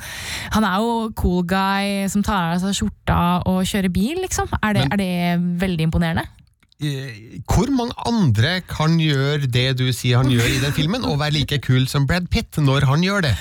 han 0.55 0.67
er 0.67 0.83
jo 0.83 0.97
cool 1.19 1.45
guy 1.47 2.09
som 2.11 2.25
tar 2.25 2.55
av 2.55 2.63
seg 2.63 2.75
skjorta 2.81 3.21
og 3.49 3.63
kjører 3.67 3.93
bil, 3.93 4.19
liksom. 4.23 4.51
Er 4.63 4.77
det, 4.77 4.85
er 4.89 5.01
det 5.01 5.13
veldig 5.63 5.89
imponerende? 5.89 6.27
Uh, 6.79 7.41
Hvor 7.43 7.67
mange 7.75 7.95
andre 8.07 8.59
kan 8.67 8.95
gjøre 9.03 9.49
det 9.51 9.73
du 9.81 9.89
sier 9.91 10.21
han 10.21 10.31
gjør 10.31 10.47
i 10.47 10.61
den 10.63 10.75
filmen, 10.75 11.03
og 11.03 11.19
være 11.19 11.35
like 11.41 11.59
kul 11.65 11.89
som 11.91 12.07
Brad 12.07 12.29
Pitt 12.31 12.61
når 12.63 12.87
han 12.87 13.03
gjør 13.03 13.27
det? 13.27 13.35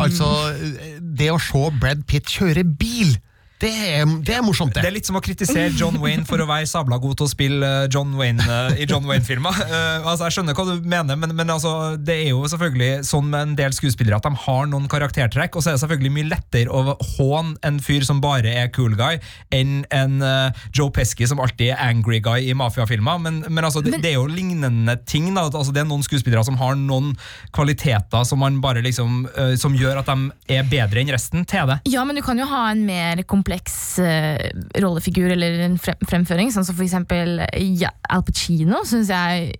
Altså, 0.00 0.26
eh, 0.54 0.96
det 0.98 1.28
å 1.32 1.40
se 1.42 1.60
Brad 1.80 2.06
Pitt 2.08 2.30
kjøre 2.32 2.64
bil, 2.64 3.14
det 3.62 3.70
er, 3.70 4.02
det 4.26 4.34
er 4.34 4.42
morsomt, 4.42 4.74
Det 4.74 4.82
det. 4.82 4.88
er 4.88 4.94
litt 4.96 5.06
som 5.06 5.14
å 5.14 5.22
kritisere 5.22 5.70
John 5.78 6.00
Wayne 6.02 6.26
for 6.26 6.42
å 6.42 6.46
være 6.48 6.66
sabla 6.66 6.98
god 6.98 7.20
til 7.20 7.28
å 7.28 7.30
spille 7.30 7.68
eh, 7.84 7.86
John 7.92 8.16
Wayne 8.18 8.42
eh, 8.42 8.80
i 8.82 8.86
John 8.90 9.06
Wayne-filmer. 9.06 9.54
Uh, 9.54 10.02
altså, 10.10 10.26
jeg 10.26 10.36
skjønner 10.36 10.56
hva 10.58 10.64
du 10.66 10.88
mener, 10.90 11.18
men, 11.20 11.36
men 11.38 11.52
altså, 11.54 11.94
det 11.94 12.16
er 12.24 12.32
jo 12.32 12.42
selvfølgelig 12.50 13.04
sånn 13.06 13.28
med 13.30 13.46
en 13.46 13.54
del 13.60 13.76
skuespillere 13.76 14.18
at 14.18 14.26
de 14.26 14.32
har 14.44 14.66
noen 14.72 14.88
karaktertrekk, 14.90 15.54
og 15.54 15.62
så 15.62 15.70
er 15.70 15.78
det 15.78 15.84
selvfølgelig 15.84 16.12
mye 16.16 16.30
lettere 16.32 16.74
å 16.74 16.96
håne 17.14 17.54
en 17.64 17.78
fyr 17.84 18.02
som 18.06 18.20
bare 18.24 18.56
er 18.64 18.72
cool 18.74 18.96
guy, 18.98 19.20
enn 19.54 19.84
en 19.94 20.18
uh, 20.24 20.66
Joe 20.74 20.90
Pesky 20.94 21.30
som 21.30 21.40
alltid 21.44 21.76
er 21.76 21.84
angry 21.86 22.18
guy 22.24 22.50
i 22.50 22.58
mafiafilmer. 22.58 23.22
Men, 23.22 23.40
men 23.46 23.70
altså, 23.70 23.84
det, 23.86 24.02
det 24.02 24.12
er 24.12 24.18
jo 24.18 24.26
lignende 24.26 24.98
ting. 25.06 25.30
Da. 25.30 25.46
Altså, 25.46 25.70
det 25.70 25.84
er 25.84 25.88
noen 25.92 26.04
skuespillere 26.04 26.42
som 26.44 26.58
har 26.58 26.74
noen 26.80 27.14
kvaliteter 27.54 28.26
som 28.26 28.42
man 28.42 28.58
bare 28.64 28.82
liksom 28.84 29.26
Som 29.60 29.74
gjør 29.78 30.00
at 30.00 30.08
de 30.08 30.56
er 30.56 30.66
bedre 30.68 31.00
enn 31.00 31.10
resten 31.12 31.44
til 31.48 31.68
det. 31.70 31.78
Ja, 31.90 32.02
men 32.06 32.18
du 32.18 32.22
kan 32.24 32.38
jo 32.38 32.46
ha 32.50 32.66
en 32.72 32.82
mer 32.86 33.22
kompleks 33.44 33.98
eh, 34.00 34.50
rollefigur 34.80 35.28
eller 35.34 35.66
en 35.66 35.74
frem 35.78 35.98
fremføring, 36.08 36.52
sånn 36.54 36.64
som 36.64 36.76
for 36.76 36.84
eksempel 36.86 37.42
ja, 37.76 37.90
Al 38.08 38.24
Pacino, 38.24 38.80
syns 38.88 39.10
jeg 39.12 39.52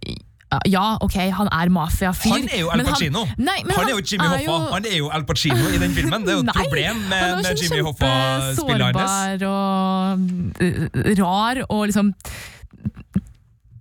ja, 0.71 0.97
ok, 1.03 1.17
han 1.35 1.49
er 1.51 1.71
mafiafyr. 1.73 2.31
Han 2.31 2.45
er 2.47 2.61
jo 2.61 2.69
Al 2.71 2.85
Pacino! 2.87 3.25
han-! 3.27 3.41
Nei, 3.43 3.57
han, 3.65 3.73
han 3.75 3.89
er 3.89 3.97
jo 3.97 4.03
Jimmy 4.07 4.29
Hoffa! 4.31 4.45
jo- 4.45 4.73
Han 4.73 4.85
er 4.87 4.97
jo 5.01 5.09
Al 5.11 5.25
Pacino 5.27 5.71
i 5.75 5.81
den 5.83 5.97
filmen! 5.97 6.23
Det 6.23 6.31
er 6.31 6.39
jo 6.39 6.45
et 6.45 6.51
Nei, 6.53 6.55
problem 6.63 7.01
med, 7.11 7.17
er 7.19 7.35
med 7.35 7.49
sånn 7.49 7.63
Jimmy 7.65 7.81
Hoffa-spillet 7.89 8.85
hans. 8.87 9.17
Sårbar 9.43 9.47
og 9.51 10.63
øh, 10.63 11.11
rar 11.19 11.63
og 11.67 11.83
liksom 11.91 12.13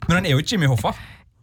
Men 0.08 0.18
han 0.18 0.26
er 0.26 0.34
jo 0.34 0.42
ikke 0.42 0.56
Jimmy 0.56 0.72
Hoffa. 0.72 0.96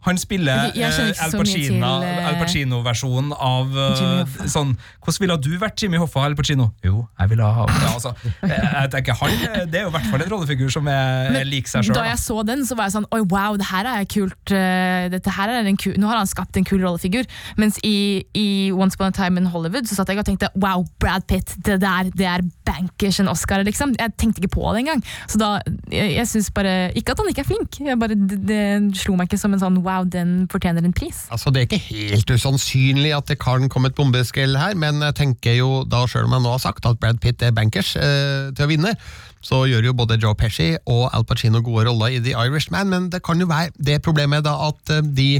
Han 0.07 0.17
spiller 0.17 0.71
eh, 0.75 1.23
Al 1.23 1.33
Pacino- 1.35 2.03
eh, 2.03 2.27
Al 2.27 2.37
Pacino-versjonen 2.39 3.33
av 3.37 3.75
eh, 3.77 4.37
sånn 4.49 4.73
Hvordan 5.01 5.21
ville 5.23 5.37
du 5.45 5.51
vært 5.61 5.81
Jimmy 5.81 5.99
Hoffa 6.01 6.23
Al 6.25 6.35
Pacino? 6.37 6.71
Jo, 6.85 7.05
jeg 7.19 7.33
ville 7.33 7.49
ha 7.57 7.65
ja, 7.69 7.91
altså, 7.93 8.13
jeg, 8.41 8.91
tenker 8.93 9.17
han, 9.19 9.35
Det 9.71 9.81
er 9.81 9.85
jo 9.85 9.91
i 9.91 9.95
hvert 9.95 10.09
fall 10.11 10.25
en 10.25 10.31
rollefigur 10.33 10.71
som 10.73 10.87
er, 10.91 11.41
lik 11.47 11.69
seg 11.69 11.85
sjøl. 11.85 11.97
Da 11.97 12.05
jeg 12.09 12.19
så 12.21 12.41
den, 12.47 12.63
så 12.67 12.77
var 12.77 12.89
jeg 12.89 12.95
sånn 12.97 13.07
Oi, 13.13 13.21
wow, 13.31 13.57
det 13.59 13.67
her 13.69 13.87
er 13.89 14.05
kult. 14.09 14.51
Dette 14.51 15.33
her 15.35 15.51
er 15.51 15.67
en 15.67 15.77
kul, 15.79 15.95
nå 15.99 16.09
har 16.09 16.19
han 16.19 16.29
skapt 16.29 16.57
en 16.59 16.65
kul 16.67 16.81
rollefigur. 16.83 17.27
Mens 17.59 17.77
i, 17.87 18.23
i 18.37 18.47
Once 18.73 18.97
Upon 18.97 19.11
a 19.11 19.15
Time 19.15 19.41
in 19.41 19.49
Hollywood 19.51 19.89
så 19.89 19.97
satt 19.97 20.11
jeg 20.11 20.21
og 20.21 20.27
tenkte 20.27 20.49
wow, 20.61 20.85
Brad 21.01 21.25
Pitt, 21.29 21.53
det 21.65 21.79
der 21.83 22.09
det 22.15 22.27
er 22.27 22.45
bankers 22.67 23.19
en 23.21 23.29
Oscar, 23.31 23.63
liksom. 23.67 23.95
Jeg 23.99 24.15
tenkte 24.19 24.41
ikke 24.43 24.55
på 24.57 24.65
det 24.73 24.83
engang. 24.83 25.03
Så 25.27 25.41
da, 25.41 25.51
jeg, 25.91 26.15
jeg 26.15 26.27
synes 26.27 26.51
bare 26.55 26.75
Ikke 26.97 27.15
at 27.15 27.21
han 27.21 27.29
ikke 27.31 27.43
er 27.43 27.49
flink, 27.49 27.79
jeg 27.83 27.99
bare, 27.99 28.15
det, 28.17 28.39
det 28.47 28.61
slo 29.01 29.17
meg 29.19 29.29
ikke 29.29 29.39
som 29.41 29.55
en 29.55 29.61
sånn 29.61 29.79
wow, 29.83 29.90
den 30.07 30.47
fortjener 30.51 30.85
en 30.85 30.93
pris. 30.95 31.25
Altså, 31.31 31.51
Det 31.51 31.61
er 31.61 31.67
ikke 31.69 31.85
helt 31.91 32.31
usannsynlig 32.31 33.11
at 33.15 33.27
det 33.31 33.39
kan 33.41 33.69
komme 33.69 33.91
et 33.91 33.97
bombeskrell 33.97 34.57
her, 34.57 34.75
men 34.75 35.01
jeg 35.01 35.17
tenker 35.19 35.57
jo 35.59 35.83
da, 35.83 36.05
sjøl 36.07 36.29
om 36.29 36.37
jeg 36.37 36.45
nå 36.45 36.55
har 36.55 36.63
sagt 36.63 36.87
at 36.89 36.99
Brad 37.01 37.21
Pitt 37.23 37.43
er 37.43 37.55
bankers 37.55 37.95
eh, 37.99 38.51
til 38.55 38.65
å 38.65 38.71
vinne, 38.71 38.95
så 39.41 39.63
gjør 39.69 39.89
jo 39.89 39.95
både 39.97 40.19
Joe 40.21 40.37
Pesci 40.37 40.75
og 40.85 41.09
Al 41.11 41.25
Pacino 41.25 41.63
gode 41.65 41.87
roller 41.89 42.17
i 42.17 42.21
The 42.21 42.35
Irishman, 42.37 42.91
men 42.93 43.09
det 43.13 43.23
kan 43.25 43.41
jo 43.41 43.49
være 43.49 43.73
det 43.77 44.01
problemet 44.05 44.45
da 44.45 44.57
at 44.69 44.93
eh, 44.93 45.01
de, 45.05 45.31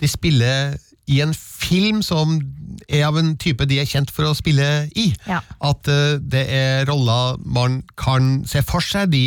de 0.00 0.10
spiller 0.10 0.76
i 1.10 1.20
en 1.24 1.34
film 1.36 2.00
som 2.04 2.38
er 2.88 3.04
av 3.06 3.18
en 3.20 3.34
type 3.40 3.64
de 3.68 3.78
er 3.80 3.88
kjent 3.88 4.10
for 4.12 4.28
å 4.28 4.36
spille 4.36 4.66
i. 4.98 5.06
Ja. 5.28 5.40
At 5.64 5.88
uh, 5.90 6.16
det 6.20 6.44
er 6.52 6.86
roller 6.88 7.38
man 7.44 7.82
kan 8.00 8.42
se 8.48 8.64
for 8.66 8.84
seg, 8.84 9.12
de, 9.12 9.24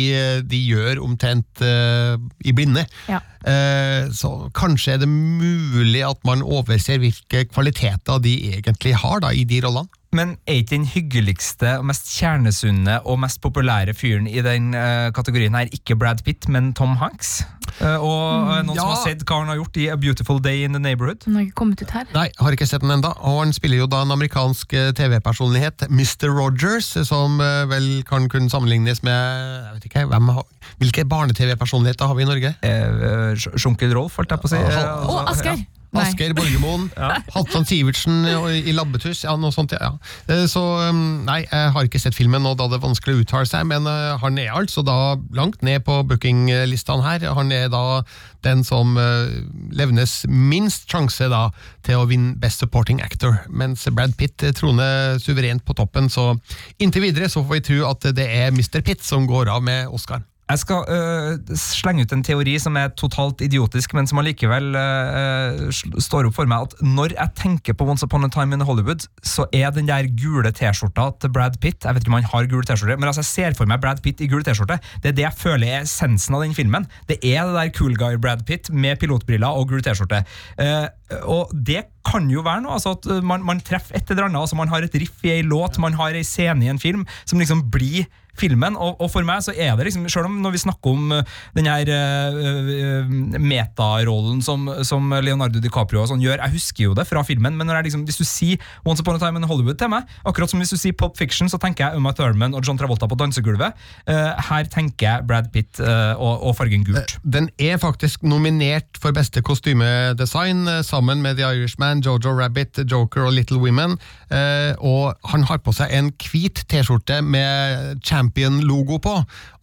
de 0.48 0.60
gjør 0.62 1.02
omtrent 1.04 1.62
uh, 1.64 2.18
i 2.44 2.54
blinde. 2.56 2.86
Ja. 3.10 3.22
Uh, 3.46 4.10
så 4.14 4.32
kanskje 4.56 4.96
er 4.96 5.04
det 5.04 5.10
mulig 5.10 6.02
at 6.06 6.22
man 6.28 6.42
overser 6.42 7.00
hvilke 7.02 7.46
kvaliteter 7.50 8.22
de 8.22 8.34
egentlig 8.56 8.96
har 8.98 9.22
da, 9.24 9.32
i 9.34 9.46
de 9.48 9.62
rollene. 9.64 9.97
Men 10.16 10.38
er 10.48 10.62
ikke 10.62 10.72
den 10.78 10.86
hyggeligste, 10.88 11.74
og 11.82 11.84
mest 11.90 12.06
kjernesunne 12.14 12.94
og 13.04 13.18
mest 13.20 13.42
populære 13.44 13.92
fyren 13.92 14.24
i 14.30 14.40
den 14.40 14.70
uh, 14.72 15.10
kategorien 15.12 15.52
her 15.58 15.68
ikke 15.74 15.98
Brad 16.00 16.22
Pitt, 16.24 16.46
men 16.48 16.70
Tom 16.72 16.94
Hanks? 16.96 17.42
Uh, 17.76 18.00
og 18.00 18.22
mm, 18.48 18.70
noen 18.70 18.78
som 18.78 18.88
har 18.88 19.02
sett 19.04 19.24
hva 19.28 19.42
han 19.42 19.52
har 19.52 19.58
gjort 19.60 19.76
i 19.76 19.84
A 19.92 19.98
Beautiful 20.00 20.40
Day 20.42 20.64
in 20.64 20.72
the 20.72 20.80
Neighborhood? 20.80 21.26
Han 21.28 21.36
har 21.36 21.44
ikke 21.44 21.58
kommet 21.60 21.84
ut 21.84 21.92
her. 21.92 22.08
Nei, 22.16 22.24
har 22.40 22.56
ikke 22.56 22.66
sett 22.70 22.80
den 22.86 22.94
enda. 22.96 23.12
Og 23.20 23.42
han 23.42 23.52
spiller 23.52 23.82
jo 23.82 23.88
da 23.92 24.00
en 24.06 24.14
amerikansk 24.16 24.72
eh, 24.80 24.90
TV-personlighet, 24.96 25.84
Mr. 25.92 26.32
Rogers, 26.32 26.88
som 27.06 27.36
eh, 27.44 27.66
vel 27.70 27.90
kan 28.08 28.30
kunne 28.32 28.48
sammenlignes 28.52 29.04
med 29.04 29.12
jeg 29.12 29.76
vet 29.76 29.90
ikke, 29.92 30.06
hvem 30.08 30.32
har, 30.38 30.46
Hvilke 30.80 31.04
barne-TV-personligheter 31.08 32.08
har 32.08 32.16
vi 32.16 32.24
i 32.24 32.28
Norge? 32.32 32.54
Eh, 32.64 33.02
eh, 33.12 33.48
Sjunkel 33.60 33.92
Rolf, 33.96 34.16
holdt 34.16 34.32
jeg 34.32 34.40
på 34.42 34.48
å 34.48 34.56
si. 34.56 34.62
Ja, 34.64 34.72
Eh, 34.72 34.94
altså, 35.04 35.26
Asgeir! 35.34 35.66
ja. 35.66 35.77
Nei. 35.94 36.32
Borgermoen, 36.36 36.90
Halvdan 37.34 37.64
Sivertsen 37.64 38.26
i 38.60 38.74
Labbetuss, 38.76 39.22
ja, 39.24 39.32
noe 39.40 39.52
sånt. 39.54 39.72
Ja. 39.72 39.94
Eh, 40.28 40.44
Så 40.50 40.60
um, 40.60 41.24
nei, 41.24 41.40
jeg 41.46 41.72
har 41.74 41.88
ikke 41.88 42.00
sett 42.02 42.16
filmen, 42.16 42.44
og 42.46 42.58
da 42.60 42.66
det 42.68 42.76
er 42.76 42.84
vanskelig 42.84 43.16
å 43.16 43.22
uttale 43.22 43.48
seg, 43.48 43.64
men 43.70 43.88
eh, 43.88 44.18
han 44.20 44.38
er 44.42 44.52
altså 44.52 44.84
da 44.84 45.16
langt 45.36 45.62
ned 45.64 45.84
på 45.88 46.02
bookinglistene 46.10 47.06
her. 47.06 47.24
Han 47.38 47.52
er 47.56 47.70
da 47.72 48.02
den 48.44 48.62
som 48.68 48.96
eh, 49.00 49.32
levnes 49.74 50.20
minst 50.28 50.88
sjanse 50.92 51.30
da 51.32 51.48
til 51.86 52.02
å 52.02 52.08
vinne 52.10 52.36
Best 52.38 52.60
Supporting 52.62 53.00
Actor, 53.04 53.40
mens 53.48 53.86
Brad 53.92 54.12
Pitt 54.20 54.44
troner 54.60 55.16
suverent 55.22 55.64
på 55.64 55.76
toppen, 55.78 56.12
så 56.12 56.34
inntil 56.78 57.08
videre 57.08 57.30
så 57.32 57.40
får 57.44 57.58
vi 57.62 57.66
tro 57.72 57.84
at 57.88 58.10
det 58.18 58.28
er 58.28 58.52
Mr. 58.52 58.82
Pitt 58.84 59.02
som 59.04 59.24
går 59.28 59.48
av 59.56 59.64
med 59.64 59.88
Oscar. 59.88 60.20
Jeg 60.48 60.62
skal 60.62 60.84
øh, 60.88 61.56
slenge 61.60 62.06
ut 62.06 62.12
en 62.14 62.22
teori 62.24 62.54
som 62.60 62.76
er 62.80 62.92
totalt 62.96 63.42
idiotisk, 63.44 63.92
men 63.92 64.06
som 64.08 64.20
allikevel 64.22 64.76
øh, 64.80 65.66
står 66.00 66.30
opp 66.30 66.38
for 66.38 66.48
meg. 66.48 66.70
At 66.70 66.80
når 66.80 67.12
jeg 67.18 67.34
tenker 67.36 67.76
på 67.76 67.84
Once 67.84 68.06
Upon 68.06 68.24
a 68.24 68.30
Time 68.32 68.56
in 68.56 68.64
Hollywood, 68.64 69.04
så 69.20 69.44
er 69.52 69.68
den 69.76 69.90
der 69.90 70.08
gule 70.16 70.48
T-skjorta 70.48 71.10
til 71.20 71.32
Brad 71.34 71.58
Pitt 71.60 71.84
Jeg 71.84 71.94
vet 71.94 72.04
ikke 72.04 72.14
om 72.14 72.16
han 72.16 72.30
har 72.32 72.48
gul 72.48 72.64
T-skjorte, 72.64 72.96
men 72.96 73.10
altså 73.10 73.24
jeg 73.26 73.32
ser 73.32 73.58
for 73.58 73.68
meg 73.68 73.82
Brad 73.84 74.00
Pitt 74.04 74.22
i 74.24 74.30
gul 74.30 74.44
T-skjorte. 74.46 74.78
Det 75.02 75.12
er 75.12 75.18
det 75.18 75.26
jeg 75.26 75.36
føler 75.36 75.68
er 75.68 75.84
essensen 75.84 76.38
av 76.38 76.46
den 76.46 76.56
filmen. 76.56 76.88
Det 77.10 77.18
er 77.20 77.44
det 77.44 77.58
der 77.58 77.74
cool 77.76 77.98
guy 78.00 78.16
Brad 78.16 78.46
Pitt 78.48 78.72
med 78.72 78.96
pilotbriller 79.02 79.52
og 79.52 79.68
gul 79.74 79.84
T-skjorte. 79.84 80.22
Uh, 80.56 80.88
og 81.28 81.52
det 81.52 81.84
kan 82.08 82.24
jo 82.32 82.40
være 82.44 82.64
noe, 82.64 82.78
altså 82.78 82.94
at 82.96 83.10
man, 83.24 83.44
man 83.44 83.60
treffer 83.64 83.96
et 83.98 84.08
eller 84.08 84.30
annet. 84.30 84.40
altså 84.40 84.56
Man 84.56 84.72
har 84.72 84.84
et 84.84 84.96
riff 84.96 85.24
i 85.28 85.34
ei 85.36 85.44
låt, 85.44 85.76
man 85.80 85.96
har 86.00 86.16
ei 86.16 86.24
scene 86.24 86.64
i 86.64 86.72
en 86.72 86.80
film 86.80 87.04
som 87.28 87.40
liksom 87.40 87.66
blir 87.72 88.08
filmen. 88.40 88.76
Og, 88.78 88.96
og 89.02 89.10
for 89.12 89.26
meg 89.26 89.44
så 89.44 89.54
er 89.54 89.76
det 89.78 89.88
liksom, 89.88 90.06
selv 90.10 90.30
om 90.30 90.38
når 90.44 90.56
vi 90.56 90.62
snakker 90.64 90.94
om 90.94 91.14
uh, 91.18 91.38
den 91.56 91.68
her 91.70 91.90
uh, 91.92 93.12
metarollen 93.38 94.42
som, 94.44 94.68
som 94.86 95.12
Leonardo 95.24 95.62
DiCaprio 95.62 96.06
sånn 96.08 96.22
gjør, 96.24 96.42
jeg 96.44 96.56
husker 96.56 96.88
jo 96.88 96.96
det 96.98 97.06
fra 97.08 97.24
filmen, 97.26 97.56
men 97.58 97.72
liksom, 97.84 98.04
hvis 98.08 98.20
du 98.20 98.26
sier 98.28 98.62
Once 98.86 99.02
Upon 99.02 99.18
a 99.18 99.22
Time 99.22 99.40
in 99.40 99.48
Hollywood 99.48 99.78
til 99.80 99.90
meg, 99.92 100.08
akkurat 100.28 100.50
som 100.50 100.62
hvis 100.62 100.72
du 100.74 100.78
sier 100.80 100.96
Pop 100.98 101.18
Fiction, 101.18 101.50
så 101.50 101.60
tenker 101.62 101.88
jeg 101.88 102.00
Uma 102.00 102.14
Thurman 102.16 102.56
og 102.56 102.66
John 102.66 102.78
Travolta 102.80 103.08
på 103.10 103.18
dansegulvet. 103.18 103.76
Uh, 104.08 104.34
her 104.50 104.68
tenker 104.70 105.08
jeg 105.08 105.28
Brad 105.28 105.50
Pitt 105.54 105.80
uh, 105.82 106.14
og, 106.16 106.48
og 106.48 106.56
fargen 106.58 106.86
gult. 106.86 107.18
Den 107.22 107.50
er 107.58 107.78
faktisk 107.80 108.24
nominert 108.26 108.98
for 109.02 109.14
beste 109.16 109.42
kostymedesign 109.44 110.66
eh, 110.68 110.82
sammen 110.86 111.22
med 111.22 111.38
The 111.38 111.48
Irishman, 111.54 112.02
Jojo 112.04 112.34
Rabbit, 112.38 112.78
Joker 112.90 113.28
og 113.28 113.32
Little 113.32 113.58
Women. 113.62 113.98
Eh, 114.30 114.74
og 114.84 115.14
han 115.30 115.42
har 115.48 115.58
på 115.64 115.72
seg 115.76 115.92
en 115.96 116.10
hvit 116.12 116.64
T-skjorte 116.68 117.22
med 117.24 118.02
Champion-logo 118.04 118.98
på, 119.00 119.14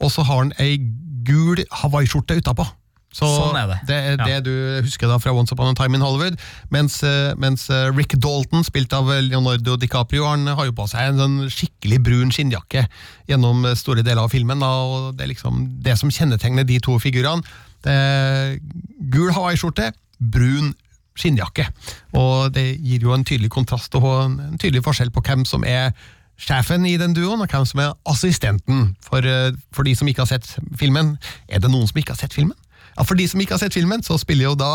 og 0.02 0.10
så 0.12 0.26
har 0.26 0.42
han 0.46 0.54
ei 0.60 0.80
gul 1.26 1.62
hawaiiskjorte 1.84 2.40
utapå. 2.42 2.66
Så 3.16 3.24
Sånn 3.32 3.56
er 3.56 3.68
det. 3.70 3.76
Det 3.88 3.96
er 3.96 4.18
Ja. 4.20 4.26
det 4.26 4.44
du 4.44 4.82
husker 4.84 5.08
da 5.08 5.16
fra 5.24 5.32
Once 5.32 5.54
Upon 5.54 5.70
a 5.72 5.74
Time 5.74 5.96
in 5.96 6.02
Hollywood. 6.02 6.36
Mens, 6.70 7.02
eh, 7.02 7.34
mens 7.40 7.70
eh, 7.70 7.90
Rick 7.96 8.18
Dalton, 8.20 8.62
spilt 8.68 8.92
av 8.92 9.08
Leonardo 9.08 9.78
DiCaprio, 9.78 10.26
han 10.28 10.46
har 10.48 10.66
jo 10.66 10.74
på 10.74 10.84
seg 10.90 11.00
en 11.14 11.18
sånn 11.22 11.38
skikkelig 11.50 12.02
brun 12.04 12.30
skinnjakke 12.36 12.84
gjennom 13.30 13.64
store 13.80 14.04
deler 14.04 14.24
av 14.26 14.32
filmen. 14.32 14.60
Da, 14.60 14.68
og 14.68 15.16
Det 15.16 15.24
er 15.24 15.32
liksom 15.34 15.82
det 15.82 15.98
som 15.98 16.10
kjennetegner 16.10 16.66
de 16.68 16.80
to 16.80 16.98
figurene. 17.00 17.42
Det 17.86 17.94
er 17.94 18.60
gul 19.10 19.32
hawaiiskjorte, 19.32 19.94
brun 20.20 20.76
skinnjakke. 21.16 21.68
Og 22.20 22.52
det 22.56 22.68
gir 22.84 23.08
jo 23.08 23.16
en 23.16 23.26
tydelig 23.28 23.52
kontrast 23.54 23.96
og 24.00 24.12
en 24.26 24.60
tydelig 24.62 24.84
forskjell 24.86 25.14
på 25.16 25.24
hvem 25.26 25.48
som 25.48 25.66
er 25.68 25.94
sjefen 26.42 26.86
i 26.88 26.98
den 27.00 27.16
duoen, 27.16 27.42
og 27.42 27.52
hvem 27.52 27.66
som 27.68 27.82
er 27.82 27.96
assistenten. 28.12 28.94
For, 29.04 29.24
eh, 29.24 29.56
for 29.74 29.88
de 29.88 29.96
som 29.96 30.08
ikke 30.08 30.26
har 30.26 30.32
sett 30.34 30.58
filmen, 30.78 31.18
er 31.48 31.60
det 31.60 31.72
noen 31.72 31.88
som 31.88 32.00
ikke 32.00 32.16
har 32.16 32.22
sett 32.22 32.36
filmen? 32.36 32.58
Ja, 32.96 33.04
For 33.04 33.16
de 33.16 33.28
som 33.28 33.42
ikke 33.42 33.58
har 33.58 33.60
sett 33.60 33.76
filmen, 33.76 34.04
så 34.04 34.16
spiller 34.18 34.46
jo 34.46 34.56
da 34.56 34.74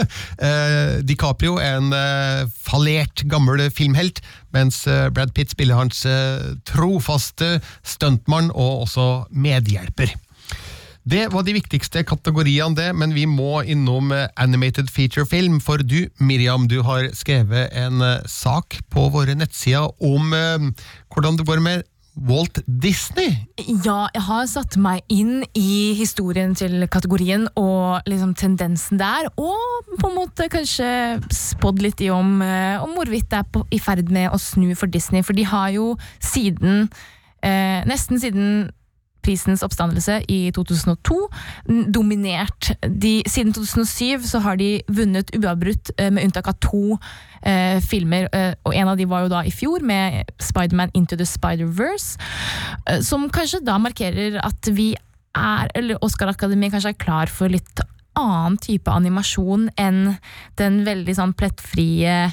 eh, 0.46 1.00
DiCaprio 1.04 1.58
en 1.60 1.92
eh, 1.92 2.46
fallert, 2.48 3.24
gammel 3.28 3.70
filmhelt, 3.70 4.22
mens 4.52 4.84
Brad 5.12 5.34
Pitt 5.36 5.52
spiller 5.52 5.76
hans 5.76 6.06
trofaste 6.64 7.58
stuntmann 7.84 8.48
og 8.54 8.86
også 8.86 9.08
medhjelper. 9.30 10.14
Det 11.08 11.28
var 11.32 11.44
de 11.46 11.54
viktigste 11.56 12.02
kategoriene, 12.04 12.76
det, 12.76 12.88
men 12.96 13.14
vi 13.16 13.24
må 13.28 13.62
innom 13.64 14.12
eh, 14.12 14.26
animated 14.36 14.90
feature 14.92 15.24
film. 15.26 15.60
For 15.64 15.80
du, 15.80 16.08
Miriam, 16.20 16.66
du 16.68 16.82
har 16.84 17.08
skrevet 17.16 17.72
en 17.72 18.02
eh, 18.04 18.26
sak 18.28 18.80
på 18.92 19.06
våre 19.14 19.36
nettsider 19.38 19.88
om 20.04 20.34
eh, 20.36 20.90
hvordan 21.14 21.38
det 21.38 21.46
går 21.48 21.62
med 21.64 21.86
Walt 22.28 22.58
Disney. 22.66 23.30
Ja, 23.86 24.08
jeg 24.12 24.24
har 24.26 24.48
satt 24.50 24.74
meg 24.82 25.06
inn 25.08 25.44
i 25.56 25.94
historien 25.96 26.56
til 26.58 26.82
kategorien 26.90 27.46
og 27.56 28.08
liksom 28.10 28.34
tendensen 28.34 28.98
der, 28.98 29.30
og 29.38 29.92
på 30.00 30.10
en 30.10 30.16
måte 30.16 30.48
kanskje 30.50 30.88
spådd 31.30 31.84
litt 31.84 32.02
i 32.02 32.10
om, 32.10 32.40
om 32.42 32.96
hvorvidt 32.98 33.30
det 33.30 33.38
er 33.38 33.46
på, 33.54 33.62
i 33.70 33.78
ferd 33.78 34.10
med 34.10 34.34
å 34.34 34.40
snu 34.42 34.72
for 34.74 34.90
Disney, 34.90 35.22
for 35.22 35.38
de 35.38 35.46
har 35.46 35.70
jo 35.76 35.92
siden 36.18 36.88
eh, 37.46 37.86
Nesten 37.86 38.18
siden 38.18 38.50
prisens 39.28 39.64
oppstandelse 39.66 40.22
i 40.32 40.40
2002 40.56 41.18
dominert. 41.94 42.72
De, 42.82 43.18
siden 43.28 43.52
2007 43.56 44.26
så 44.30 44.40
har 44.44 44.58
de 44.60 44.78
vunnet 44.88 45.32
uavbrutt, 45.36 45.92
eh, 45.98 46.10
med 46.10 46.28
unntak 46.28 46.48
av 46.48 46.56
to 46.64 46.98
eh, 47.42 47.78
filmer, 47.84 48.28
eh, 48.32 48.54
og 48.64 48.74
en 48.74 48.92
av 48.92 48.96
de 48.98 49.06
var 49.08 49.26
jo 49.26 49.32
da 49.32 49.44
i 49.46 49.52
fjor 49.54 49.84
med 49.84 50.32
Spiderman 50.42 50.94
Into 50.98 51.18
the 51.18 51.26
Spider-Verse, 51.28 52.16
eh, 52.88 53.02
som 53.04 53.28
kanskje 53.30 53.62
da 53.66 53.78
markerer 53.82 54.40
at 54.42 54.72
vi 54.72 54.94
er, 55.36 55.70
eller 55.78 56.00
Oscar-akademiet 56.04 56.74
kanskje 56.74 56.94
er 56.94 57.00
klar 57.04 57.30
for 57.30 57.52
litt 57.52 57.84
annen 58.18 58.58
type 58.58 58.90
animasjon 58.90 59.68
enn 59.78 60.16
den 60.58 60.82
veldig 60.86 61.14
sånn 61.14 61.34
plettfrie 61.38 62.32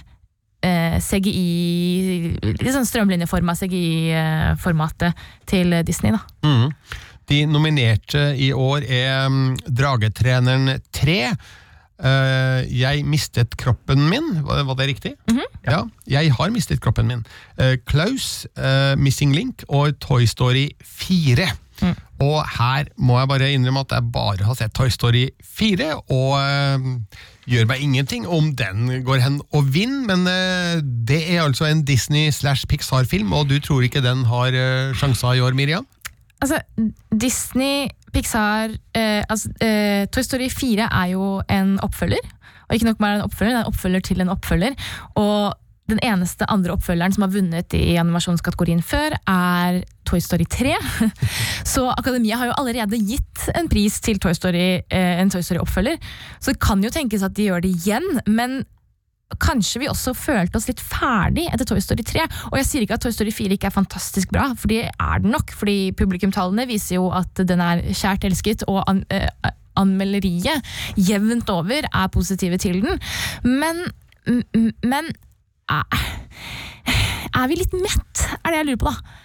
CGI, 1.06 2.38
litt 2.42 2.72
sånn 2.74 2.88
strømlinjeforma 2.90 3.54
CGI-formatet 3.60 5.28
til 5.50 5.76
Disney, 5.86 6.16
da. 6.16 6.22
Mm. 6.48 6.72
De 7.30 7.44
nominerte 7.50 8.32
i 8.38 8.52
år 8.54 8.86
er 8.86 9.28
mm, 9.30 9.54
Dragetreneren 9.66 10.76
3. 10.94 11.20
Uh, 11.96 12.60
jeg 12.68 13.06
mistet 13.08 13.54
kroppen 13.56 14.02
min, 14.12 14.26
var, 14.44 14.66
var 14.68 14.76
det 14.82 14.90
riktig? 14.90 15.14
Ja, 15.64 15.86
jeg 16.12 16.34
har 16.36 16.52
mistet 16.52 16.82
kroppen 16.84 17.08
min. 17.08 17.24
Uh, 17.56 17.78
Klaus, 17.88 18.44
uh, 18.60 18.94
Missing 19.00 19.34
Link 19.36 19.64
og 19.70 19.96
Toy 20.04 20.28
Story 20.30 20.68
4. 20.84 21.48
Og 22.24 22.38
her 22.58 22.88
må 22.98 23.18
jeg 23.20 23.28
bare 23.28 23.52
innrømme 23.52 23.84
at 23.84 23.92
jeg 23.92 24.12
bare 24.14 24.46
har 24.48 24.56
sett 24.56 24.74
Toy 24.76 24.92
Story 24.94 25.26
4, 25.44 25.90
og 25.96 26.38
øh, 26.40 26.86
gjør 27.52 27.68
meg 27.68 27.84
ingenting 27.84 28.28
om 28.28 28.54
den 28.56 29.04
går 29.06 29.20
hen 29.26 29.42
og 29.52 29.68
vinner, 29.74 30.06
men 30.16 30.28
øh, 30.32 30.84
det 31.08 31.22
er 31.36 31.44
altså 31.44 31.68
en 31.68 31.84
Disney 31.86 32.30
slash 32.32 32.68
Pixar-film, 32.68 33.34
og 33.34 33.50
du 33.50 33.60
tror 33.60 33.84
ikke 33.84 34.04
den 34.04 34.24
har 34.26 34.56
øh, 34.56 34.96
sjanser 34.96 35.34
i 35.34 35.44
år, 35.44 35.52
Miriam? 35.54 35.88
Altså, 36.42 36.62
Disney, 37.12 37.88
Pixar 38.14 38.70
altså, 38.96 39.50
Toy 40.14 40.22
Story 40.22 40.50
4 40.50 40.88
er 40.92 41.06
jo 41.12 41.42
en 41.50 41.80
oppfølger. 41.80 42.24
Og 42.68 42.76
ikke 42.76 42.86
nok 42.86 43.00
med 43.00 43.16
en 43.16 43.22
oppfølger, 43.22 43.52
det 43.54 43.58
er 43.58 43.66
en 43.66 43.74
oppfølger 43.74 44.00
til 44.00 44.22
en 44.22 44.30
oppfølger. 44.30 44.74
Og 45.16 45.56
den 45.92 46.00
eneste 46.02 46.48
andre 46.50 46.74
oppfølgeren 46.74 47.14
som 47.14 47.26
har 47.26 47.34
vunnet 47.36 47.76
i 47.78 47.98
animasjonskategorien 48.02 48.82
før, 48.86 49.14
er 49.30 49.84
Toy 50.08 50.22
Story 50.24 50.48
3. 50.50 50.74
Så 51.74 51.86
Akademia 51.94 52.40
har 52.42 52.50
jo 52.50 52.56
allerede 52.58 53.02
gitt 53.06 53.50
en 53.54 53.70
pris 53.70 54.00
til 54.02 54.20
Toy 54.22 54.34
Story, 54.38 54.68
eh, 54.90 55.20
en 55.22 55.30
Toy 55.34 55.46
Story-oppfølger. 55.46 56.00
Så 56.40 56.54
det 56.54 56.62
kan 56.64 56.82
jo 56.84 56.94
tenkes 56.94 57.26
at 57.26 57.36
de 57.38 57.50
gjør 57.50 57.66
det 57.66 57.76
igjen, 57.76 58.08
men 58.26 58.64
kanskje 59.42 59.82
vi 59.82 59.90
også 59.90 60.14
følte 60.18 60.60
oss 60.60 60.68
litt 60.70 60.82
ferdig 60.82 61.48
etter 61.50 61.68
Toy 61.68 61.82
Story 61.84 62.06
3. 62.06 62.26
Og 62.52 62.58
jeg 62.60 62.68
sier 62.70 62.86
ikke 62.86 62.98
at 62.98 63.06
Toy 63.06 63.14
Story 63.14 63.34
4 63.34 63.58
ikke 63.58 63.70
er 63.70 63.76
fantastisk 63.78 64.34
bra, 64.34 64.52
for 64.58 64.72
det 64.72 64.88
er 64.90 65.22
den 65.22 65.34
nok. 65.34 65.54
fordi 65.54 65.92
publikumtallene 65.98 66.68
viser 66.70 66.98
jo 66.98 67.10
at 67.14 67.46
den 67.46 67.62
er 67.62 67.84
kjært 67.92 68.26
elsket, 68.26 68.66
og 68.70 68.84
an, 68.90 69.04
eh, 69.10 69.30
anmelderiet 69.76 70.66
jevnt 70.98 71.50
over 71.52 71.86
er 71.86 72.08
positive 72.14 72.58
til 72.58 72.82
den. 72.82 73.00
Men, 73.44 73.86
men 74.82 75.14
er, 75.72 77.46
vi 77.50 77.60
litt 77.60 77.78
mett, 77.78 78.26
er 78.42 78.52
det 78.52 78.60
jeg 78.62 78.72
lurer 78.72 78.82
på, 78.82 78.92
da. 78.92 79.22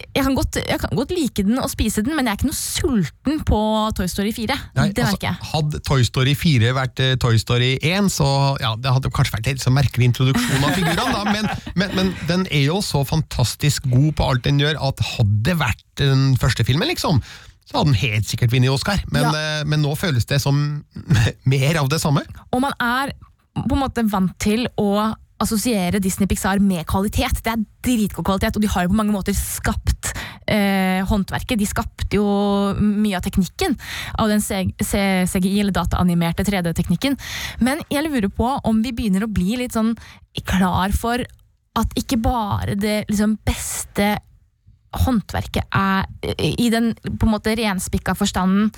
Jeg 0.00 0.24
kan, 0.24 0.32
godt, 0.34 0.56
jeg 0.56 0.80
kan 0.80 0.96
godt 0.96 1.10
like 1.12 1.42
den 1.44 1.58
og 1.60 1.68
spise 1.68 2.00
den, 2.02 2.14
men 2.16 2.24
jeg 2.24 2.32
er 2.32 2.38
ikke 2.38 2.48
noe 2.48 2.56
sulten 2.56 3.42
på 3.46 3.58
Toy 3.98 4.08
Story 4.08 4.30
4. 4.32 4.56
Nei, 4.78 4.86
det 4.96 5.04
altså, 5.04 5.12
merker 5.12 5.26
jeg. 5.28 5.48
Hadde 5.50 5.80
Toy 5.86 6.06
Story 6.08 6.32
4 6.40 6.72
vært 6.78 7.02
eh, 7.04 7.12
Toy 7.20 7.36
Story 7.38 7.74
1, 7.84 8.08
så 8.14 8.30
ja, 8.62 8.72
det 8.80 8.94
hadde 8.96 9.12
kanskje 9.12 9.36
vært 9.36 9.50
en 9.52 9.76
merkelig 9.76 10.08
introduksjon 10.08 10.64
av 10.64 10.72
figurene, 10.72 11.04
da, 11.12 11.20
men, 11.28 11.50
men, 11.76 11.94
men 11.98 12.14
den 12.30 12.48
er 12.48 12.64
jo 12.70 12.80
så 12.84 13.04
fantastisk 13.06 13.86
god 13.92 14.10
på 14.16 14.32
alt 14.32 14.48
den 14.48 14.62
gjør, 14.62 14.80
at 14.88 15.04
hadde 15.12 15.38
det 15.50 15.58
vært 15.60 15.86
den 16.00 16.30
første 16.40 16.64
filmen, 16.66 16.88
liksom, 16.90 17.20
så 17.68 17.78
hadde 17.78 17.92
den 17.92 18.00
helt 18.00 18.26
sikkert 18.26 18.56
vunnet 18.56 18.72
Oscar. 18.72 19.04
Men, 19.14 19.28
eh, 19.30 19.62
men 19.68 19.84
nå 19.84 19.92
føles 20.00 20.26
det 20.26 20.40
som 20.42 20.56
mer 21.52 21.82
av 21.84 21.92
det 21.92 22.00
samme. 22.02 22.24
Og 22.50 22.64
man 22.64 22.74
er 22.80 23.12
på 23.60 23.76
en 23.76 23.82
måte 23.84 24.06
vant 24.10 24.32
til 24.42 24.64
å 24.80 25.12
assosiere 25.40 26.00
Disney 26.02 26.28
Pixar 26.30 26.60
med 26.62 26.86
kvalitet. 26.88 27.42
Det 27.44 27.52
er 27.52 27.64
dritgod 27.86 28.26
kvalitet, 28.26 28.56
og 28.56 28.64
de 28.64 28.70
har 28.70 28.84
jo 28.84 28.92
på 28.92 28.98
mange 28.98 29.14
måter 29.14 29.36
skapt 29.36 30.12
eh, 30.50 31.00
håndverket. 31.08 31.58
De 31.60 31.68
skapte 31.68 32.18
jo 32.18 32.26
mye 32.76 33.18
av 33.18 33.24
teknikken 33.24 33.76
av 34.20 34.30
den 34.32 34.42
CGI, 34.44 35.56
eller 35.62 35.74
dataanimerte 35.76 36.46
3D-teknikken. 36.46 37.18
Men 37.64 37.84
jeg 37.92 38.06
lurer 38.06 38.30
på 38.32 38.56
om 38.68 38.82
vi 38.84 38.94
begynner 38.96 39.26
å 39.26 39.32
bli 39.32 39.58
litt 39.62 39.76
sånn 39.76 39.94
klar 40.44 40.94
for 40.96 41.24
at 41.78 41.94
ikke 41.98 42.18
bare 42.20 42.74
det 42.78 43.04
liksom 43.08 43.38
beste 43.46 44.16
håndverket 44.96 45.66
er, 45.76 46.06
i 46.38 46.68
den 46.72 46.90
på 47.04 47.26
en 47.26 47.32
måte 47.34 47.54
renspikka 47.58 48.14
forstanden, 48.18 48.70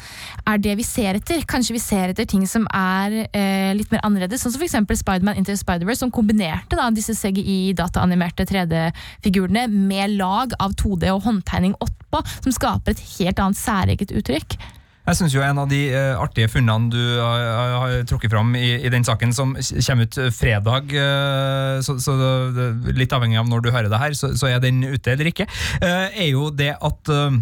er 0.48 0.60
det 0.62 0.76
vi 0.78 0.86
ser 0.86 1.18
etter. 1.18 1.44
Kanskje 1.48 1.76
vi 1.76 1.82
ser 1.82 2.12
etter 2.12 2.28
ting 2.28 2.44
som 2.48 2.66
er 2.68 3.22
eh, 3.30 3.72
litt 3.76 3.92
mer 3.94 4.04
annerledes, 4.06 4.44
sånn 4.44 4.54
som 4.54 4.62
f.eks. 4.62 5.02
Spiderman 5.02 5.40
Into 5.40 5.56
Spider-Verse, 5.56 6.02
som 6.04 6.12
kombinerte 6.14 6.78
da, 6.78 6.90
disse 6.94 7.16
CGI-dataanimerte 7.16 8.46
3D-figurene 8.48 9.66
med 9.72 10.18
lag 10.18 10.54
av 10.62 10.76
2D 10.78 11.08
og 11.14 11.24
håndtegning 11.26 11.76
oppå, 11.80 12.22
som 12.42 12.54
skaper 12.54 12.94
et 12.94 13.04
helt 13.16 13.42
annet 13.42 13.60
særeget 13.60 14.14
uttrykk. 14.20 14.60
Jeg 15.02 15.18
synes 15.18 15.34
jo 15.34 15.42
En 15.42 15.58
av 15.58 15.70
de 15.70 15.80
eh, 15.90 16.18
artige 16.20 16.50
funnene 16.52 16.90
du 16.92 17.00
har, 17.18 17.46
har 17.82 17.94
trukket 18.08 18.30
fram 18.30 18.54
i, 18.58 18.76
i 18.86 18.92
den 18.92 19.06
saken, 19.06 19.32
som 19.34 19.56
kommer 19.58 20.06
ut 20.06 20.18
fredag, 20.36 20.94
eh, 20.94 21.80
så, 21.82 21.96
så 22.02 22.14
litt 22.94 23.14
avhengig 23.14 23.40
av 23.40 23.50
når 23.50 23.64
du 23.64 23.72
hører 23.74 23.90
det 23.90 23.98
her, 24.02 24.14
så, 24.18 24.30
så 24.38 24.52
er 24.52 24.62
den 24.62 24.82
ute 24.86 25.14
eller 25.14 25.32
ikke, 25.32 25.48
eh, 25.82 26.22
er 26.22 26.30
jo 26.30 26.50
det 26.54 26.74
at 26.78 27.12
eh, 27.12 27.40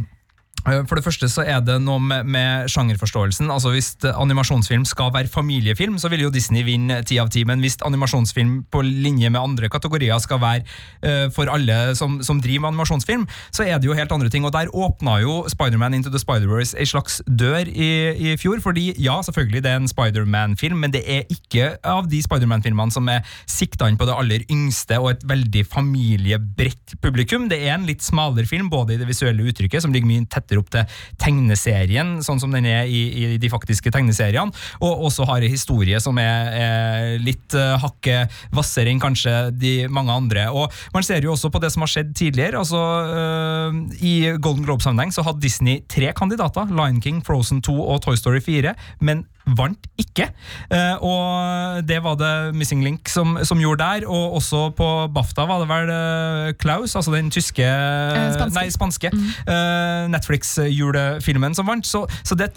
for 0.60 0.98
det 0.98 1.04
første 1.04 1.28
så 1.30 1.42
er 1.48 1.62
det 1.64 1.78
noe 1.80 2.00
med, 2.04 2.26
med 2.28 2.68
sjangerforståelsen. 2.68 3.48
altså 3.50 3.72
Hvis 3.72 3.94
eh, 4.04 4.12
animasjonsfilm 4.12 4.84
skal 4.84 5.12
være 5.14 5.30
familiefilm, 5.32 5.96
så 5.98 6.10
vil 6.12 6.26
jo 6.26 6.30
Disney 6.30 6.62
vinne 6.66 7.00
ti 7.08 7.16
av 7.18 7.30
ti. 7.32 7.44
Men 7.48 7.62
hvis 7.64 7.78
animasjonsfilm 7.86 8.66
på 8.70 8.82
linje 8.84 9.30
med 9.30 9.40
andre 9.40 9.70
kategorier 9.72 10.18
skal 10.20 10.40
være 10.40 10.64
uh, 11.06 11.30
for 11.32 11.48
alle 11.48 11.94
som, 11.96 12.18
som 12.22 12.42
driver 12.42 12.66
med 12.66 12.74
animasjonsfilm, 12.74 13.26
så 13.50 13.64
er 13.64 13.80
det 13.80 13.88
jo 13.88 13.96
helt 13.96 14.12
andre 14.12 14.28
ting. 14.28 14.44
Og 14.44 14.52
Der 14.52 14.68
åpna 14.68 15.20
jo 15.22 15.46
Spiderman 15.48 15.94
Into 15.94 16.12
the 16.12 16.20
Spider-Verse 16.20 16.76
ei 16.76 16.84
slags 16.84 17.22
dør 17.24 17.64
i, 17.64 17.90
i 18.12 18.36
fjor. 18.36 18.60
fordi 18.60 18.92
ja, 18.98 19.16
selvfølgelig 19.22 19.64
det 19.64 19.70
er 19.70 19.80
en 19.80 19.88
Spiderman-film, 19.88 20.76
men 20.76 20.92
det 20.92 21.02
er 21.06 21.24
ikke 21.32 21.76
av 21.84 22.10
de 22.10 22.20
Spiderman-filmene 22.22 22.92
som 22.92 23.08
er 23.08 23.24
sikta 23.48 23.88
inn 23.88 23.96
på 23.96 24.08
det 24.08 24.16
aller 24.16 24.44
yngste 24.50 25.00
og 25.00 25.14
et 25.14 25.24
veldig 25.24 25.64
familiebredt 25.66 27.00
publikum. 27.00 27.48
Det 27.48 27.62
er 27.64 27.78
en 27.78 27.88
litt 27.88 28.04
smalere 28.04 28.46
film, 28.46 28.68
både 28.70 28.94
i 28.94 29.00
det 29.00 29.08
visuelle 29.08 29.48
uttrykket, 29.48 29.82
som 29.82 29.94
ligger 29.94 30.10
mye 30.10 30.26
tettere 30.40 30.62
opp 30.62 30.70
til 30.72 31.00
tegneserien, 31.20 32.18
sånn 32.24 32.40
som 32.42 32.52
den 32.54 32.66
er 32.68 32.88
i, 32.88 33.02
i 33.34 33.38
de 33.40 33.50
faktiske 33.52 33.92
tegneseriene, 33.94 34.52
og 34.80 35.06
også 35.10 35.26
har 35.28 35.44
en 35.44 35.52
historie 35.52 36.00
som 36.02 36.18
er, 36.20 36.50
er 36.56 37.24
litt 37.24 37.56
uh, 37.56 37.76
hakket 37.82 38.32
hvassere 38.54 38.90
enn 38.92 39.02
kanskje 39.02 39.34
de 39.56 39.74
mange 39.92 40.14
andre. 40.14 40.48
Og 40.50 40.70
Man 40.94 41.06
ser 41.06 41.24
jo 41.24 41.34
også 41.34 41.50
på 41.52 41.60
det 41.62 41.72
som 41.74 41.84
har 41.84 41.92
skjedd 41.92 42.14
tidligere. 42.16 42.58
altså 42.58 42.80
uh, 42.80 43.80
I 44.00 44.36
Golden 44.40 44.64
Globe-sammenheng 44.66 45.12
så 45.14 45.24
hadde 45.26 45.44
Disney 45.44 45.82
tre 45.90 46.12
kandidater, 46.16 46.70
Lion 46.70 47.02
King, 47.02 47.20
Frozen 47.26 47.62
2 47.62 47.76
og 47.80 48.02
Toy 48.04 48.18
Story 48.18 48.40
4, 48.44 48.74
men 49.00 49.26
vant 49.56 49.86
ikke. 49.98 50.28
Eh, 50.70 51.02
og 51.02 51.80
det 51.88 51.98
var 52.04 52.18
det 52.20 52.54
Missing 52.54 52.84
Link 52.84 53.08
som, 53.10 53.38
som 53.46 53.58
gjorde 53.58 53.82
der, 53.82 54.06
og 54.06 54.36
også 54.38 54.68
på 54.76 54.88
BAFTA 55.14 55.46
var 55.48 55.64
det 55.64 55.68
vel 55.70 56.54
Klaus, 56.60 56.94
altså 56.94 57.14
den 57.14 57.32
tyske 57.34 57.66
spanske. 57.66 58.50
Nei, 58.54 58.66
spanske. 58.74 59.10
eh, 59.10 60.04
Netflix-julefilmen 60.30 61.54
som 61.54 61.66
vant. 61.66 61.86
Så, 61.86 62.06
så 62.22 62.36
det 62.38 62.50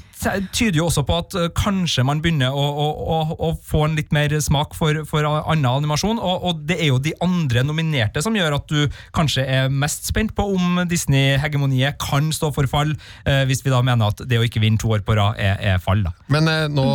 tyder 0.53 0.79
jo 0.79 0.87
også 0.87 1.03
på 1.07 1.17
at 1.19 1.35
eh, 1.37 1.49
kanskje 1.57 2.05
man 2.07 2.21
begynner 2.23 2.53
å, 2.53 2.63
å, 2.63 2.87
å, 3.15 3.19
å 3.49 3.51
få 3.65 3.85
en 3.87 3.97
litt 3.97 4.13
mer 4.15 4.33
smak 4.43 4.75
for, 4.77 5.03
for 5.09 5.25
annen 5.27 5.67
animasjon, 5.69 6.19
og, 6.19 6.47
og 6.47 6.63
det 6.69 6.79
er 6.79 6.91
jo 6.91 7.01
de 7.03 7.15
andre 7.23 7.63
nominerte 7.65 8.23
som 8.23 8.35
gjør 8.35 8.57
at 8.59 8.69
du 8.71 8.85
kanskje 9.15 9.45
er 9.45 9.71
mest 9.73 10.07
spent 10.09 10.35
på 10.37 10.45
om 10.55 10.83
Disney-hegemoniet 10.89 11.99
kan 12.01 12.31
stå 12.35 12.51
for 12.55 12.69
fall, 12.71 12.93
eh, 13.27 13.43
hvis 13.49 13.63
vi 13.65 13.73
da 13.73 13.81
mener 13.85 14.13
at 14.13 14.23
det 14.29 14.39
å 14.39 14.45
ikke 14.45 14.63
vinne 14.63 14.81
to 14.81 14.93
år 14.93 15.03
på 15.05 15.17
rad 15.19 15.39
er, 15.41 15.57
er 15.73 15.83
fall. 15.83 16.05
da. 16.05 16.13
Men 16.33 16.49
eh, 16.51 16.65
nå 16.71 16.87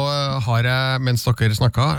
har 0.47 0.69
jeg, 0.69 1.05
mens 1.05 1.27
dere 1.29 1.57
snakka, 1.57 1.91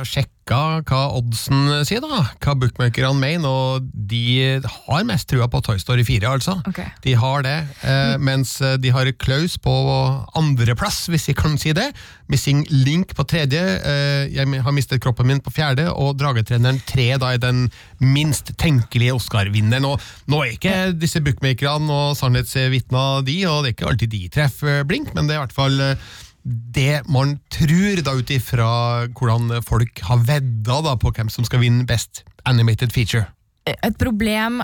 sjekka 0.50 0.82
hva 0.90 1.02
oddsen 1.18 1.86
sier, 1.86 2.02
da. 2.02 2.24
Hva 2.42 2.56
bookmakerne 2.58 3.20
mener, 3.20 3.48
og 3.48 3.86
de 3.94 4.60
har 4.66 5.06
mest 5.06 5.30
trua 5.30 5.48
på 5.48 5.62
Toy 5.62 5.78
Story 5.80 6.04
4, 6.04 6.26
altså. 6.28 6.60
Okay. 6.68 6.90
De 7.04 7.14
har 7.14 7.44
det, 7.44 7.68
eh, 7.84 8.18
mens 8.18 8.60
eh, 8.62 8.78
de 8.78 8.90
har 8.90 9.10
Klaus 9.20 9.58
på 9.58 9.74
andreplass, 10.36 11.08
hvis 11.10 11.30
jeg 11.30 11.38
kan 11.38 11.58
si 11.58 11.74
det. 11.74 11.92
Missing 12.30 12.66
Link 12.70 13.14
på 13.16 13.26
tredje, 13.26 13.62
eh, 13.62 14.30
jeg 14.34 14.62
har 14.64 14.74
mistet 14.74 15.02
kroppen 15.02 15.28
min 15.28 15.42
på 15.42 15.52
fjerde, 15.52 15.90
og 15.92 16.18
Dragetreneren 16.20 16.82
tre 16.86 17.18
da 17.18 17.34
er 17.34 17.42
den 17.42 17.70
minst 18.00 18.54
tenkelige 18.58 19.14
Oscar-vinneren. 19.14 19.86
Og 19.86 20.00
nå 20.28 20.44
er 20.44 20.56
ikke 20.56 20.94
disse 20.98 21.22
bookmakerne 21.22 21.90
og 21.90 22.18
sannhetsvitner 22.18 23.22
de, 23.26 23.38
og 23.50 23.64
det 23.64 23.74
er 23.74 23.78
ikke 23.78 23.92
alltid 23.92 24.14
de 24.14 24.26
treffer 24.34 24.84
blink, 24.88 25.14
men 25.14 25.28
det 25.28 25.36
er 25.36 25.42
i 25.42 25.46
hvert 25.46 25.58
fall 25.58 25.80
eh, 25.84 26.10
det 26.44 27.04
man 27.12 27.38
tror, 27.52 28.02
da 28.06 28.16
ut 28.18 28.34
ifra 28.34 28.70
hvordan 29.18 29.60
folk 29.66 30.02
har 30.08 30.24
vedda 30.28 30.82
da, 30.86 30.96
på 31.00 31.14
hvem 31.16 31.32
som 31.32 31.48
skal 31.48 31.64
vinne 31.64 31.88
Best 31.90 32.24
Animated 32.50 32.94
Feature. 32.96 33.28
et 33.70 33.98
problem 34.00 34.62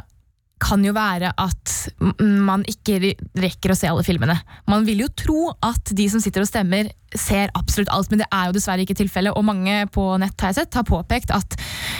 kan 0.61 0.83
jo 0.85 0.93
være 0.95 1.33
at 1.41 1.73
man 2.19 2.63
ikke 2.69 3.13
rekker 3.37 3.73
å 3.73 3.77
se 3.77 3.89
alle 3.89 4.05
filmene. 4.07 4.37
Man 4.71 4.85
vil 4.87 5.03
jo 5.03 5.09
tro 5.11 5.41
at 5.65 5.91
de 5.97 6.07
som 6.09 6.23
sitter 6.23 6.45
og 6.45 6.49
stemmer, 6.49 6.89
ser 7.15 7.51
absolutt 7.55 7.91
alt, 7.93 8.09
men 8.11 8.21
det 8.23 8.29
er 8.33 8.47
jo 8.47 8.55
dessverre 8.55 8.83
ikke 8.85 8.97
tilfellet. 8.97 9.35
Og 9.35 9.45
mange 9.47 9.83
på 9.93 10.07
nett 10.21 10.41
har 10.43 10.55
sett, 10.55 10.73
har 10.75 10.87
påpekt 10.87 11.31
at 11.35 11.57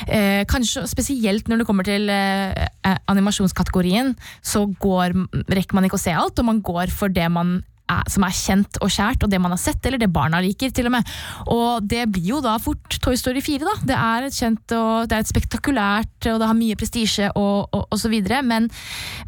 eh, 0.07 0.43
kanskje 0.49 0.85
spesielt 0.91 1.51
når 1.51 1.61
det 1.61 1.67
kommer 1.67 1.87
til 1.87 2.09
eh, 2.11 2.65
eh, 2.87 2.97
animasjonskategorien, 3.11 4.15
så 4.43 4.65
går, 4.81 5.15
rekker 5.51 5.77
man 5.77 5.87
ikke 5.87 5.99
å 5.99 6.05
se 6.07 6.15
alt, 6.15 6.39
og 6.39 6.49
man 6.49 6.63
går 6.65 6.95
for 6.95 7.11
det 7.11 7.27
man 7.31 7.59
er, 7.91 8.03
som 8.11 8.25
er 8.25 8.35
kjent 8.35 8.79
og 8.81 8.91
kjært, 8.91 9.23
og 9.23 9.31
det 9.31 9.39
man 9.41 9.53
har 9.53 9.61
sett, 9.61 9.83
eller 9.85 10.01
det 10.01 10.11
barna 10.13 10.41
liker, 10.43 10.73
til 10.75 10.89
og 10.89 10.95
med. 10.97 11.15
Og 11.53 11.85
det 11.85 12.05
blir 12.11 12.35
jo 12.35 12.41
da 12.43 12.57
fort 12.61 12.99
Toy 13.03 13.17
Story 13.19 13.43
4, 13.45 13.65
da. 13.65 13.75
Det 13.93 13.97
er 13.97 14.27
et 14.27 14.37
kjent 14.37 14.75
og 14.75 15.09
det 15.09 15.17
er 15.17 15.25
et 15.25 15.31
spektakulært, 15.31 16.29
og 16.31 16.39
det 16.41 16.49
har 16.51 16.57
mye 16.57 16.77
prestisje 16.79 17.31
og, 17.33 17.69
og, 17.71 17.87
og 17.89 18.01
så 18.01 18.11
videre, 18.11 18.41
men, 18.45 18.69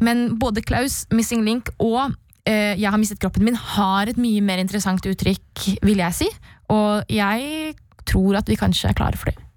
men 0.04 0.26
både 0.40 0.64
Klaus, 0.66 1.04
Missing 1.14 1.44
Link 1.46 1.72
og 1.78 2.14
eh, 2.48 2.74
Jeg 2.78 2.90
har 2.90 2.98
mistet 3.00 3.20
kroppen 3.22 3.46
min 3.46 3.58
har 3.58 4.10
et 4.10 4.20
mye 4.20 4.42
mer 4.44 4.62
interessant 4.62 5.04
uttrykk, 5.06 5.68
vil 5.82 6.02
jeg 6.04 6.22
si. 6.22 6.30
Og 6.74 7.04
jeg 7.12 7.74
tror 8.08 8.40
at 8.40 8.48
vi 8.48 8.58
kanskje 8.58 8.90
er 8.90 8.98
klare 8.98 9.20
for 9.20 9.30
det. 9.30 9.47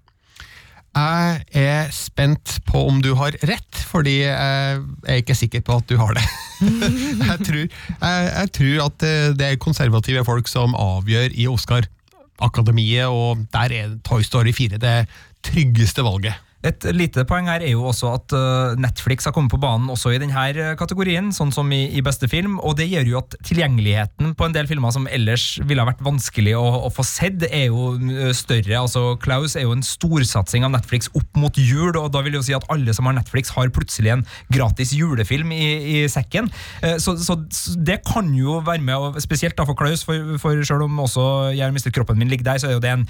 Jeg 0.92 1.44
er 1.56 1.88
spent 1.94 2.58
på 2.68 2.82
om 2.90 2.98
du 3.00 3.14
har 3.16 3.36
rett, 3.48 3.78
fordi 3.88 4.18
jeg 4.26 4.82
er 5.08 5.20
ikke 5.22 5.36
sikker 5.38 5.64
på 5.64 5.78
at 5.80 5.88
du 5.88 5.96
har 5.96 6.12
det. 6.18 6.24
jeg, 7.30 7.38
tror, 7.46 7.62
jeg, 7.64 8.26
jeg 8.28 8.52
tror 8.58 8.84
at 8.86 8.98
det, 9.00 9.14
det 9.40 9.48
er 9.48 9.62
konservative 9.62 10.24
folk 10.28 10.50
som 10.52 10.76
avgjør 10.76 11.32
i 11.32 11.48
Oscar-akademiet, 11.48 13.08
og 13.08 13.46
der 13.56 13.76
er 13.78 13.96
Toy 14.04 14.20
Story 14.26 14.52
4 14.52 14.82
det 14.82 14.96
tryggeste 15.48 16.04
valget. 16.04 16.36
Et 16.62 16.84
lite 16.94 17.24
poeng 17.26 17.48
her 17.50 17.62
er 17.64 17.72
jo 17.74 17.88
også 17.90 18.12
at 18.14 18.34
uh, 18.36 18.78
Netflix 18.78 19.26
har 19.26 19.34
kommet 19.34 19.50
på 19.50 19.58
banen 19.62 19.90
også 19.90 20.12
i 20.14 20.20
denne 20.22 20.74
kategorien, 20.78 21.32
sånn 21.34 21.50
som 21.54 21.66
i, 21.74 22.02
beste 22.02 22.28
film, 22.30 22.58
og 22.62 22.76
det 22.78 22.88
gjør 22.90 23.08
jo 23.10 23.18
at 23.20 23.34
tilgjengeligheten 23.46 24.32
på 24.38 24.46
en 24.46 24.54
del 24.54 24.68
filmer 24.70 24.94
som 24.94 25.08
ellers 25.10 25.56
ville 25.66 25.82
ha 25.82 25.88
vært 25.88 26.02
vanskelig 26.06 26.54
å, 26.58 26.64
å 26.86 26.90
få 26.94 27.04
sett, 27.06 27.42
er 27.48 27.66
jo 27.72 27.96
uh, 27.98 28.30
større. 28.36 28.76
Altså, 28.78 29.16
Klaus 29.22 29.56
er 29.58 29.66
jo 29.66 29.74
en 29.74 29.82
storsatsing 29.86 30.66
av 30.66 30.74
Netflix 30.76 31.10
opp 31.18 31.38
mot 31.38 31.58
jul, 31.58 31.90
og 31.98 32.12
da 32.14 32.22
vil 32.22 32.38
jo 32.38 32.44
si 32.46 32.54
at 32.54 32.66
alle 32.72 32.94
som 32.94 33.10
har 33.10 33.18
Netflix, 33.18 33.50
har 33.56 33.72
plutselig 33.74 34.14
en 34.14 34.24
gratis 34.54 34.94
julefilm 34.94 35.50
i, 35.54 35.66
i 35.96 35.98
sekken. 36.10 36.46
Så, 37.02 37.14
så, 37.20 37.36
det 37.76 37.98
kan 38.06 38.30
jo 38.36 38.60
være 38.64 38.84
med, 38.84 38.94
og 38.94 39.18
spesielt 39.22 39.56
da 39.58 39.66
for 39.66 39.78
Klaus, 39.78 40.04
for, 40.06 40.36
for 40.40 40.62
selv 40.66 40.86
om 40.86 41.00
også 41.02 41.24
Jeg 41.56 41.64
har 41.64 41.74
mistet 41.74 41.94
kroppen 41.94 42.18
min 42.20 42.30
ligger 42.30 42.46
der, 42.52 42.60
så 42.62 42.70
er 42.70 42.76
jo 42.76 42.82
det 42.82 42.92
en 42.92 43.04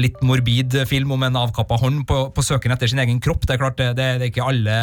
litt 0.00 0.20
morbid 0.24 0.76
film 0.88 1.12
om 1.14 1.26
en 1.26 1.38
avkappa 1.44 1.78
hånd 1.80 2.04
på, 2.08 2.20
på 2.34 2.44
søken 2.44 2.74
etter 2.74 2.93
sin 2.94 3.02
egen 3.02 3.20
kropp. 3.22 3.44
Det 3.44 3.56
er 3.56 3.62
klart, 3.62 3.80
det, 3.98 4.04
er 4.04 4.24
ikke 4.24 4.46
alle 4.46 4.78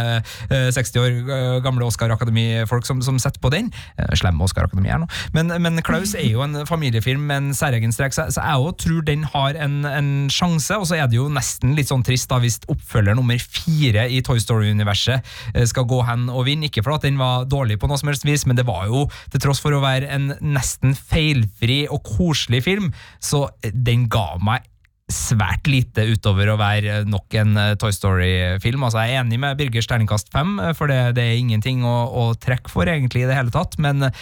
eh, 0.52 0.70
60 0.76 1.02
år 1.02 1.10
eh, 1.22 1.58
gamle 1.66 1.88
Oscar 1.88 2.12
Akademi-folk 2.14 2.88
som, 2.88 3.02
som 3.06 3.20
setter 3.22 3.42
på 3.42 3.52
den. 3.54 3.72
Eh, 3.98 4.12
Slemme 4.20 4.46
Oscar 4.46 4.68
Akademi 4.68 4.92
her 4.92 5.02
nå. 5.02 5.10
Men, 5.36 5.54
men 5.64 5.82
Klaus 5.86 6.14
er 6.18 6.28
jo 6.28 6.44
en 6.46 6.64
familiefilm 6.70 7.24
med 7.30 7.38
en 7.42 7.58
særegen 7.58 7.96
strek, 7.96 8.16
så, 8.16 8.28
jeg 8.36 8.62
også 8.62 8.78
tror 8.86 9.06
den 9.08 9.26
har 9.34 9.58
en, 9.58 9.82
en 9.88 10.12
sjanse. 10.34 10.78
Og 10.78 10.88
så 10.90 11.00
er 11.00 11.10
det 11.10 11.20
jo 11.20 11.30
nesten 11.32 11.76
litt 11.78 11.92
sånn 11.92 12.06
trist 12.06 12.30
da 12.32 12.42
hvis 12.42 12.60
oppfølger 12.72 13.18
nummer 13.18 13.40
fire 13.42 14.08
i 14.12 14.22
Toy 14.26 14.42
Story-universet 14.42 15.32
eh, 15.56 15.68
skal 15.70 15.88
gå 15.90 16.02
hen 16.08 16.28
og 16.32 16.46
vinne. 16.50 16.70
Ikke 16.70 16.84
for 16.86 16.98
at 16.98 17.08
den 17.08 17.20
var 17.22 17.48
dårlig 17.50 17.80
på 17.82 17.90
noe 17.90 18.00
som 18.02 18.12
helst 18.12 18.28
vis, 18.28 18.46
men 18.50 18.60
det 18.60 18.68
var 18.70 18.88
jo, 18.92 19.08
til 19.32 19.44
tross 19.44 19.62
for 19.64 19.76
å 19.76 19.84
være 19.84 20.12
en 20.12 20.32
nesten 20.42 20.96
feilfri 20.98 21.84
og 21.92 22.04
koselig 22.18 22.64
film, 22.68 22.92
så 23.24 23.48
eh, 23.62 23.74
den 23.74 24.08
ga 24.12 24.36
meg 24.42 24.68
svært 25.14 25.68
lite 25.70 26.06
utover 26.10 26.50
å 26.52 26.58
være 26.60 27.02
nok 27.10 27.38
en 27.42 27.60
eh, 27.60 27.74
Toy 27.80 27.94
Story-film. 27.96 28.86
Altså, 28.88 29.04
jeg 29.04 29.16
er 29.16 29.22
enig 29.22 29.40
med 29.42 29.60
Birgers 29.60 29.90
terningkast 29.90 30.32
fem, 30.34 30.58
eh, 30.64 30.74
for 30.78 30.92
det, 30.92 31.00
det 31.18 31.28
er 31.28 31.40
ingenting 31.40 31.86
å, 31.88 31.96
å 32.08 32.26
trekke 32.40 32.72
for 32.72 32.90
egentlig 32.90 33.26
i 33.26 33.30
det 33.30 33.38
hele 33.38 33.54
tatt, 33.54 33.78
men 33.82 34.08
eh, 34.08 34.18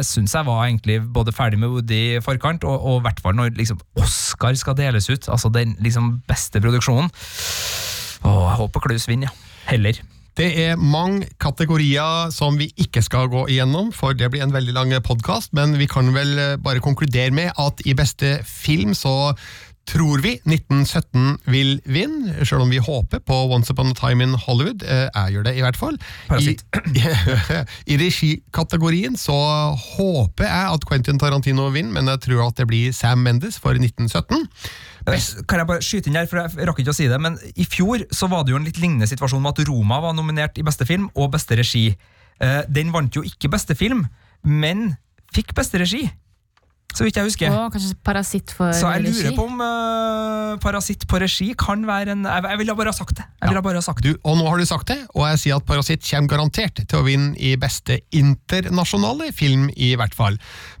jeg 0.00 0.06
syns 0.10 0.36
jeg 0.36 0.48
var 0.48 0.66
egentlig 0.66 1.00
både 1.14 1.34
ferdig 1.36 1.60
med 1.62 1.74
Woody 1.74 2.00
i 2.16 2.22
forkant, 2.24 2.66
og, 2.68 2.78
og 2.78 3.00
i 3.00 3.08
hvert 3.08 3.24
fall 3.24 3.38
når 3.38 3.54
liksom, 3.58 3.80
Oscar 4.00 4.56
skal 4.58 4.78
deles 4.78 5.10
ut, 5.10 5.30
altså 5.30 5.52
den 5.54 5.76
liksom 5.82 6.18
beste 6.30 6.62
produksjonen. 6.62 7.10
Åh, 8.20 8.46
jeg 8.50 8.58
håper 8.64 8.88
Klaus 8.88 9.08
vinner, 9.10 9.30
ja. 9.30 9.46
Heller. 9.70 10.00
Det 10.38 10.46
er 10.62 10.78
mange 10.78 11.26
kategorier 11.42 12.30
som 12.32 12.54
vi 12.56 12.70
ikke 12.80 13.02
skal 13.02 13.28
gå 13.28 13.42
igjennom, 13.50 13.90
for 13.92 14.14
det 14.16 14.30
blir 14.32 14.44
en 14.44 14.54
veldig 14.54 14.72
lang 14.76 14.94
podkast, 15.04 15.52
men 15.56 15.74
vi 15.76 15.88
kan 15.90 16.08
vel 16.14 16.30
eh, 16.38 16.54
bare 16.62 16.82
konkludere 16.84 17.34
med 17.34 17.50
at 17.58 17.82
i 17.84 17.96
beste 17.98 18.38
film 18.46 18.94
så 18.96 19.34
tror 19.90 20.22
vi 20.22 20.36
1917 20.46 21.38
vil 21.50 21.72
vinne, 21.90 22.44
selv 22.46 22.62
om 22.64 22.70
vi 22.72 22.78
håper 22.82 23.20
på 23.26 23.36
Once 23.52 23.72
Upon 23.72 23.90
a 23.90 23.96
Time 23.98 24.22
in 24.24 24.34
Hollywood. 24.38 24.84
Eh, 24.86 25.08
Jeg 25.10 25.34
gjør 25.34 25.46
det 25.48 25.54
i 25.58 25.64
hvert 25.64 25.78
fall. 25.78 25.98
I, 26.38 26.54
I 27.92 27.98
regikategorien 28.00 29.16
så 29.18 29.34
håper 29.96 30.46
jeg 30.46 30.76
at 30.76 30.86
Quentin 30.88 31.18
Tarantino 31.20 31.66
vinner, 31.74 31.92
men 31.98 32.12
jeg 32.12 32.22
tror 32.28 32.46
at 32.48 32.60
det 32.62 32.68
blir 32.70 32.94
Sam 32.96 33.24
Mendes 33.26 33.58
for 33.60 33.74
1917. 33.76 34.46
Best, 35.08 35.42
Kan 35.48 35.62
jeg 35.62 35.70
bare 35.70 35.84
skyte 35.84 36.10
inn 36.10 36.18
her, 36.20 36.28
for 36.30 36.42
jeg 36.44 36.68
rakk 36.68 36.82
ikke 36.84 36.94
å 36.94 36.96
si 36.96 37.08
det, 37.10 37.18
men 37.22 37.38
i 37.56 37.66
fjor 37.68 38.04
så 38.14 38.28
var 38.30 38.44
det 38.44 38.54
jo 38.54 38.60
en 38.60 38.68
litt 38.68 38.80
lignende 38.80 39.08
situasjon 39.10 39.42
med 39.42 39.56
at 39.56 39.68
Roma 39.68 40.00
var 40.04 40.16
nominert 40.16 40.58
i 40.60 40.66
beste 40.66 40.86
film 40.88 41.08
og 41.14 41.32
beste 41.34 41.58
regi. 41.58 41.88
Eh, 42.40 42.62
Den 42.68 42.92
vant 42.94 43.16
jo 43.16 43.24
ikke 43.26 43.50
beste 43.52 43.74
film, 43.78 44.06
men 44.46 44.92
fikk 45.34 45.54
beste 45.56 45.80
regi. 45.82 46.06
Så 46.94 47.06
vidt 47.06 47.16
jeg 47.16 47.28
husker. 47.28 47.54
Og 47.54 47.72
kanskje 47.74 47.94
Parasitt 48.04 48.52
for 48.56 48.72
Så 48.76 48.90
jeg 48.94 49.04
lurer 49.06 49.30
regi. 49.30 49.36
på 49.36 49.46
om 49.46 49.60
uh, 49.62 50.58
Parasitt 50.62 51.06
på 51.08 51.20
regi 51.22 51.52
kan 51.58 51.86
være 51.86 52.16
en 52.16 52.24
Jeg, 52.26 52.44
jeg 52.50 52.58
ville 52.58 52.76
bare 52.76 52.92
ha 52.92 52.96
sagt 52.96 53.16
det. 53.18 53.26
Bare 53.40 53.74
ha 53.76 53.84
sagt 53.84 54.02
det. 54.02 54.14
du, 54.14 54.20
og 54.24 54.38
nå 54.38 54.48
har 54.48 54.58
du 54.58 54.66
sagt 54.66 54.88
det, 54.88 54.98
og 55.14 55.26
jeg 55.28 55.40
sier 55.44 55.60
at 55.60 55.66
Parasitt 55.68 56.04
kommer 56.06 56.30
garantert 56.34 56.82
til 56.82 56.98
å 56.98 57.04
vinne 57.06 57.34
i 57.38 57.54
beste 57.60 58.00
internasjonale 58.16 59.30
film, 59.36 59.68
i 59.76 59.94
hvert 59.98 60.14
fall. 60.16 60.38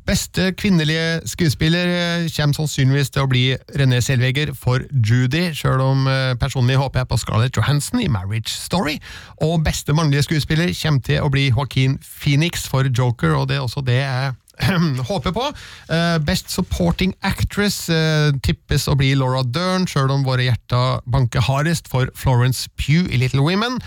Beste 0.08 0.50
kvinnelige 0.58 1.20
skuespiller 1.28 1.92
eh, 1.92 2.28
kommer 2.34 2.56
sannsynligvis 2.56 3.12
til 3.14 3.24
å 3.26 3.30
bli 3.30 3.44
René 3.78 4.00
Selveger 4.02 4.54
for 4.58 4.82
Judy, 4.90 5.50
selv 5.54 5.84
om 5.84 6.08
eh, 6.10 6.34
personlig 6.40 6.78
håper 6.80 7.02
jeg 7.04 7.10
på 7.12 7.20
Scarlett 7.20 7.56
Johansson 7.56 8.02
i 8.02 8.08
Marriage 8.10 8.50
Story. 8.50 8.98
Og 9.44 9.60
beste 9.64 9.94
mannlige 9.96 10.26
skuespiller 10.26 10.72
kommer 10.82 11.04
til 11.06 11.22
å 11.22 11.30
bli 11.32 11.48
Joaquin 11.50 11.98
Phoenix 12.02 12.66
for 12.70 12.88
Joker, 12.88 13.36
og 13.38 13.50
det 13.50 13.60
er 13.60 13.66
også 13.66 13.84
det 13.86 14.00
jeg 14.00 14.32
håper 15.10 15.34
på. 15.36 15.46
Eh, 15.90 16.18
Best 16.26 16.50
Supporting 16.52 17.14
Actress 17.22 17.88
eh, 17.92 18.30
tippes 18.44 18.88
å 18.90 18.96
bli 18.98 19.12
Laura 19.18 19.42
Dern, 19.44 19.88
sjøl 19.90 20.12
om 20.12 20.24
våre 20.26 20.48
hjerter 20.48 21.02
banker 21.10 21.44
hardest 21.46 21.90
for 21.90 22.10
Florence 22.14 22.68
Pugh 22.76 23.10
i 23.10 23.20
Little 23.20 23.44
Women. 23.46 23.80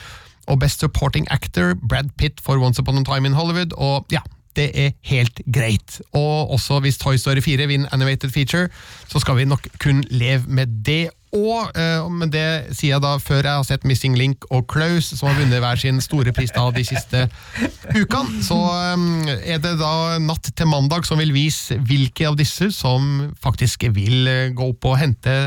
Og 0.52 0.60
Best 0.60 0.84
Supporting 0.84 1.28
Actor 1.32 1.76
Brad 1.80 2.12
Pitt 2.18 2.42
for 2.44 2.60
Once 2.60 2.82
Upon 2.82 3.00
a 3.00 3.04
Time 3.08 3.30
in 3.30 3.38
Hollywood. 3.38 3.76
Og 3.78 4.06
ja, 4.12 4.24
det 4.56 4.72
er 4.78 4.92
helt 5.10 5.42
greit. 5.54 6.02
Og 6.12 6.52
også 6.52 6.80
hvis 6.84 7.00
Toy 7.02 7.18
Story 7.18 7.42
4 7.42 7.68
vinner 7.68 7.90
Animated 7.96 8.30
Feature, 8.30 8.68
så 9.08 9.20
skal 9.20 9.38
vi 9.40 9.46
nok 9.46 9.68
kun 9.80 10.04
leve 10.12 10.44
med 10.48 10.84
det. 10.86 11.10
Og, 11.34 11.72
eh, 11.74 12.06
men 12.14 12.30
det 12.34 12.76
sier 12.78 12.94
jeg 12.94 13.04
da 13.04 13.16
før 13.22 13.42
jeg 13.42 13.58
har 13.58 13.66
sett 13.66 13.88
Missing 13.90 14.16
Link 14.20 14.46
og 14.54 14.68
Klaus, 14.70 15.10
som 15.18 15.32
har 15.32 15.40
vunnet 15.40 15.64
hver 15.64 15.80
sin 15.82 16.02
store 16.04 16.34
pris 16.36 16.54
da 16.54 16.68
de 16.76 16.86
siste 16.86 17.26
ukene. 17.98 18.44
Så 18.46 18.58
eh, 18.60 19.34
er 19.56 19.62
det 19.64 19.76
da 19.82 20.20
natt 20.22 20.52
til 20.54 20.70
mandag 20.70 21.08
som 21.10 21.22
vil 21.22 21.34
vise 21.34 21.80
hvilke 21.82 22.30
av 22.30 22.38
disse 22.40 22.70
som 22.76 23.32
faktisk 23.42 23.88
vil 23.96 24.30
eh, 24.30 24.52
gå 24.54 24.70
opp 24.76 24.92
og 24.92 25.00
hente 25.02 25.38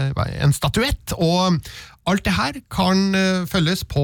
en 0.41 0.57
statuett. 0.57 1.15
Og 1.15 1.61
alt 2.07 2.27
det 2.27 2.35
her 2.35 2.59
kan 2.71 3.11
følges 3.51 3.83
på 3.91 4.03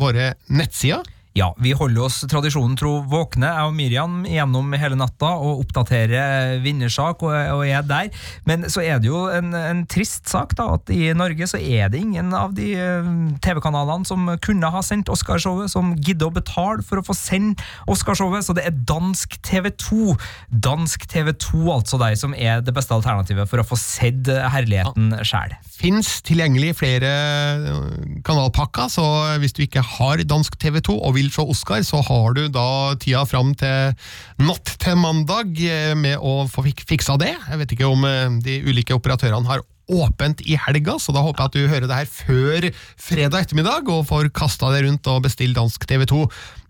våre 0.00 0.32
nettsider. 0.52 1.06
Ja, 1.32 1.54
vi 1.56 1.72
holder 1.72 2.04
oss 2.04 2.18
tradisjonen 2.28 2.74
tro 2.76 2.98
våkne, 3.08 3.48
jeg 3.48 3.68
og 3.70 3.76
Miriam, 3.76 4.16
gjennom 4.28 4.74
hele 4.76 4.98
natta 5.00 5.30
og 5.40 5.62
oppdaterer 5.62 6.58
vinnersak 6.60 7.22
og, 7.24 7.32
og 7.32 7.62
er 7.64 7.86
der. 7.88 8.10
Men 8.48 8.66
så 8.68 8.82
er 8.84 9.00
det 9.00 9.08
jo 9.08 9.24
en, 9.32 9.54
en 9.56 9.80
trist 9.88 10.28
sak 10.28 10.52
da, 10.58 10.66
at 10.76 10.92
i 10.92 11.08
Norge 11.16 11.48
så 11.48 11.56
er 11.56 11.88
det 11.92 12.02
ingen 12.02 12.34
av 12.36 12.52
de 12.56 12.74
eh, 12.76 13.08
TV-kanalene 13.44 14.04
som 14.08 14.28
kunne 14.44 14.72
ha 14.74 14.82
sendt 14.84 15.08
Oscarshowet, 15.12 15.72
som 15.72 15.94
gidder 15.96 16.28
å 16.28 16.36
betale 16.36 16.84
for 16.84 17.00
å 17.00 17.06
få 17.06 17.16
sende 17.16 17.64
Oscarshowet, 17.88 18.44
så 18.44 18.56
det 18.56 18.66
er 18.68 18.76
dansk 18.88 19.38
TV2. 19.48 20.18
Dansk 20.52 21.08
TV2 21.08 21.62
altså 21.72 22.00
deg, 22.02 22.18
som 22.20 22.36
er 22.36 22.60
det 22.60 22.76
beste 22.76 22.92
alternativet 22.96 23.48
for 23.48 23.62
å 23.62 23.66
få 23.66 23.80
sett 23.80 24.28
herligheten 24.28 25.16
sjæl. 25.24 25.56
Fins 25.72 26.18
tilgjengelig 26.28 26.76
flere 26.82 27.08
øh, 27.72 27.88
kanalpakker, 28.26 28.92
så 28.92 29.08
hvis 29.40 29.56
du 29.56 29.64
ikke 29.64 29.84
har 29.96 30.20
dansk 30.28 30.60
TV2 30.60 31.00
og 31.00 31.16
vil 31.16 31.21
se 31.30 31.44
Oscar, 31.44 31.82
så 31.86 32.00
har 32.02 32.34
du 32.34 32.46
da 32.50 32.94
tida 32.98 33.22
fram 33.28 33.52
til 33.58 33.92
natt 34.42 34.74
til 34.82 34.98
mandag 34.98 35.58
eh, 35.62 35.92
med 35.98 36.18
å 36.18 36.42
få 36.50 36.64
fiksa 36.66 37.18
det. 37.20 37.34
Jeg 37.36 37.60
vet 37.60 37.76
ikke 37.76 37.90
om 37.90 38.06
eh, 38.08 38.40
de 38.42 38.58
ulike 38.66 38.96
operatørene 38.96 39.50
har 39.50 39.62
åpent 39.92 40.40
i 40.46 40.56
helga, 40.56 40.94
så 41.00 41.12
da 41.14 41.22
håper 41.24 41.42
jeg 41.42 41.50
at 41.50 41.56
du 41.56 41.72
hører 41.72 41.88
det 41.90 41.98
her 41.98 42.10
før 42.10 42.66
fredag 43.00 43.44
ettermiddag 43.44 43.88
og 43.92 44.06
får 44.08 44.30
kasta 44.34 44.70
deg 44.72 44.86
rundt 44.86 45.10
og 45.10 45.24
bestill 45.26 45.54
dansk 45.56 45.84
TV2 45.90 46.22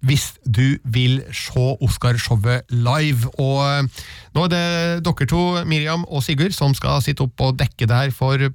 hvis 0.08 0.32
du 0.42 0.78
vil 0.82 1.20
se 1.36 1.66
Oscarshowet 1.84 2.72
live. 2.72 3.30
Og 3.36 3.60
eh, 3.66 4.06
nå 4.34 4.46
er 4.46 4.52
det 4.54 4.64
dere 5.06 5.28
to, 5.30 5.44
Miriam 5.68 6.06
og 6.08 6.24
Sigurd, 6.26 6.56
som 6.56 6.74
skal 6.78 7.02
sitte 7.04 7.26
opp 7.28 7.44
og 7.44 7.60
dekke 7.60 7.86
det 7.86 8.00
her 8.00 8.16
for, 8.16 8.48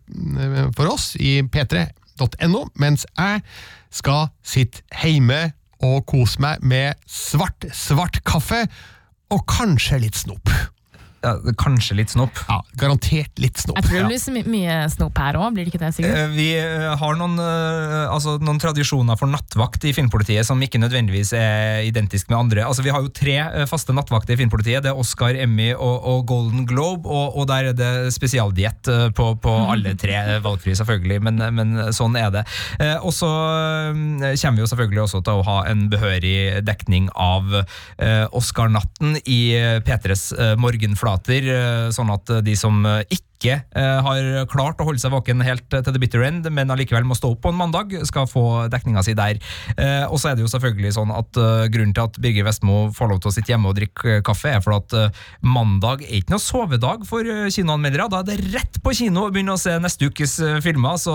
for 0.75 0.91
oss 0.91 1.13
i 1.21 1.39
p3.no, 1.45 2.65
mens 2.81 3.07
jeg 3.13 3.45
skal 3.93 4.27
sitte 4.45 4.83
hjemme 5.03 5.47
og 5.85 6.05
kose 6.09 6.41
meg 6.43 6.63
med 6.65 6.97
svart, 7.09 7.67
svart 7.75 8.21
kaffe 8.27 8.63
og 9.33 9.43
kanskje 9.49 10.01
litt 10.05 10.17
snop. 10.17 10.51
Ja, 11.27 11.53
kanskje 11.59 11.97
litt 11.99 12.13
snopp. 12.13 12.39
Ja, 12.47 12.61
garantert 12.79 13.41
litt 13.41 13.59
snop. 13.59 13.77
Jeg 13.81 13.87
tror 13.89 13.97
det 13.99 14.07
blir 14.11 14.21
så 14.21 14.33
my 14.33 14.43
mye 14.47 14.75
snop 14.93 15.17
her 15.19 15.37
òg, 15.39 15.53
blir 15.55 15.67
det 15.67 15.73
ikke 15.73 15.81
det, 15.81 15.89
Sigurd? 15.97 16.15
Eh, 16.15 16.29
Vi 16.37 16.47
eh, 16.59 16.87
har 17.01 17.17
noen, 17.19 17.35
eh, 17.41 18.05
altså, 18.13 18.37
noen 18.39 18.61
tradisjoner 18.61 19.19
for 19.19 19.29
nattvakt 19.31 19.83
i 19.89 19.93
Filmpolitiet 19.97 20.47
som 20.47 20.61
ikke 20.63 20.79
nødvendigvis 20.81 21.33
er 21.37 21.83
identisk 21.87 22.31
med 22.31 22.37
andre. 22.39 22.63
Altså, 22.67 22.85
vi 22.85 22.93
har 22.93 23.03
jo 23.03 23.11
tre 23.11 23.35
faste 23.67 23.95
nattvakter 23.95 24.35
i 24.35 24.39
Filmpolitiet. 24.39 24.85
Det 24.85 24.93
er 24.93 25.01
Oscar, 25.03 25.35
Emmy 25.35 25.73
og, 25.75 25.97
og 26.07 26.25
Golden 26.29 26.65
Globe, 26.69 27.09
og, 27.09 27.35
og 27.37 27.49
der 27.51 27.71
er 27.71 27.77
det 27.77 27.91
spesialdiett 28.15 28.87
på, 29.17 29.29
på 29.43 29.55
alle 29.73 29.95
tre. 29.99 30.15
Valgfri, 30.45 30.75
selvfølgelig, 30.79 31.19
men, 31.27 31.43
men 31.57 31.75
sånn 31.95 32.15
er 32.19 32.31
det. 32.33 32.45
Eh, 32.79 32.95
Og 33.03 33.13
så 33.15 33.27
kommer 33.27 34.57
vi 34.57 34.63
jo 34.63 34.69
selvfølgelig 34.71 35.03
også 35.03 35.21
til 35.25 35.41
å 35.41 35.45
ha 35.47 35.57
en 35.69 35.87
behørig 35.91 36.63
dekning 36.67 37.09
av 37.13 37.51
Oscar-natten 38.37 39.17
i 39.25 39.39
eh, 39.57 39.79
P3s 39.85 40.23
eh, 40.37 40.53
morgenflater, 41.17 41.47
eh, 41.49 41.91
sånn 41.91 42.11
at 42.13 42.29
eh, 42.29 42.43
de 42.43 42.55
som 42.55 42.85
eh, 42.85 43.03
ikke 43.37 43.59
eh, 43.77 43.99
har 44.03 44.47
klart 44.49 44.81
å 44.81 44.87
holde 44.87 45.01
seg 45.01 45.13
våken 45.13 45.43
helt 45.45 45.73
eh, 45.73 45.83
til 45.85 45.93
the 45.93 46.01
bitter 46.01 46.23
end, 46.25 46.47
men 46.53 46.73
allikevel 46.73 47.05
må 47.07 47.17
stå 47.17 47.31
opp 47.35 47.43
på 47.45 47.53
en 47.53 47.59
mandag, 47.59 47.93
skal 48.09 48.27
få 48.29 48.65
dekninga 48.73 49.03
si 49.05 49.13
der. 49.17 49.37
Eh, 49.77 50.05
og 50.09 50.17
så 50.19 50.31
er 50.31 50.37
det 50.37 50.45
jo 50.45 50.51
selvfølgelig 50.51 50.95
sånn 50.97 51.13
at 51.13 51.37
grunnen 51.71 51.93
til 51.95 52.07
at 52.07 52.17
Birger 52.21 52.47
Vestmo 52.47 52.87
får 52.95 53.11
lov 53.11 53.21
til 53.21 53.29
å 53.29 53.35
sitte 53.35 53.53
hjemme 53.53 53.69
og 53.69 53.77
drikke 53.77 54.19
kaffe, 54.25 54.55
er 54.57 54.63
for 54.65 54.77
at 54.77 54.93
mandag 55.45 56.03
er 56.05 56.17
ikke 56.19 56.33
noe 56.33 56.41
sovedag 56.41 57.05
for 57.07 57.25
kinoanmeldere. 57.53 58.07
Da 58.11 58.21
er 58.23 58.29
det 58.31 58.55
rett 58.55 58.79
på 58.83 58.93
kino 58.97 59.27
å 59.27 59.33
begynne 59.33 59.55
å 59.55 59.61
se 59.61 59.75
neste 59.81 60.09
ukes 60.09 60.37
filmer, 60.65 60.97
så 61.01 61.13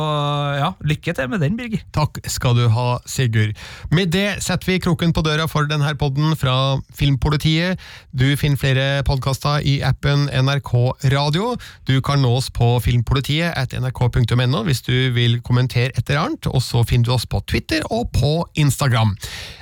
ja, 0.61 0.70
lykke 0.87 1.14
til 1.16 1.31
med 1.33 1.43
den, 1.43 1.59
Birger. 1.59 1.83
Takk 1.95 2.20
skal 2.31 2.57
du 2.59 2.66
ha, 2.73 2.87
Sigurd. 3.09 3.57
Med 3.95 4.12
det 4.14 4.43
setter 4.45 4.70
vi 4.70 4.79
kroken 4.83 5.14
på 5.16 5.25
døra 5.27 5.49
for 5.51 5.66
denne 5.70 5.91
podden 5.99 6.37
fra 6.39 6.79
Filmpolitiet. 6.97 7.81
Du 8.14 8.29
finner 8.39 8.61
flere 8.61 8.87
podkaster 9.09 9.64
i 9.66 9.81
appen 9.87 10.29
NRK 10.31 10.73
Radio. 11.12 11.53
Du 11.89 11.99
kan 12.05 12.12
nå 12.21 12.33
oss 12.39 12.51
på 12.53 12.75
filmpolitiet 12.85 13.55
at 13.57 13.75
nrk.no 13.79 14.63
hvis 14.67 14.83
du 14.85 14.95
vil 15.15 15.39
kommentere 15.45 15.93
etter 15.99 16.21
annet, 16.21 16.49
og 16.51 16.63
så 16.65 16.85
finner 16.89 17.11
du 17.11 17.15
oss 17.17 17.27
på 17.27 17.41
Twitter 17.49 17.87
og 17.91 18.11
på 18.15 18.33
Instagram. 18.61 19.15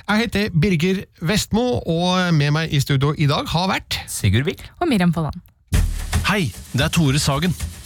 Jeg 0.07 0.25
heter 0.25 0.49
Birger 0.51 1.03
Vestmo, 1.21 1.81
og 1.85 2.33
med 2.35 2.55
meg 2.57 2.73
i 2.73 2.81
studio 2.83 3.13
i 3.17 3.29
dag 3.31 3.47
har 3.53 3.69
vært 3.71 4.01
Sigurd 4.11 4.49
Vik. 4.49 4.65
Og 4.81 4.89
Miriam 4.91 5.13
Folland. 5.15 5.39
Hei, 6.27 6.51
det 6.73 6.87
er 6.87 6.91
Tore 6.93 7.19
Sagen. 7.19 7.55